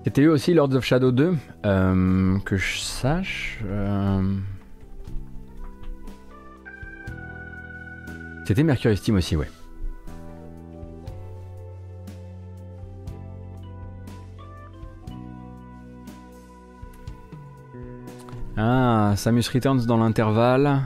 [0.05, 1.35] C'était eu aussi Lords of Shadow 2,
[1.65, 3.59] euh, que je sache.
[8.47, 9.49] C'était Mercury Steam aussi, ouais.
[18.57, 20.83] Ah, Samus Returns dans l'intervalle.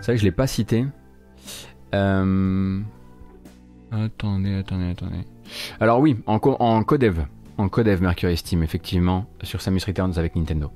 [0.00, 0.86] C'est vrai que je l'ai pas cité.
[1.94, 2.80] Euh,
[3.92, 5.24] Attendez, attendez, attendez.
[5.78, 7.26] Alors oui, en, en codev.
[7.58, 10.72] En codev Mercury Steam, effectivement, sur Samus Returns avec Nintendo.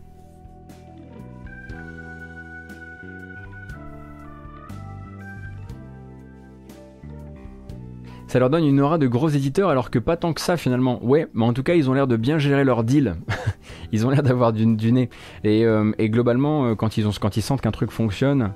[8.28, 11.02] Ça leur donne une aura de gros éditeurs alors que pas tant que ça finalement.
[11.02, 13.16] Ouais, mais en tout cas ils ont l'air de bien gérer leur deal.
[13.92, 15.08] ils ont l'air d'avoir du, nez.
[15.44, 18.52] Et, euh, globalement, euh, quand, ils ont, quand ils sentent qu'un truc fonctionne,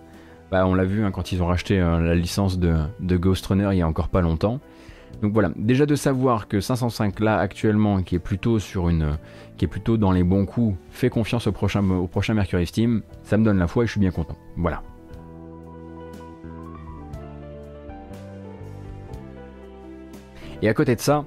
[0.51, 3.47] bah, on l'a vu hein, quand ils ont racheté euh, la licence de, de Ghost
[3.47, 4.61] Runner il y a encore pas longtemps.
[5.23, 9.17] Donc voilà, déjà de savoir que 505 là actuellement, qui est plutôt sur une,
[9.57, 13.01] qui est plutôt dans les bons coups, fait confiance au prochain, au prochain Mercury Steam,
[13.23, 14.37] ça me donne la foi et je suis bien content.
[14.59, 14.83] Voilà.
[20.63, 21.25] Et à côté de ça,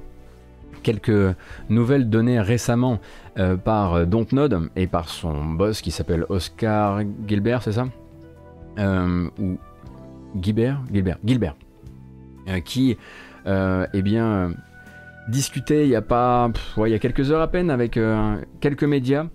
[0.82, 1.36] quelques
[1.70, 3.00] nouvelles données récemment
[3.38, 7.88] euh, par Dontnod et par son boss qui s'appelle Oscar Gilbert, c'est ça?
[8.80, 9.58] Euh, Ou
[10.42, 10.82] Gilbert?
[10.92, 11.56] Gilbert, Gilbert.
[12.48, 12.98] Euh, qui,
[13.48, 14.50] euh, eh bien, euh,
[15.28, 18.38] discutait il y a pas, ouais, il y a quelques heures à peine avec euh,
[18.62, 19.26] quelques médias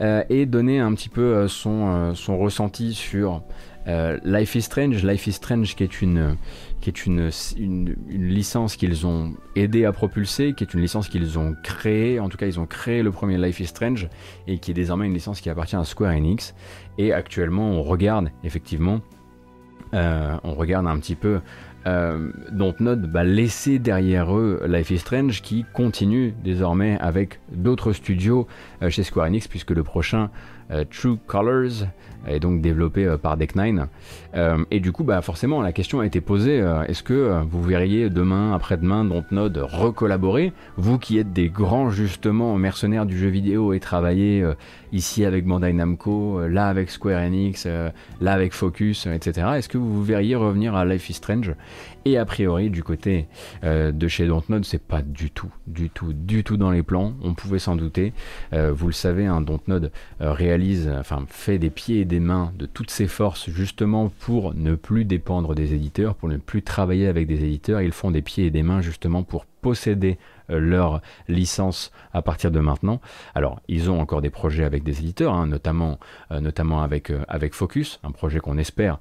[0.00, 3.42] euh, et donnait un petit peu euh, son, euh, son ressenti sur
[3.88, 5.04] euh, Life is Strange.
[5.04, 6.36] Life is Strange qui est une
[6.80, 11.38] qui est une, une, licence qu'ils ont aidé à propulser, qui est une licence qu'ils
[11.38, 14.08] ont créée, en tout cas ils ont créé le premier Life is Strange,
[14.46, 16.54] et qui est désormais une licence qui appartient à Square Enix.
[16.98, 19.00] Et actuellement on regarde effectivement,
[19.94, 21.40] euh, on regarde un petit peu
[21.86, 28.46] euh, Dontnod bah, laisser derrière eux Life is Strange qui continue désormais avec d'autres studios
[28.82, 30.28] euh, chez Square Enix puisque le prochain
[30.70, 31.86] euh, True Colors
[32.26, 33.86] est donc développé par Deck9
[34.29, 34.29] Euh,
[34.70, 37.62] et du coup bah forcément la question a été posée euh, est-ce que euh, vous
[37.62, 43.72] verriez demain après-demain Dontnod recollaborer vous qui êtes des grands justement mercenaires du jeu vidéo
[43.72, 44.54] et travaillez euh,
[44.92, 47.90] ici avec Bandai Namco euh, là avec Square Enix euh,
[48.20, 51.54] là avec Focus euh, etc est-ce que vous verriez revenir à Life is Strange?
[52.06, 53.26] Et a priori, du côté
[53.62, 57.12] euh, de chez Dontnod, c'est pas du tout, du tout, du tout dans les plans.
[57.22, 58.14] On pouvait s'en douter.
[58.54, 59.92] Euh, vous le savez, hein, Dontnod
[60.22, 64.54] euh, réalise, enfin, fait des pieds et des mains de toutes ses forces justement pour
[64.54, 67.80] ne plus dépendre des éditeurs, pour ne plus travailler avec des éditeurs.
[67.80, 70.18] Ils font des pieds et des mains justement pour posséder
[70.50, 73.00] euh, leur licence à partir de maintenant.
[73.34, 75.98] Alors, ils ont encore des projets avec des éditeurs, hein, notamment,
[76.32, 76.40] euh,
[77.10, 78.98] euh, avec Focus, un projet qu'on espère,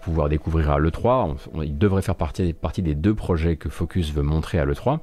[0.00, 1.36] pouvoir découvrir à l'E3.
[1.54, 4.66] On- on- il devrait faire partie, partie des deux projets que Focus veut montrer à
[4.66, 5.00] l'E3.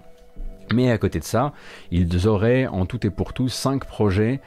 [0.75, 1.53] Mais à côté de ça,
[1.89, 4.39] ils auraient en tout et pour tout cinq projets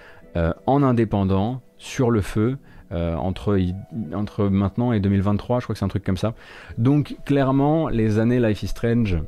[0.66, 2.56] en indépendant sur le feu
[2.92, 6.34] euh, entre, maintenant et 2023, je crois que c'est un truc comme ça.
[6.78, 9.18] Donc clairement, les années Life is Strange,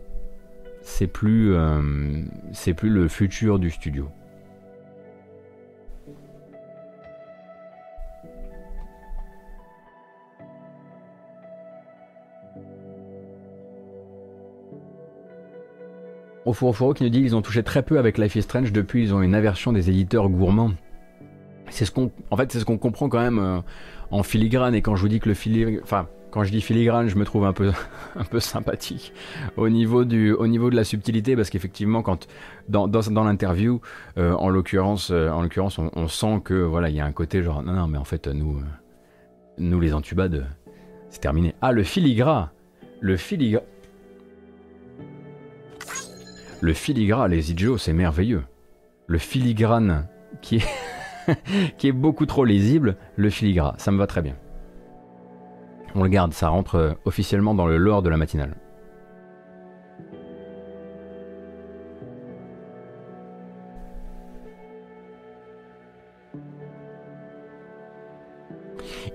[0.82, 1.80] c'est plus, euh,
[2.82, 4.08] le futur du studio.
[16.44, 19.04] Au Furo qui nous dit qu'ils ont touché très peu avec Life is Strange depuis
[19.04, 20.72] ils ont une aversion des éditeurs gourmands.
[21.70, 23.60] C'est ce qu'on, en fait, c'est ce qu'on comprend quand même euh,
[24.10, 24.74] en filigrane.
[24.74, 27.24] Et quand je vous dis que le filigrane, enfin, quand je dis filigrane, je me
[27.24, 27.70] trouve un peu,
[28.16, 29.12] un peu sympathique
[29.56, 32.26] au niveau du, au niveau de la subtilité, parce qu'effectivement, quand
[32.68, 33.80] dans, dans, dans l'interview,
[34.18, 37.42] euh, en l'occurrence, euh, en l'occurrence, on, sent que voilà, il y a un côté
[37.42, 38.60] genre non, non, mais en fait, nous,
[39.58, 40.46] nous les entubades,
[41.08, 41.54] c'est terminé.
[41.62, 42.50] Ah, le filigrane,
[43.00, 43.62] le filigrane.
[46.60, 48.42] Le filigrane, les idiots, c'est merveilleux.
[49.06, 50.08] Le filigrane
[50.40, 50.66] qui est,
[51.78, 54.36] qui est beaucoup trop lisible, le filigrane, ça me va très bien.
[55.94, 58.56] On le garde, ça rentre euh, officiellement dans le lore de la matinale.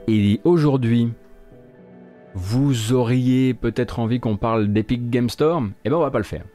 [0.07, 1.13] Et aujourd'hui,
[2.33, 5.61] vous auriez peut-être envie qu'on parle d'Epic Game Store?
[5.85, 6.45] Eh ben on va pas le faire.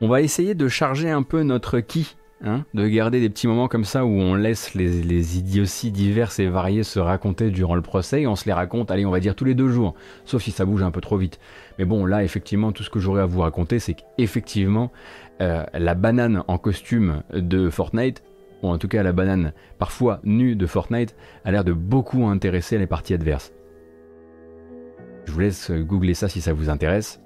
[0.00, 3.68] On va essayer de charger un peu notre qui, hein, de garder des petits moments
[3.68, 7.82] comme ça où on laisse les, les idioties diverses et variées se raconter durant le
[7.82, 9.94] procès et on se les raconte, allez, on va dire tous les deux jours,
[10.24, 11.38] sauf si ça bouge un peu trop vite.
[11.78, 14.92] Mais bon, là, effectivement, tout ce que j'aurais à vous raconter, c'est qu'effectivement,
[15.40, 18.22] euh, la banane en costume de Fortnite,
[18.62, 22.78] ou en tout cas la banane parfois nue de Fortnite, a l'air de beaucoup intéresser
[22.78, 23.52] les parties adverses.
[25.24, 27.21] Je vous laisse googler ça si ça vous intéresse.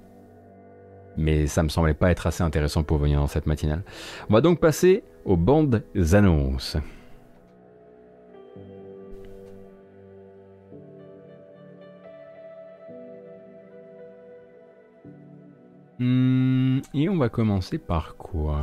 [1.17, 3.83] Mais ça me semblait pas être assez intéressant pour venir dans cette matinale.
[4.29, 5.83] On va donc passer aux bandes
[6.13, 6.77] annonces.
[15.99, 18.61] Hmm, et on va commencer par quoi?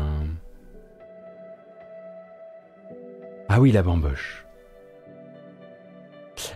[3.49, 4.44] Ah oui, la bamboche.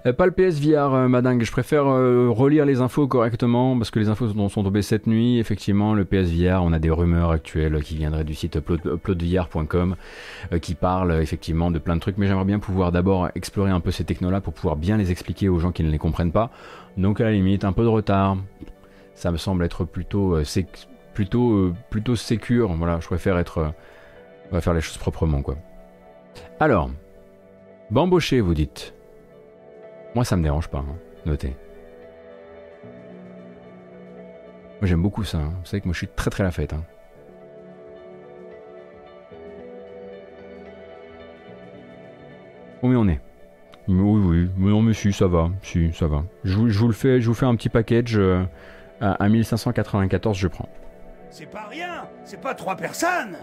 [0.07, 1.43] Euh, pas le PSVR, euh, madingue.
[1.43, 5.39] Je préfère euh, relire les infos correctement parce que les infos sont, tombées cette nuit.
[5.39, 9.97] Effectivement, le PSVR, on a des rumeurs actuelles qui viendraient du site upload, uploadvr.com
[10.61, 12.19] qui parlent effectivement de plein de trucs.
[12.19, 15.49] Mais j'aimerais bien pouvoir d'abord explorer un peu ces technos-là pour pouvoir bien les expliquer
[15.49, 16.51] aux gens qui ne les comprennent pas.
[16.97, 18.37] Donc à la limite, un peu de retard.
[19.15, 20.39] Ça me semble être plutôt,
[21.13, 22.73] plutôt, plutôt sécure.
[22.75, 23.73] Voilà, je préfère être,
[24.51, 25.57] on va faire les choses proprement quoi.
[26.61, 26.91] Alors,
[27.91, 28.95] bambocher, vous dites.
[30.15, 31.57] Moi, ça me dérange pas, hein, notez.
[34.81, 35.39] Moi, j'aime beaucoup ça.
[35.39, 35.53] Hein.
[35.61, 36.73] Vous savez que moi, je suis très très la fête.
[36.73, 36.85] Hein.
[42.81, 43.21] Combien on est?
[43.89, 44.51] Oui, oui.
[44.57, 45.51] Non, mais si, ça va.
[45.63, 46.25] Si, ça va.
[46.45, 48.45] Je vous, je vous le fais, je vous fais un petit package euh,
[49.01, 50.69] à 1594, je prends.
[51.31, 53.37] C'est pas rien C'est pas trois personnes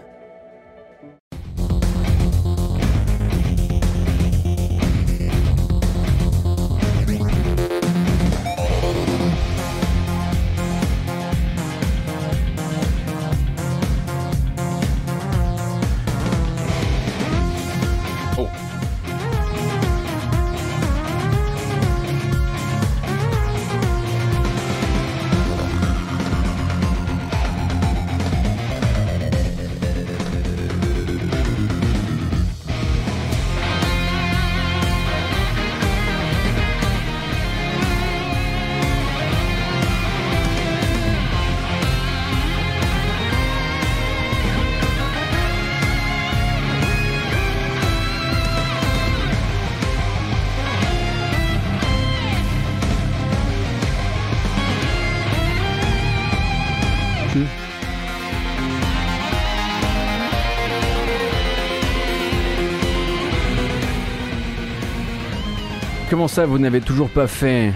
[66.16, 67.74] Comment ça, vous n'avez toujours pas fait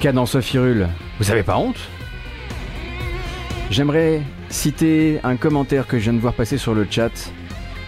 [0.00, 0.88] Cadence Firule
[1.20, 1.76] Vous avez pas honte
[3.70, 7.10] J'aimerais citer un commentaire que je viens de voir passer sur le chat.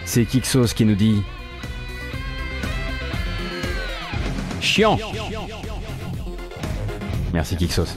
[0.05, 1.23] C'est Kixos qui nous dit
[4.61, 4.99] Chiant
[7.33, 7.95] Merci Kixos.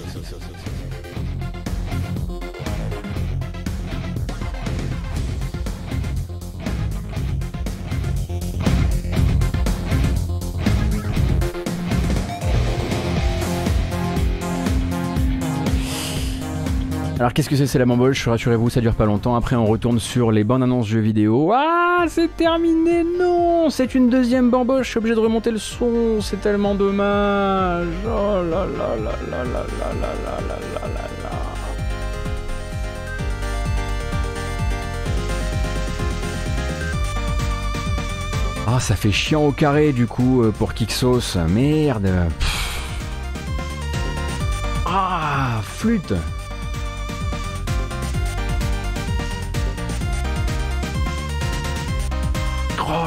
[17.20, 19.36] Alors qu'est-ce que c'est C'est la bamboche, rassurez-vous, ça dure pas longtemps.
[19.36, 21.52] Après on retourne sur les bandes annonces jeux vidéo.
[21.54, 26.22] Ah, c'est terminé Non C'est une deuxième bamboche, je suis obligé de remonter le son,
[26.22, 27.88] c'est tellement dommage.
[28.06, 29.64] Oh là là là là là là
[30.00, 31.30] là là là là là
[38.66, 41.36] Ah, ça fait chiant au carré du coup pour Kixos.
[41.50, 42.30] Merde.
[44.86, 46.14] Ah, flûte.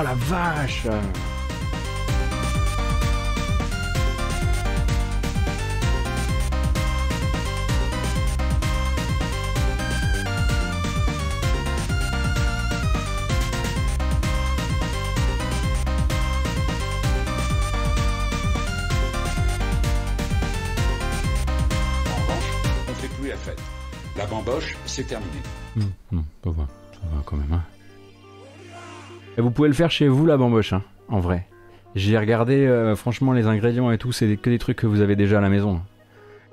[0.03, 1.01] La vache on
[22.95, 23.59] fait plus la fête.
[24.17, 25.31] La bamboche, c'est terminé.
[25.75, 25.81] Mmh,
[26.11, 26.65] non, pas vrai.
[26.93, 27.63] Ça va quand même, hein.
[29.37, 31.47] Et vous pouvez le faire chez vous la bamboche, hein, en vrai.
[31.95, 35.15] J'ai regardé, euh, franchement, les ingrédients et tout, c'est que des trucs que vous avez
[35.15, 35.81] déjà à la maison.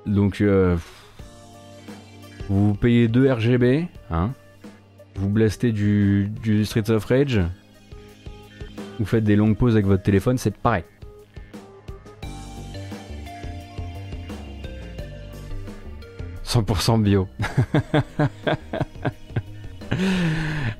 [0.05, 0.75] Donc, euh,
[2.49, 4.31] vous payez 2 RGB, hein.
[5.15, 7.41] Vous blastez du, du Streets of Rage.
[8.97, 10.83] Vous faites des longues pauses avec votre téléphone, c'est pareil.
[16.51, 17.27] «100% bio.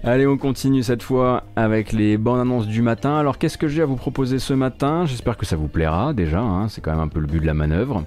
[0.03, 3.18] Allez, on continue cette fois avec les bandes annonces du matin.
[3.18, 5.06] Alors, qu'est-ce que j'ai à vous proposer ce matin?
[5.06, 6.69] J'espère que ça vous plaira déjà, hein.
[6.69, 8.03] c'est quand même un peu le but de la manœuvre.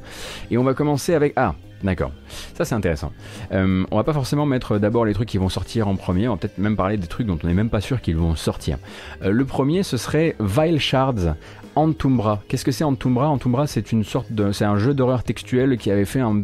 [0.51, 1.35] Et on va commencer avec...
[1.37, 1.55] Ah,
[1.85, 2.11] d'accord,
[2.55, 3.13] ça c'est intéressant.
[3.53, 6.33] Euh, on va pas forcément mettre d'abord les trucs qui vont sortir en premier, on
[6.33, 8.79] va peut-être même parler des trucs dont on n'est même pas sûr qu'ils vont sortir.
[9.23, 11.37] Euh, le premier, ce serait Vile Shards
[11.77, 12.43] Antumbra.
[12.49, 13.29] Qu'est-ce que c'est Antumbra?
[13.29, 14.51] Antumbra, c'est une sorte de...
[14.51, 16.43] C'est un jeu d'horreur textuel qui avait fait un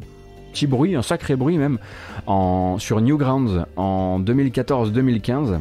[0.52, 1.78] petit bruit, un sacré bruit même,
[2.78, 5.58] sur Newgrounds en 2014-2015.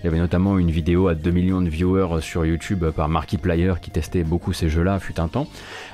[0.00, 3.74] Il y avait notamment une vidéo à 2 millions de viewers sur YouTube par Markiplier
[3.82, 5.48] qui testait beaucoup ces jeux-là, fut un temps.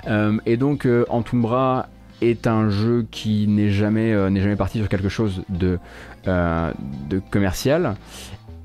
[0.08, 1.88] Euh, et donc euh, Antumbra
[2.20, 5.78] est un jeu qui n'est jamais, euh, n'est jamais parti sur quelque chose de,
[6.26, 6.72] euh,
[7.30, 7.96] commercial.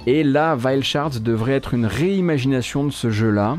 [0.07, 3.57] Et là, Vile Shards devrait être une réimagination de ce jeu-là,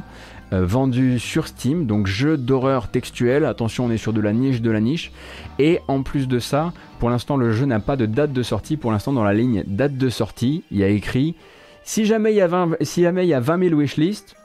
[0.52, 3.44] euh, vendu sur Steam, donc jeu d'horreur textuel.
[3.44, 5.12] Attention, on est sur de la niche de la niche.
[5.58, 8.76] Et en plus de ça, pour l'instant, le jeu n'a pas de date de sortie.
[8.76, 11.34] Pour l'instant, dans la ligne date de sortie, il y a écrit
[11.82, 14.36] si jamais il y a 20, si jamais il y a 20 000 wishlists,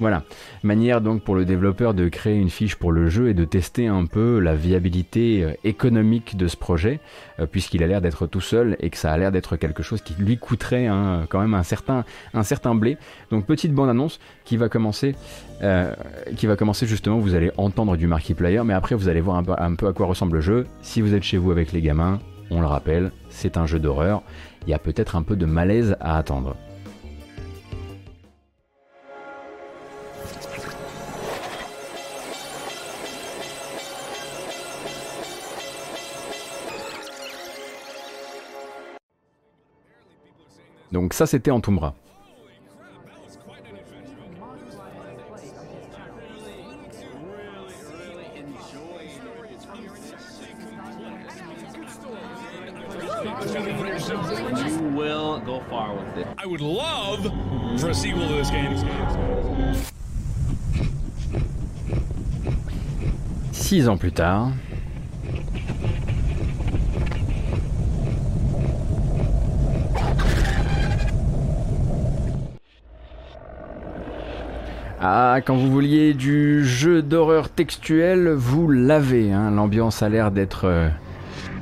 [0.00, 0.24] voilà,
[0.64, 3.86] manière donc pour le développeur de créer une fiche pour le jeu et de tester
[3.86, 6.98] un peu la viabilité euh, économique de ce projet,
[7.38, 10.02] euh, puisqu'il a l'air d'être tout seul et que ça a l'air d'être quelque chose
[10.02, 12.98] qui lui coûterait hein, quand même un certain, blé.
[13.30, 15.14] Donc petite bande annonce qui va commencer,
[15.62, 15.94] euh,
[16.36, 17.18] qui va commencer justement.
[17.18, 20.36] Vous allez entendre du Markiplier, mais après vous allez voir un peu à quoi ressemble
[20.36, 20.66] le jeu.
[20.82, 22.18] Si vous êtes chez vous avec les gamins,
[22.50, 24.22] on le rappelle, c'est un jeu d'horreur.
[24.66, 26.56] Il y a peut-être un peu de malaise à attendre.
[40.94, 41.50] Donc ça c'était
[56.16, 56.26] it.
[56.38, 57.24] I would love
[57.80, 58.76] for a sequel to this game.
[63.50, 64.52] Six ans plus tard,
[75.06, 79.34] Ah, quand vous vouliez du jeu d'horreur textuel, vous l'avez.
[79.34, 79.50] hein.
[79.50, 80.88] L'ambiance a l'air d'être euh,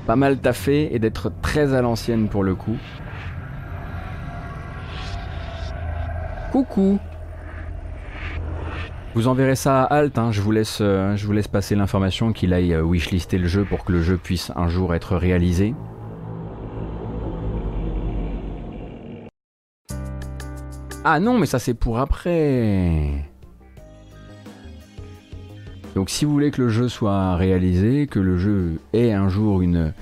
[0.06, 2.76] pas mal taffée et d'être très à l'ancienne pour le coup.
[6.52, 7.00] Coucou
[9.16, 10.30] Vous enverrez ça à Alt, hein.
[10.30, 13.64] je, vous laisse, euh, je vous laisse passer l'information qu'il aille euh, wishlister le jeu
[13.64, 15.74] pour que le jeu puisse un jour être réalisé.
[21.04, 23.31] Ah non, mais ça c'est pour après.
[25.94, 29.60] Donc si vous voulez que le jeu soit réalisé, que le jeu ait un jour
[29.60, 29.92] une,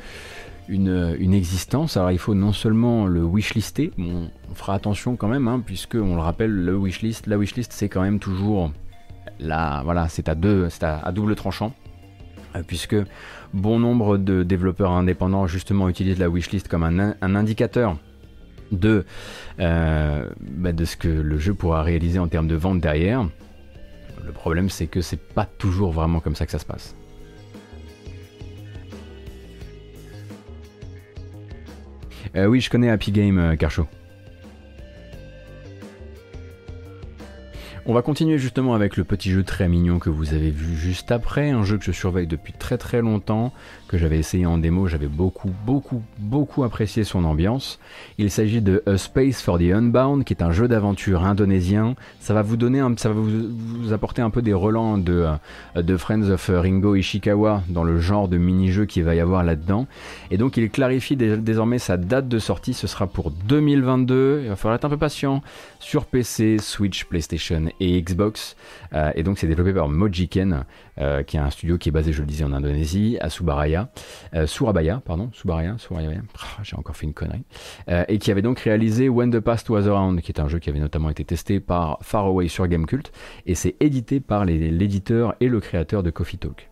[0.68, 5.62] une, existence, alors il faut non seulement le wishlister, on fera attention quand même, hein,
[5.64, 8.70] puisque on le rappelle, le wishlist, la wishlist c'est quand même toujours
[9.40, 11.72] là, voilà, c'est à deux, c'est à, double tranchant,
[12.54, 12.96] euh, puisque
[13.52, 17.96] bon nombre de développeurs indépendants justement utilisent la wishlist comme un indicateur
[18.70, 19.04] de,
[19.58, 23.26] euh, bah, de ce que le jeu pourra réaliser en termes de vente derrière.
[24.30, 26.94] Le problème, c'est que c'est pas toujours vraiment comme ça que ça se passe.
[32.36, 33.88] Euh, oui, je connais Happy Game, euh, Kershaw.
[37.86, 41.10] On va continuer justement avec le petit jeu très mignon que vous avez vu juste
[41.10, 43.52] après, un jeu que je surveille depuis très très longtemps,
[43.90, 47.80] que j'avais essayé en démo, j'avais beaucoup beaucoup beaucoup apprécié son ambiance.
[48.18, 51.96] Il s'agit de Space for the Unbound, qui est un jeu d'aventure indonésien.
[52.20, 53.48] Ça va vous donner, un, ça va vous,
[53.82, 55.26] vous apporter un peu des relents de,
[55.74, 59.88] de Friends of Ringo Ishikawa dans le genre de mini-jeu qu'il va y avoir là-dedans.
[60.30, 64.42] Et donc il clarifie dés- désormais sa date de sortie, ce sera pour 2022.
[64.44, 65.42] Il va falloir être un peu patient
[65.80, 68.54] sur PC, Switch, PlayStation et Xbox.
[68.92, 70.64] Euh, et donc c'est développé par Mojiken,
[71.00, 73.90] euh, qui est un studio qui est basé, je le disais, en Indonésie, à Surabaya,
[74.34, 76.20] euh, Surabaya, pardon, Surabaya, Surabaya.
[76.62, 77.44] J'ai encore fait une connerie.
[77.88, 80.58] Euh, et qui avait donc réalisé When the Past Was Around, qui est un jeu
[80.58, 83.12] qui avait notamment été testé par Faraway sur Gamecult,
[83.46, 86.70] et c'est édité par l'éditeur et le créateur de Coffee Talk.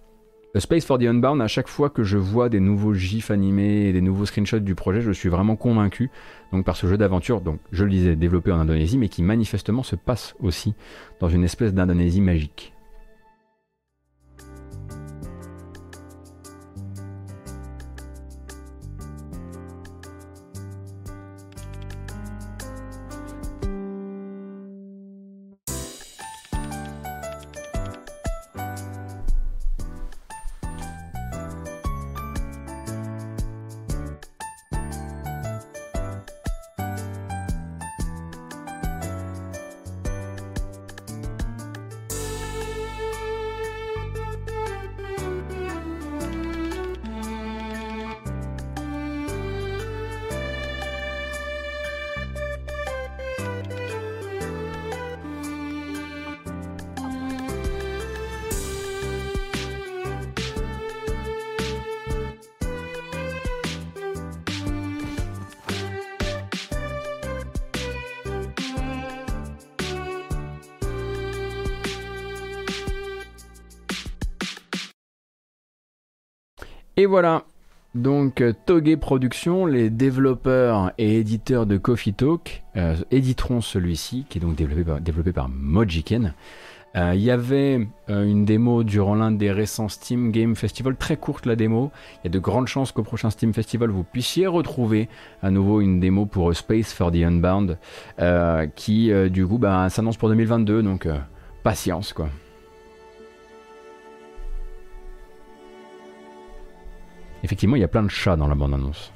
[0.55, 3.89] A Space for the Unbound, à chaque fois que je vois des nouveaux gifs animés
[3.89, 6.11] et des nouveaux screenshots du projet, je suis vraiment convaincu
[6.53, 9.83] donc par ce jeu d'aventure, donc je le disais, développé en Indonésie, mais qui manifestement
[9.83, 10.75] se passe aussi
[11.21, 12.73] dans une espèce d'Indonésie magique.
[76.99, 77.45] Et voilà.
[77.95, 84.39] Donc euh, Toge Productions, les développeurs et éditeurs de Coffee Talk, euh, éditeront celui-ci, qui
[84.39, 86.35] est donc développé par, Mojiken.
[86.97, 91.47] Euh, Il y avait une démo durant l'un des récents Steam Game Festival, très courte
[91.47, 91.93] la démo.
[92.17, 95.09] Il y a de grandes chances qu'au prochain Steam Festival, vous puissiez retrouver
[95.41, 97.79] à nouveau une démo pour Space for the Unbound,
[98.75, 101.07] qui du coup bah, s'annonce pour 2022, donc
[101.63, 102.29] patience quoi.
[107.45, 109.13] Effectivement, il y a plein de chats dans la bande-annonce.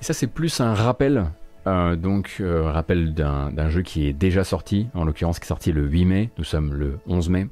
[0.00, 1.26] Et ça, c'est plus un rappel,
[1.66, 5.72] euh, donc euh, rappel d'un jeu qui est déjà sorti, en l'occurrence qui est sorti
[5.72, 7.48] le 8 mai, nous sommes le 11 mai.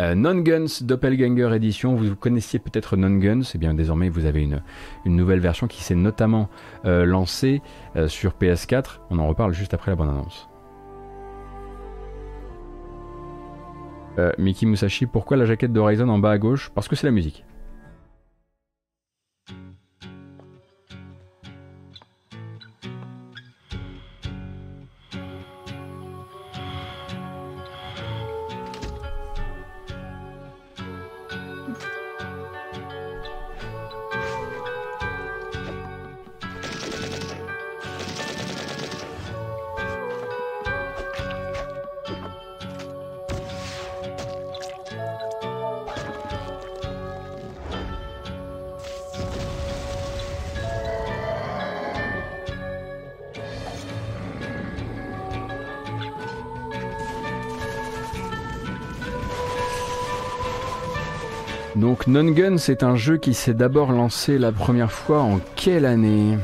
[0.00, 4.42] Euh, Non Guns Doppelganger Edition, vous connaissiez peut-être Non Guns, et bien désormais vous avez
[4.42, 4.62] une,
[5.04, 6.48] nouvelle version qui s'est notamment
[6.86, 7.60] euh, lancée
[8.08, 9.00] sur PS4.
[9.10, 10.48] On en reparle juste après la bande-annonce.
[14.38, 16.70] Miki Musashi, pourquoi la jaquette d'Horizon en bas à gauche?
[16.74, 17.44] Parce que c'est la musique.
[62.12, 65.86] Donc Non Gun, c'est un jeu qui s'est d'abord lancé la première fois en quelle
[65.86, 66.36] année?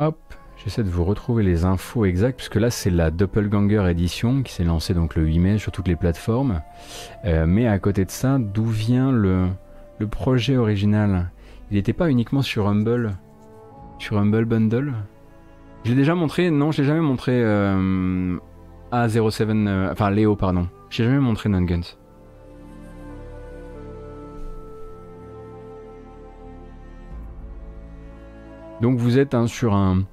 [0.00, 0.18] Hop,
[0.62, 4.64] j'essaie de vous retrouver les infos exactes, puisque là c'est la Doppelganger Edition qui s'est
[4.64, 6.60] lancée donc le 8 mai sur toutes les plateformes.
[7.24, 9.48] Euh, mais à côté de ça, d'où vient le
[10.10, 11.30] projet original?
[11.74, 13.16] Il n'était pas uniquement sur Humble,
[13.98, 14.94] sur Humble Bundle?
[15.82, 18.36] Je l'ai déjà montré, non, je l'ai jamais montré euh,
[18.92, 20.68] A07, euh, enfin Léo, pardon.
[20.88, 21.96] J'ai jamais montré Non Guns.
[28.80, 30.04] Donc vous êtes hein, sur un,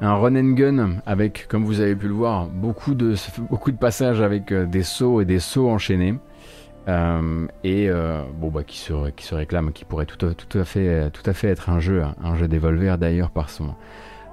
[0.00, 3.14] un run and gun avec, comme vous avez pu le voir, beaucoup de,
[3.48, 6.16] beaucoup de passages avec euh, des sauts et des sauts enchaînés.
[6.86, 10.58] Euh, et euh, bon bah qui se qui se réclame, qui pourrait tout à, tout
[10.58, 13.74] à fait tout à fait être un jeu un jeu d'Evolver d'ailleurs par son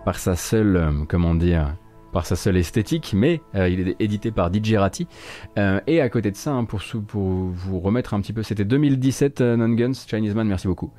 [0.03, 1.76] par sa seule euh, comment dire
[2.11, 5.07] par sa seule esthétique, mais euh, il est édité par Digerati.
[5.57, 8.65] Euh, et à côté de ça, hein, pour, pour vous remettre un petit peu, c'était
[8.65, 10.91] 2017 euh, Non Guns, Chinese Man, merci beaucoup.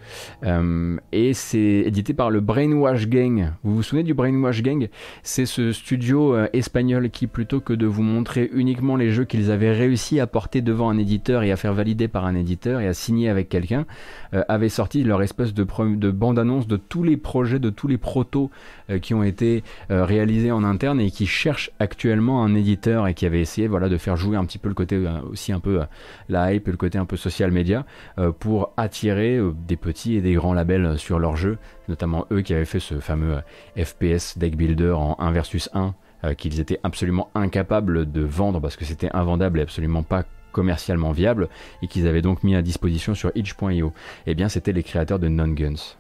[0.45, 3.53] Euh, et c'est édité par le Brainwash Gang.
[3.63, 4.89] Vous vous souvenez du Brainwash Gang?
[5.23, 9.51] C'est ce studio euh, espagnol qui, plutôt que de vous montrer uniquement les jeux qu'ils
[9.51, 12.89] avaient réussi à porter devant un éditeur et à faire valider par un éditeur et
[12.89, 13.87] à signer avec quelqu'un,
[14.35, 15.67] euh, avait sorti leur espèce de,
[15.97, 18.51] de bande-annonce de tous les projets, de tous les protos
[18.99, 23.27] qui ont été euh, réalisés en interne et qui cherchent actuellement un éditeur et qui
[23.27, 25.81] avait essayé voilà, de faire jouer un petit peu le côté euh, aussi un peu
[25.81, 25.85] euh,
[26.29, 27.85] la hype et le côté un peu social media
[28.19, 31.59] euh, pour attirer euh, des petits et des grands labels euh, sur leurs jeux,
[31.89, 33.39] notamment eux qui avaient fait ce fameux
[33.77, 35.95] euh, FPS deck builder en 1 versus 1
[36.25, 41.13] euh, qu'ils étaient absolument incapables de vendre parce que c'était invendable et absolument pas commercialement
[41.13, 41.49] viable
[41.83, 43.93] et qu'ils avaient donc mis à disposition sur itch.io.
[44.27, 45.97] Eh bien, c'était les créateurs de Non Guns.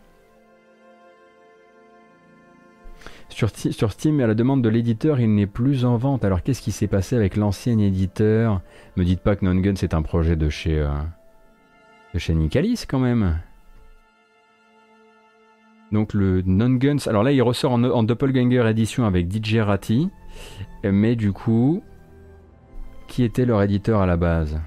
[3.32, 6.22] Sur, sur Steam, à la demande de l'éditeur, il n'est plus en vente.
[6.22, 8.60] Alors qu'est-ce qui s'est passé avec l'ancien éditeur?
[8.96, 10.90] Me dites pas que Non Guns c'est un projet de chez euh,
[12.12, 13.38] de chez Nicalis quand même.
[15.92, 20.10] Donc le Non Guns, alors là il ressort en, en Doppelganger édition avec DJ Ratti,
[20.84, 21.82] mais du coup,
[23.08, 24.60] qui était leur éditeur à la base?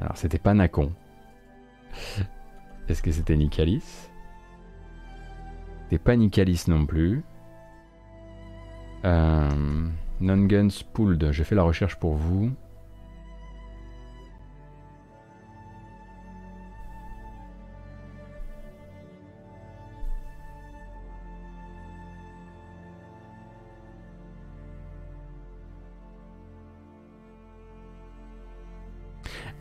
[0.00, 0.92] Alors c'était pas Nacon.
[2.92, 4.10] Est-ce que c'était Nicalis?
[5.84, 7.24] C'était pas Nicalis non plus.
[9.06, 9.88] Euh,
[10.20, 12.50] Non-Guns Pooled, j'ai fait la recherche pour vous.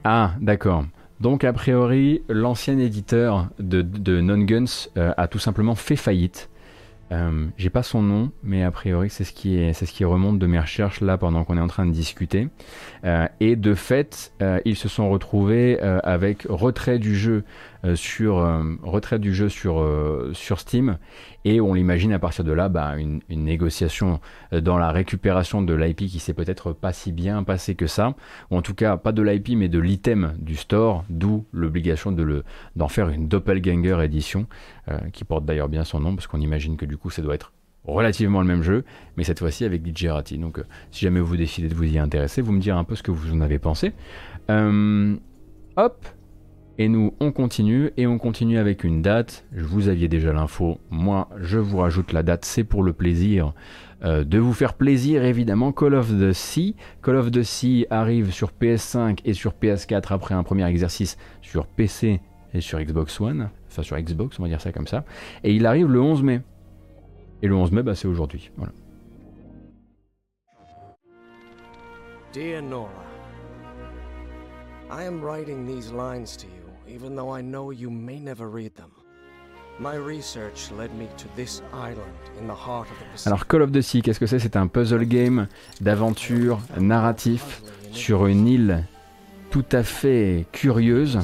[0.03, 0.83] Ah, d'accord.
[1.21, 6.49] Donc, a priori, l'ancien éditeur de, de Non Guns euh, a tout simplement fait faillite.
[7.11, 10.99] Euh, J'ai pas son nom, mais a priori c'est ce qui remonte de mes recherches
[11.01, 12.47] là pendant qu'on est en train de discuter.
[13.03, 14.33] Euh, et de fait,
[14.65, 17.43] ils se sont retrouvés avec retrait du jeu
[17.95, 20.97] sur euh, retrait du jeu sur euh, sur Steam,
[21.45, 24.19] et on l'imagine à partir de là, bah, une, une négociation
[24.53, 28.15] euh, dans la récupération de l'IP qui s'est peut-être pas si bien passé que ça,
[28.51, 32.23] ou en tout cas pas de l'IP mais de l'item du store, d'où l'obligation de
[32.23, 32.43] le
[32.75, 34.47] d'en faire une doppelganger édition,
[34.89, 37.35] euh, qui porte d'ailleurs bien son nom parce qu'on imagine que du coup ça doit
[37.35, 37.51] être
[37.83, 38.85] relativement le même jeu,
[39.17, 40.37] mais cette fois-ci avec Digerati.
[40.37, 42.95] Donc euh, si jamais vous décidez de vous y intéresser, vous me direz un peu
[42.95, 43.93] ce que vous en avez pensé.
[44.49, 45.15] Euh,
[45.77, 46.05] hop,
[46.81, 49.45] et nous on continue, et on continue avec une date.
[49.55, 53.53] Vous aviez déjà l'info, moi je vous rajoute la date, c'est pour le plaisir.
[54.03, 56.75] euh, de vous faire plaisir évidemment, Call of the Sea.
[57.03, 61.67] Call of the Sea arrive sur PS5 et sur PS4 après un premier exercice sur
[61.67, 62.19] PC
[62.55, 65.05] et sur Xbox One, enfin sur Xbox on va dire ça comme ça,
[65.43, 66.41] et il arrive le 11 mai.
[67.43, 68.49] Et le 11 mai, bah, c'est aujourd'hui.
[72.33, 72.89] Dear Nora,
[74.89, 76.60] I am writing these lines to you,
[76.93, 78.91] even though I know you may never read them.
[79.79, 83.27] My research led me to this island in the heart of the Pacific.
[83.27, 84.39] Alors Call of the Sea, qu'est-ce que c'est?
[84.39, 85.47] C'est un puzzle game
[85.79, 88.83] d'aventure narratif sur une île
[89.49, 91.19] tout à fait curieuse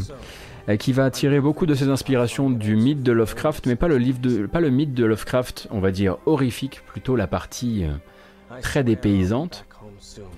[0.70, 3.98] euh, qui va tirer beaucoup de ses inspirations du mythe de Lovecraft, mais pas le,
[3.98, 8.60] livre de, pas le mythe de Lovecraft, on va dire horrifique, plutôt la partie euh,
[8.62, 9.66] très dépaysante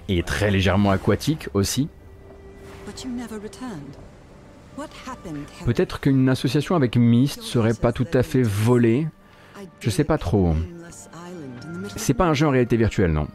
[0.07, 1.87] et très légèrement aquatique aussi.
[2.85, 3.95] But you never returned.
[5.65, 9.07] Peut-être qu'une association avec Myst serait pas tout à fait volée.
[9.79, 10.55] Je sais pas trop.
[11.95, 13.27] C'est pas un jeu en réalité virtuelle, non.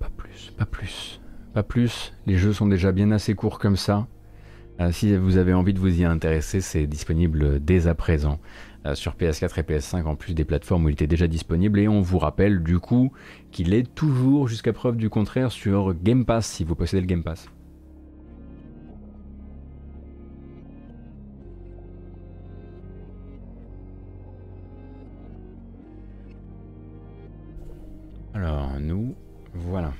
[0.00, 1.20] Pas plus, pas plus,
[1.54, 2.12] pas plus.
[2.26, 4.06] Les jeux sont déjà bien assez courts comme ça.
[4.80, 8.40] Euh, si vous avez envie de vous y intéresser, c'est disponible dès à présent
[8.92, 11.78] sur PS4 et PS5 en plus des plateformes où il était déjà disponible.
[11.78, 13.12] Et on vous rappelle du coup
[13.50, 17.22] qu'il est toujours jusqu'à preuve du contraire sur Game Pass si vous possédez le Game
[17.22, 17.48] Pass.
[28.34, 29.14] Alors nous,
[29.54, 29.92] voilà.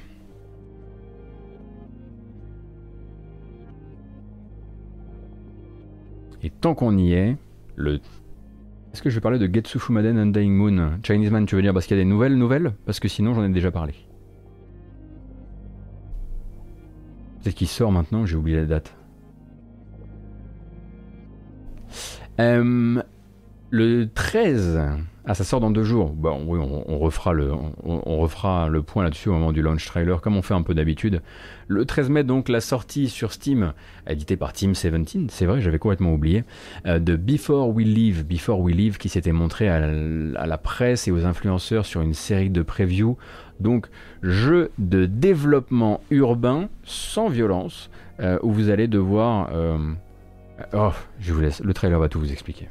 [6.43, 7.39] Et tant qu'on y est,
[7.77, 8.01] le...
[8.95, 11.01] Est-ce que je vais parler de Getsu Fumaden Undying Moon?
[11.03, 12.75] Chinese Man, tu veux dire parce qu'il y a des nouvelles nouvelles?
[12.87, 13.93] Parce que sinon j'en ai déjà parlé.
[17.43, 18.97] Peut-être qu'il sort maintenant, j'ai oublié la date.
[22.39, 23.03] Euh,
[23.71, 24.81] le 13.
[25.27, 26.11] Ah, ça sort dans deux jours.
[26.11, 27.51] Bon, oui, on, refera le,
[27.83, 30.75] on, refera le point là-dessus au moment du launch trailer, comme on fait un peu
[30.75, 31.23] d'habitude.
[31.67, 33.73] Le 13 mai, donc, la sortie sur Steam,
[34.07, 36.45] édité par Team 17, c'est vrai, j'avais complètement oublié,
[36.87, 40.59] euh, de Before We Leave, Before We Leave, qui s'était montré à la, à la
[40.59, 43.17] presse et aux influenceurs sur une série de previews.
[43.61, 43.87] Donc,
[44.23, 47.89] jeu de développement urbain sans violence,
[48.21, 49.49] euh, où vous allez devoir.
[49.55, 49.79] euh,
[50.75, 52.69] Oh, je vous laisse, le trailer va tout vous expliquer.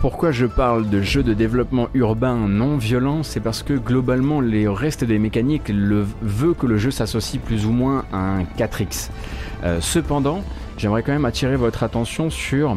[0.00, 4.68] Pourquoi je parle de jeu de développement urbain non violent C'est parce que globalement le
[4.70, 9.10] reste des mécaniques le veut que le jeu s'associe plus ou moins à un 4X.
[9.64, 10.42] Euh, cependant,
[10.76, 12.76] j'aimerais quand même attirer votre attention sur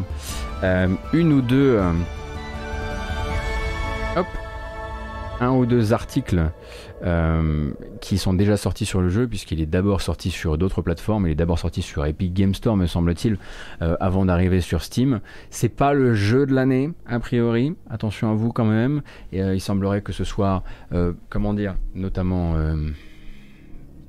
[0.62, 1.76] euh, une ou deux...
[1.76, 1.92] euh,
[5.40, 6.50] un ou deux articles
[7.04, 7.70] euh,
[8.00, 11.26] qui sont déjà sortis sur le jeu, puisqu'il est d'abord sorti sur d'autres plateformes.
[11.26, 13.38] Il est d'abord sorti sur Epic Game Store, me semble-t-il,
[13.82, 15.20] euh, avant d'arriver sur Steam.
[15.50, 17.74] C'est pas le jeu de l'année, a priori.
[17.88, 19.02] Attention à vous quand même.
[19.32, 20.62] Et, euh, il semblerait que ce soit,
[21.28, 22.54] comment dire, notamment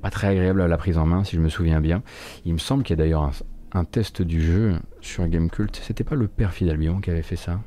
[0.02, 2.02] pas très agréable à la prise en main, si je me souviens bien.
[2.44, 3.30] Il me semble qu'il y a d'ailleurs
[3.72, 5.76] un, test du jeu sur Gamecult.
[5.82, 7.60] C'était pas le père Albion qui avait fait ça?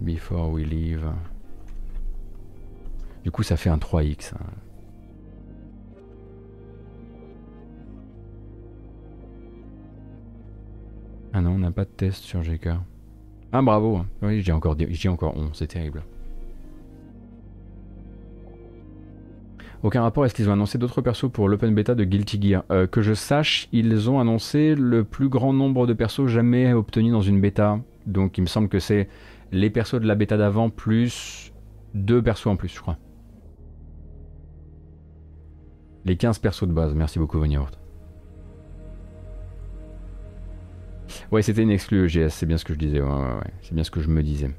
[0.00, 1.04] Before we leave.
[3.24, 4.32] Du coup, ça fait un 3x.
[4.34, 4.38] Hein.
[11.32, 12.70] Ah non, on n'a pas de test sur GK.
[13.52, 16.02] Ah bravo, oui j'ai encore, j'ai encore 11, c'est terrible.
[19.82, 22.64] Aucun rapport, est-ce qu'ils ont annoncé d'autres persos pour l'open beta de Guilty Gear?
[22.70, 27.12] Euh, Que je sache, ils ont annoncé le plus grand nombre de persos jamais obtenus
[27.12, 27.80] dans une bêta.
[28.06, 29.08] Donc il me semble que c'est
[29.52, 31.52] les persos de la bêta d'avant plus
[31.94, 32.98] deux persos en plus, je crois.
[36.04, 37.70] Les 15 persos de base, merci beaucoup Vonyaurt.
[41.30, 43.00] Ouais, c'était une exclue EGS, c'est bien ce que je disais,
[43.62, 44.50] c'est bien ce que je me disais.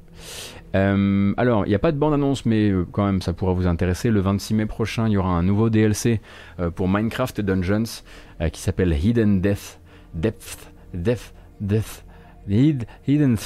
[0.74, 3.66] Euh, alors, il n'y a pas de bande-annonce, mais euh, quand même, ça pourra vous
[3.66, 4.10] intéresser.
[4.10, 6.20] Le 26 mai prochain, il y aura un nouveau DLC
[6.60, 8.02] euh, pour Minecraft Dungeons
[8.52, 9.80] qui s'appelle Hidden Death.
[10.14, 12.04] Depth, Death, Death,
[12.48, 13.36] Hidden.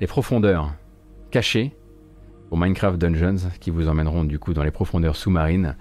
[0.00, 0.74] Les profondeurs
[1.30, 1.74] cachées
[2.50, 5.76] au Minecraft Dungeons qui vous emmèneront du coup dans les profondeurs sous-marines.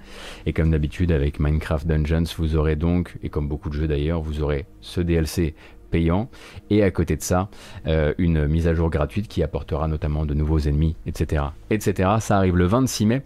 [0.45, 4.21] Et comme d'habitude avec Minecraft Dungeons, vous aurez donc, et comme beaucoup de jeux d'ailleurs,
[4.21, 5.55] vous aurez ce DLC
[5.89, 6.29] payant
[6.69, 7.49] et à côté de ça
[7.87, 11.43] euh, une mise à jour gratuite qui apportera notamment de nouveaux ennemis, etc.
[11.69, 12.09] etc.
[12.19, 13.23] Ça arrive le 26 mai.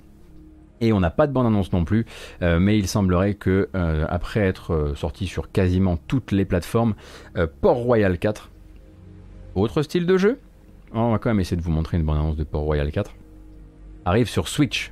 [0.84, 2.08] Et on n'a pas de bande-annonce non plus,
[2.42, 6.96] euh, mais il semblerait que euh, après être sorti sur quasiment toutes les plateformes,
[7.62, 8.50] Port Royal 4,
[9.54, 10.40] autre style de jeu,
[10.92, 13.12] on va quand même essayer de vous montrer une bande-annonce de Port Royal 4
[14.06, 14.91] arrive sur Switch.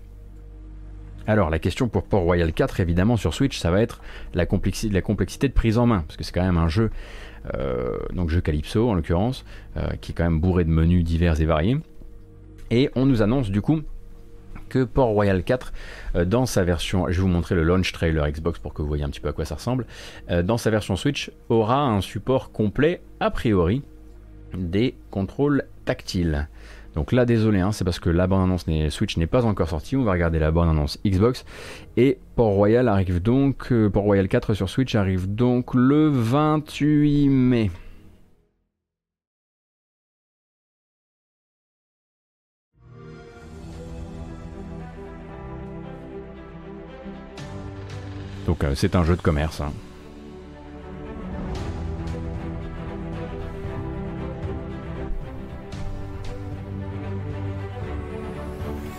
[1.28, 4.02] Alors la question pour Port Royal 4 évidemment sur Switch ça va être
[4.34, 6.90] la complexité, la complexité de prise en main parce que c'est quand même un jeu
[7.54, 9.46] euh, donc jeu Calypso en l'occurrence
[9.78, 11.78] euh, qui est quand même bourré de menus divers et variés
[12.72, 13.82] et on nous annonce du coup
[14.70, 15.74] que Port Royal 4
[16.16, 18.88] euh, dans sa version, je vais vous montrer le launch trailer Xbox pour que vous
[18.88, 19.86] voyez un petit peu à quoi ça ressemble,
[20.44, 23.84] dans sa version Switch aura un support complet a priori
[24.56, 26.48] des contrôles tactiles.
[26.96, 29.96] Donc là, désolé, hein, c'est parce que la bande-annonce Switch n'est pas encore sortie.
[29.96, 31.46] On va regarder la bande-annonce Xbox.
[31.98, 37.30] Et Port Royal arrive donc, euh, Port Royal 4 sur Switch arrive donc le 28
[37.30, 37.72] mai.
[48.48, 49.62] Donc euh, c'est un jeu de commerce.
[49.62, 49.72] Hein.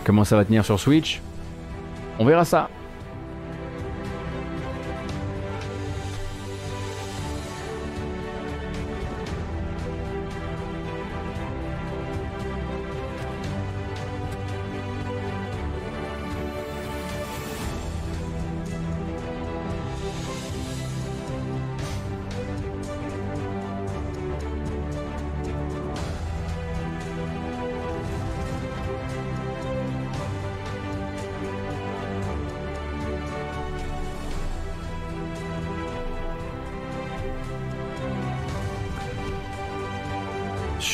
[0.03, 1.21] Comment ça va tenir sur Switch?
[2.19, 2.69] On verra ça.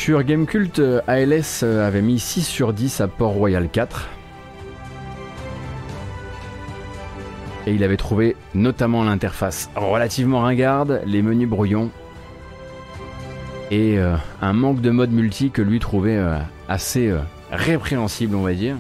[0.08, 4.08] Sur Gamecult, euh, ALS euh, avait mis 6 sur 10 à Port Royal 4.
[7.66, 11.92] Et il avait trouvé notamment l'interface relativement ringarde, les menus brouillons
[13.70, 16.24] et euh, un manque de mode multi que lui trouvait
[16.70, 17.14] assez
[17.52, 18.78] répréhensible, on va dire.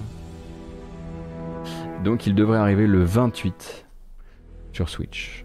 [2.05, 3.85] Donc il devrait arriver le 28
[4.71, 5.43] sur Switch.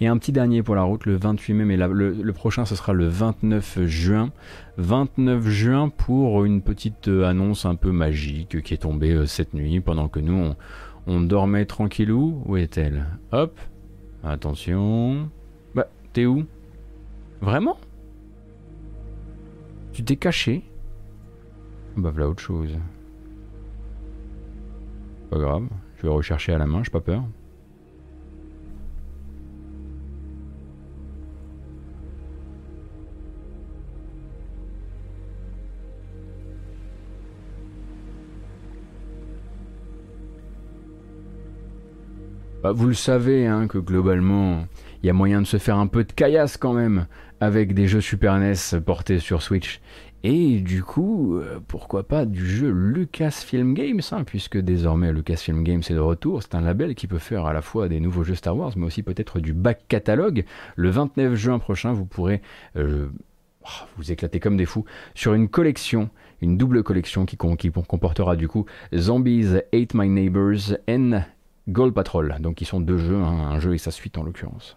[0.00, 2.92] Et un petit dernier pour la route, le 28 mai, mais le, prochain ce sera
[2.92, 4.30] le 29 juin.
[4.76, 9.54] 29 juin pour une petite euh, annonce un peu magique qui est tombée euh, cette
[9.54, 10.54] nuit pendant que nous
[11.06, 12.42] on, dormait tranquillou.
[12.44, 13.06] Où est-elle?
[13.30, 13.60] Hop,
[14.24, 15.30] attention.
[15.76, 16.44] Bah, t'es où?
[17.40, 17.78] Vraiment?
[19.92, 20.64] Tu t'es caché?
[21.96, 22.76] Bah voilà autre chose.
[25.30, 27.22] Pas grave, je vais rechercher à la main, j'ai pas peur.
[42.64, 44.66] Bah, vous le savez hein, que globalement,
[45.02, 47.06] il y a moyen de se faire un peu de caillasse quand même
[47.38, 49.82] avec des jeux Super NES portés sur Switch.
[50.22, 55.82] Et du coup, euh, pourquoi pas du jeu Lucasfilm Games, hein, puisque désormais Lucasfilm Games
[55.86, 56.42] est de retour.
[56.42, 58.86] C'est un label qui peut faire à la fois des nouveaux jeux Star Wars, mais
[58.86, 60.46] aussi peut-être du back catalogue.
[60.76, 62.40] Le 29 juin prochain, vous pourrez
[62.76, 63.08] euh,
[63.60, 66.08] oh, vous éclater comme des fous sur une collection,
[66.40, 68.64] une double collection qui, comportera du coup
[68.96, 71.24] Zombies Hate My Neighbors and
[71.68, 72.36] Gold Patrol.
[72.40, 74.76] Donc, qui sont deux jeux, hein, un jeu et sa suite en l'occurrence.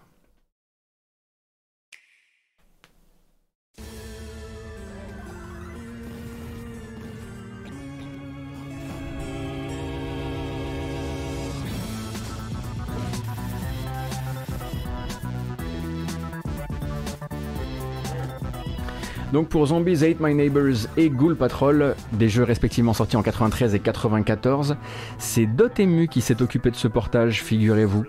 [19.33, 23.75] Donc pour Zombies Hate My Neighbors et Ghoul Patrol, des jeux respectivement sortis en 93
[23.75, 24.77] et 94,
[25.17, 28.05] c'est Dotemu qui s'est occupé de ce portage, figurez-vous.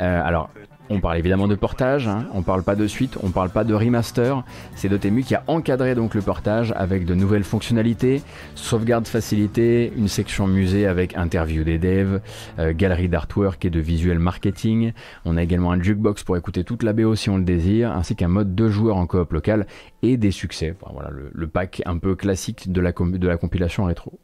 [0.00, 0.50] Euh, alors
[0.90, 2.26] on parle évidemment de portage, hein.
[2.34, 4.42] on parle pas de suite, on parle pas de remaster.
[4.74, 8.22] C'est Dotemu qui a encadré donc le portage avec de nouvelles fonctionnalités,
[8.56, 12.20] sauvegarde facilité, une section musée avec interview des devs,
[12.58, 14.92] euh, galerie d'artwork et de visuel marketing.
[15.24, 18.16] On a également un jukebox pour écouter toute la BO si on le désire, ainsi
[18.16, 19.68] qu'un mode de joueurs en coop local
[20.02, 20.74] et des succès.
[20.92, 24.18] voilà le, pack un peu classique de la, de la compilation rétro.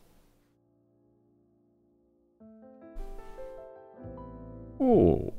[4.81, 5.33] Oh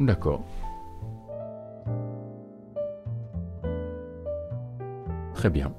[0.00, 0.42] D'accord.
[5.34, 5.72] Très bien.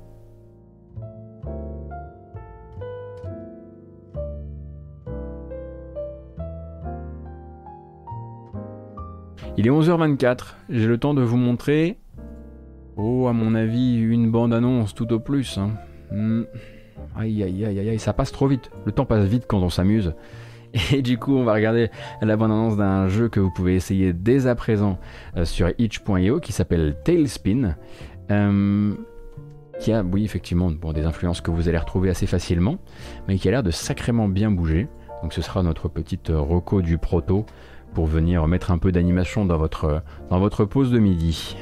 [9.58, 12.00] Il est 11h24, j'ai le temps de vous montrer,
[12.96, 15.58] oh à mon avis, une bande-annonce tout au plus.
[15.58, 15.72] Hein.
[16.12, 16.44] Hmm.
[17.16, 18.72] Aïe aïe aïe aïe, ça passe trop vite.
[18.86, 20.14] Le temps passe vite quand on s'amuse.
[20.94, 21.90] Et du coup, on va regarder
[22.22, 25.00] la bande-annonce d'un jeu que vous pouvez essayer dès à présent
[25.38, 27.76] euh, sur itch.io qui s'appelle Tailspin.
[28.32, 28.94] Euh,
[29.80, 32.78] qui a, oui, effectivement, des influences que vous allez retrouver assez facilement,
[33.28, 34.88] mais qui a l'air de sacrément bien bouger.
[35.24, 37.46] Donc ce sera notre petite euh, reco du proto
[37.94, 41.58] pour venir mettre un peu d'animation dans votre, dans votre pause de midi.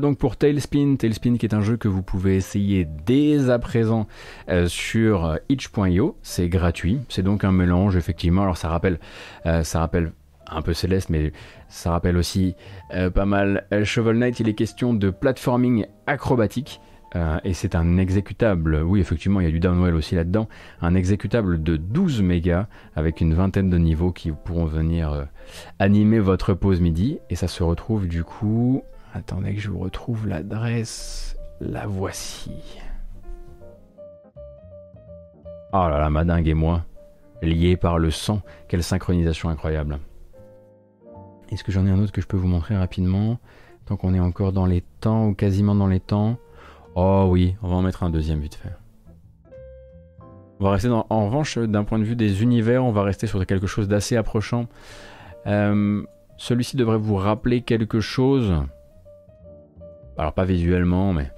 [0.00, 4.06] Donc pour Tailspin, Tailspin qui est un jeu que vous pouvez essayer dès à présent
[4.48, 8.98] euh, sur euh, itch.io, c'est gratuit, c'est donc un mélange effectivement, alors ça rappelle,
[9.46, 10.12] euh, ça rappelle
[10.48, 11.32] un peu Céleste, mais
[11.68, 12.54] ça rappelle aussi
[13.14, 16.80] pas mal Shovel Knight, il est question de platforming acrobatique.
[17.42, 20.48] et c'est un exécutable, oui effectivement il y a du downwell aussi là-dedans,
[20.82, 25.26] un exécutable de 12 mégas avec une vingtaine de niveaux qui pourront venir
[25.80, 27.18] animer votre pause midi.
[27.28, 28.84] Et ça se retrouve du coup
[29.16, 31.38] Attendez que je vous retrouve l'adresse.
[31.58, 32.52] La voici.
[35.72, 36.84] Oh là là, ma dingue et moi,
[37.40, 38.42] liés par le sang.
[38.68, 40.00] Quelle synchronisation incroyable.
[41.50, 43.38] Est-ce que j'en ai un autre que je peux vous montrer rapidement?
[43.86, 46.36] Tant qu'on est encore dans les temps ou quasiment dans les temps.
[46.94, 48.74] Oh oui, on va en mettre un deuxième vite fait.
[50.60, 53.26] On va rester dans, en revanche, d'un point de vue des univers, on va rester
[53.26, 54.66] sur quelque chose d'assez approchant.
[55.46, 56.02] Euh,
[56.36, 58.52] celui-ci devrait vous rappeler quelque chose
[60.18, 61.30] alors pas visuellement, mais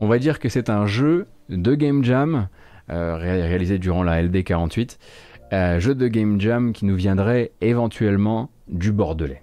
[0.00, 2.48] on va dire que c'est un jeu de Game Jam
[2.90, 4.98] euh, réalisé durant la LD48,
[5.52, 9.42] euh, jeu de Game Jam qui nous viendrait éventuellement du Bordelais.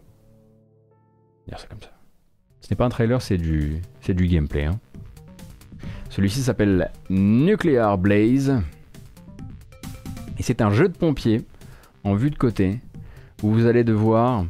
[1.57, 1.91] C'est comme ça.
[2.61, 4.65] Ce n'est pas un trailer, c'est du, gameplay.
[4.65, 4.79] Hein.
[6.09, 8.61] Celui-ci s'appelle Nuclear Blaze.
[10.39, 11.45] Et c'est un jeu de pompier
[12.03, 12.79] en vue de côté
[13.43, 14.45] où vous allez devoir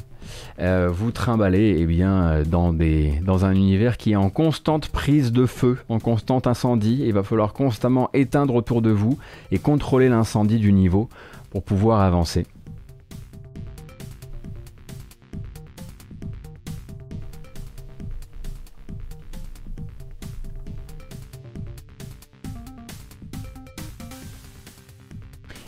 [0.60, 5.32] euh, vous trimballez eh bien, euh, dans, dans un univers qui est en constante prise
[5.32, 7.04] de feu, en constant incendie.
[7.06, 9.18] Il va falloir constamment éteindre autour de vous
[9.52, 11.10] et contrôler l'incendie du niveau
[11.50, 12.46] pour pouvoir avancer.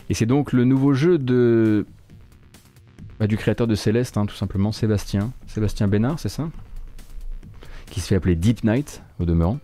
[0.09, 1.85] Et c'est donc le nouveau jeu de
[3.19, 5.31] bah, du créateur de Céleste, hein, tout simplement, Sébastien.
[5.47, 6.49] Sébastien Bénard, c'est ça
[7.89, 9.59] Qui se fait appeler Deep Night, au demeurant.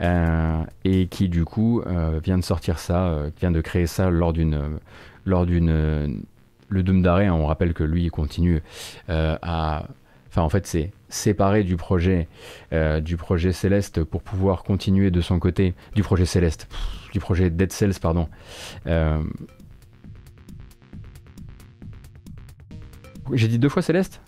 [0.00, 4.10] Euh, et qui du coup euh, vient de sortir ça, euh, vient de créer ça
[4.10, 4.78] lors d'une
[5.24, 6.22] lors d'une
[6.68, 7.26] le Doom d'arrêt.
[7.26, 8.62] Hein, on rappelle que lui il continue
[9.08, 9.86] à,
[10.28, 12.28] enfin en fait c'est séparé du projet
[13.00, 16.68] du projet Céleste pour pouvoir continuer de son côté du projet Céleste,
[17.12, 18.28] du projet Dead Cells pardon.
[23.32, 24.20] J'ai dit deux fois Céleste?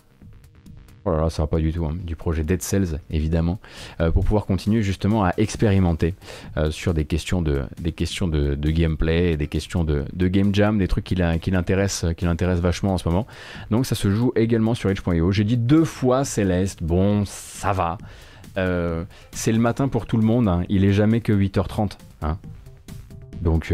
[1.03, 1.83] Oh là là, ça va pas du tout.
[1.85, 1.95] Hein.
[2.03, 3.59] Du projet Dead Cells, évidemment,
[3.99, 6.13] euh, pour pouvoir continuer justement à expérimenter
[6.57, 10.87] euh, sur des questions de, des questions de, gameplay, des questions de, game jam, des
[10.87, 13.25] trucs qui l'intéressent qui vachement en ce moment.
[13.71, 15.31] Donc ça se joue également sur Edge.io.
[15.31, 16.83] J'ai dit deux fois Céleste.
[16.83, 17.97] Bon, ça va.
[18.57, 20.47] Euh, c'est le matin pour tout le monde.
[20.47, 20.63] Hein.
[20.69, 21.93] Il est jamais que 8h30.
[22.21, 22.37] Hein.
[23.41, 23.73] Donc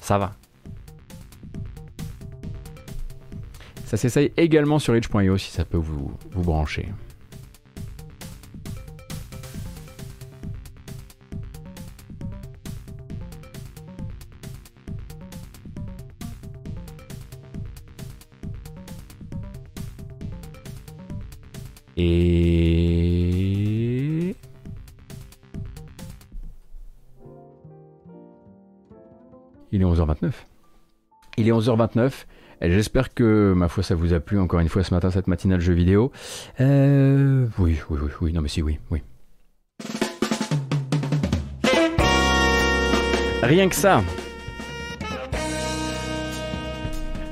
[0.00, 0.32] ça va.
[3.86, 6.88] Ça s'essaye également sur itch.io si ça peut vous, vous brancher.
[21.96, 22.34] Et...
[29.70, 30.32] Il est 11h29.
[31.36, 32.24] Il est 11h29
[32.62, 35.60] J'espère que, ma foi, ça vous a plu encore une fois ce matin, cette matinale
[35.60, 36.10] jeu vidéo.
[36.60, 39.02] Euh, oui, oui, oui, oui, non mais si, oui, oui.
[43.42, 44.02] Rien que ça.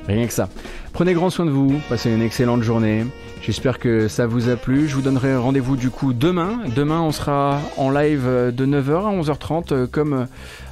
[0.07, 0.49] Rien que ça.
[0.93, 3.05] Prenez grand soin de vous, passez une excellente journée.
[3.41, 4.87] J'espère que ça vous a plu.
[4.87, 6.59] Je vous donnerai rendez-vous du coup demain.
[6.75, 10.27] Demain, on sera en live de 9h à 11h30 comme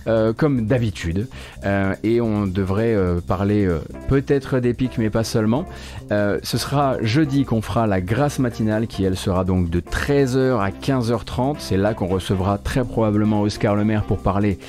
[0.08, 1.28] euh, comme d'habitude.
[1.66, 3.70] Euh, et on devrait euh, parler
[4.10, 5.66] peut-être d'épique, mais pas seulement.
[6.10, 10.70] ce sera jeudi qu'on fera la grâce matinale, qui elle sera donc de 13h à
[10.70, 11.56] 15h30.
[11.60, 14.60] C'est là qu'on recevra très probablement Oscar Le Maire pour parler,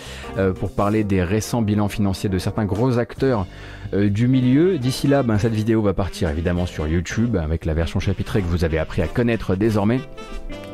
[0.59, 3.47] pour parler des récents bilans financiers de certains gros acteurs
[3.93, 4.79] du milieu.
[4.79, 8.49] D'ici là, ben, cette vidéo va partir évidemment sur YouTube avec la version chapitrée que
[8.49, 10.01] vous avez appris à connaître désormais,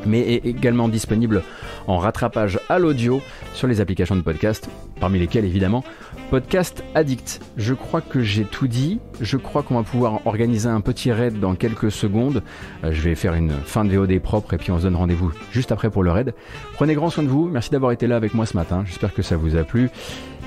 [0.05, 1.43] mais est également disponible
[1.87, 3.21] en rattrapage à l'audio
[3.53, 4.69] sur les applications de podcast,
[4.99, 5.83] parmi lesquelles évidemment
[6.29, 7.41] Podcast Addict.
[7.57, 11.39] Je crois que j'ai tout dit, je crois qu'on va pouvoir organiser un petit raid
[11.39, 12.43] dans quelques secondes.
[12.83, 15.31] Euh, je vais faire une fin de VOD propre et puis on se donne rendez-vous
[15.51, 16.33] juste après pour le raid.
[16.73, 19.21] Prenez grand soin de vous, merci d'avoir été là avec moi ce matin, j'espère que
[19.21, 19.89] ça vous a plu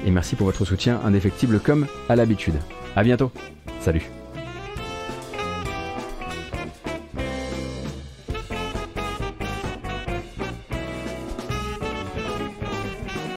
[0.06, 2.55] et merci pour votre soutien indéfectible comme à l'habitude.
[2.97, 3.31] A bientôt,
[3.81, 4.23] salut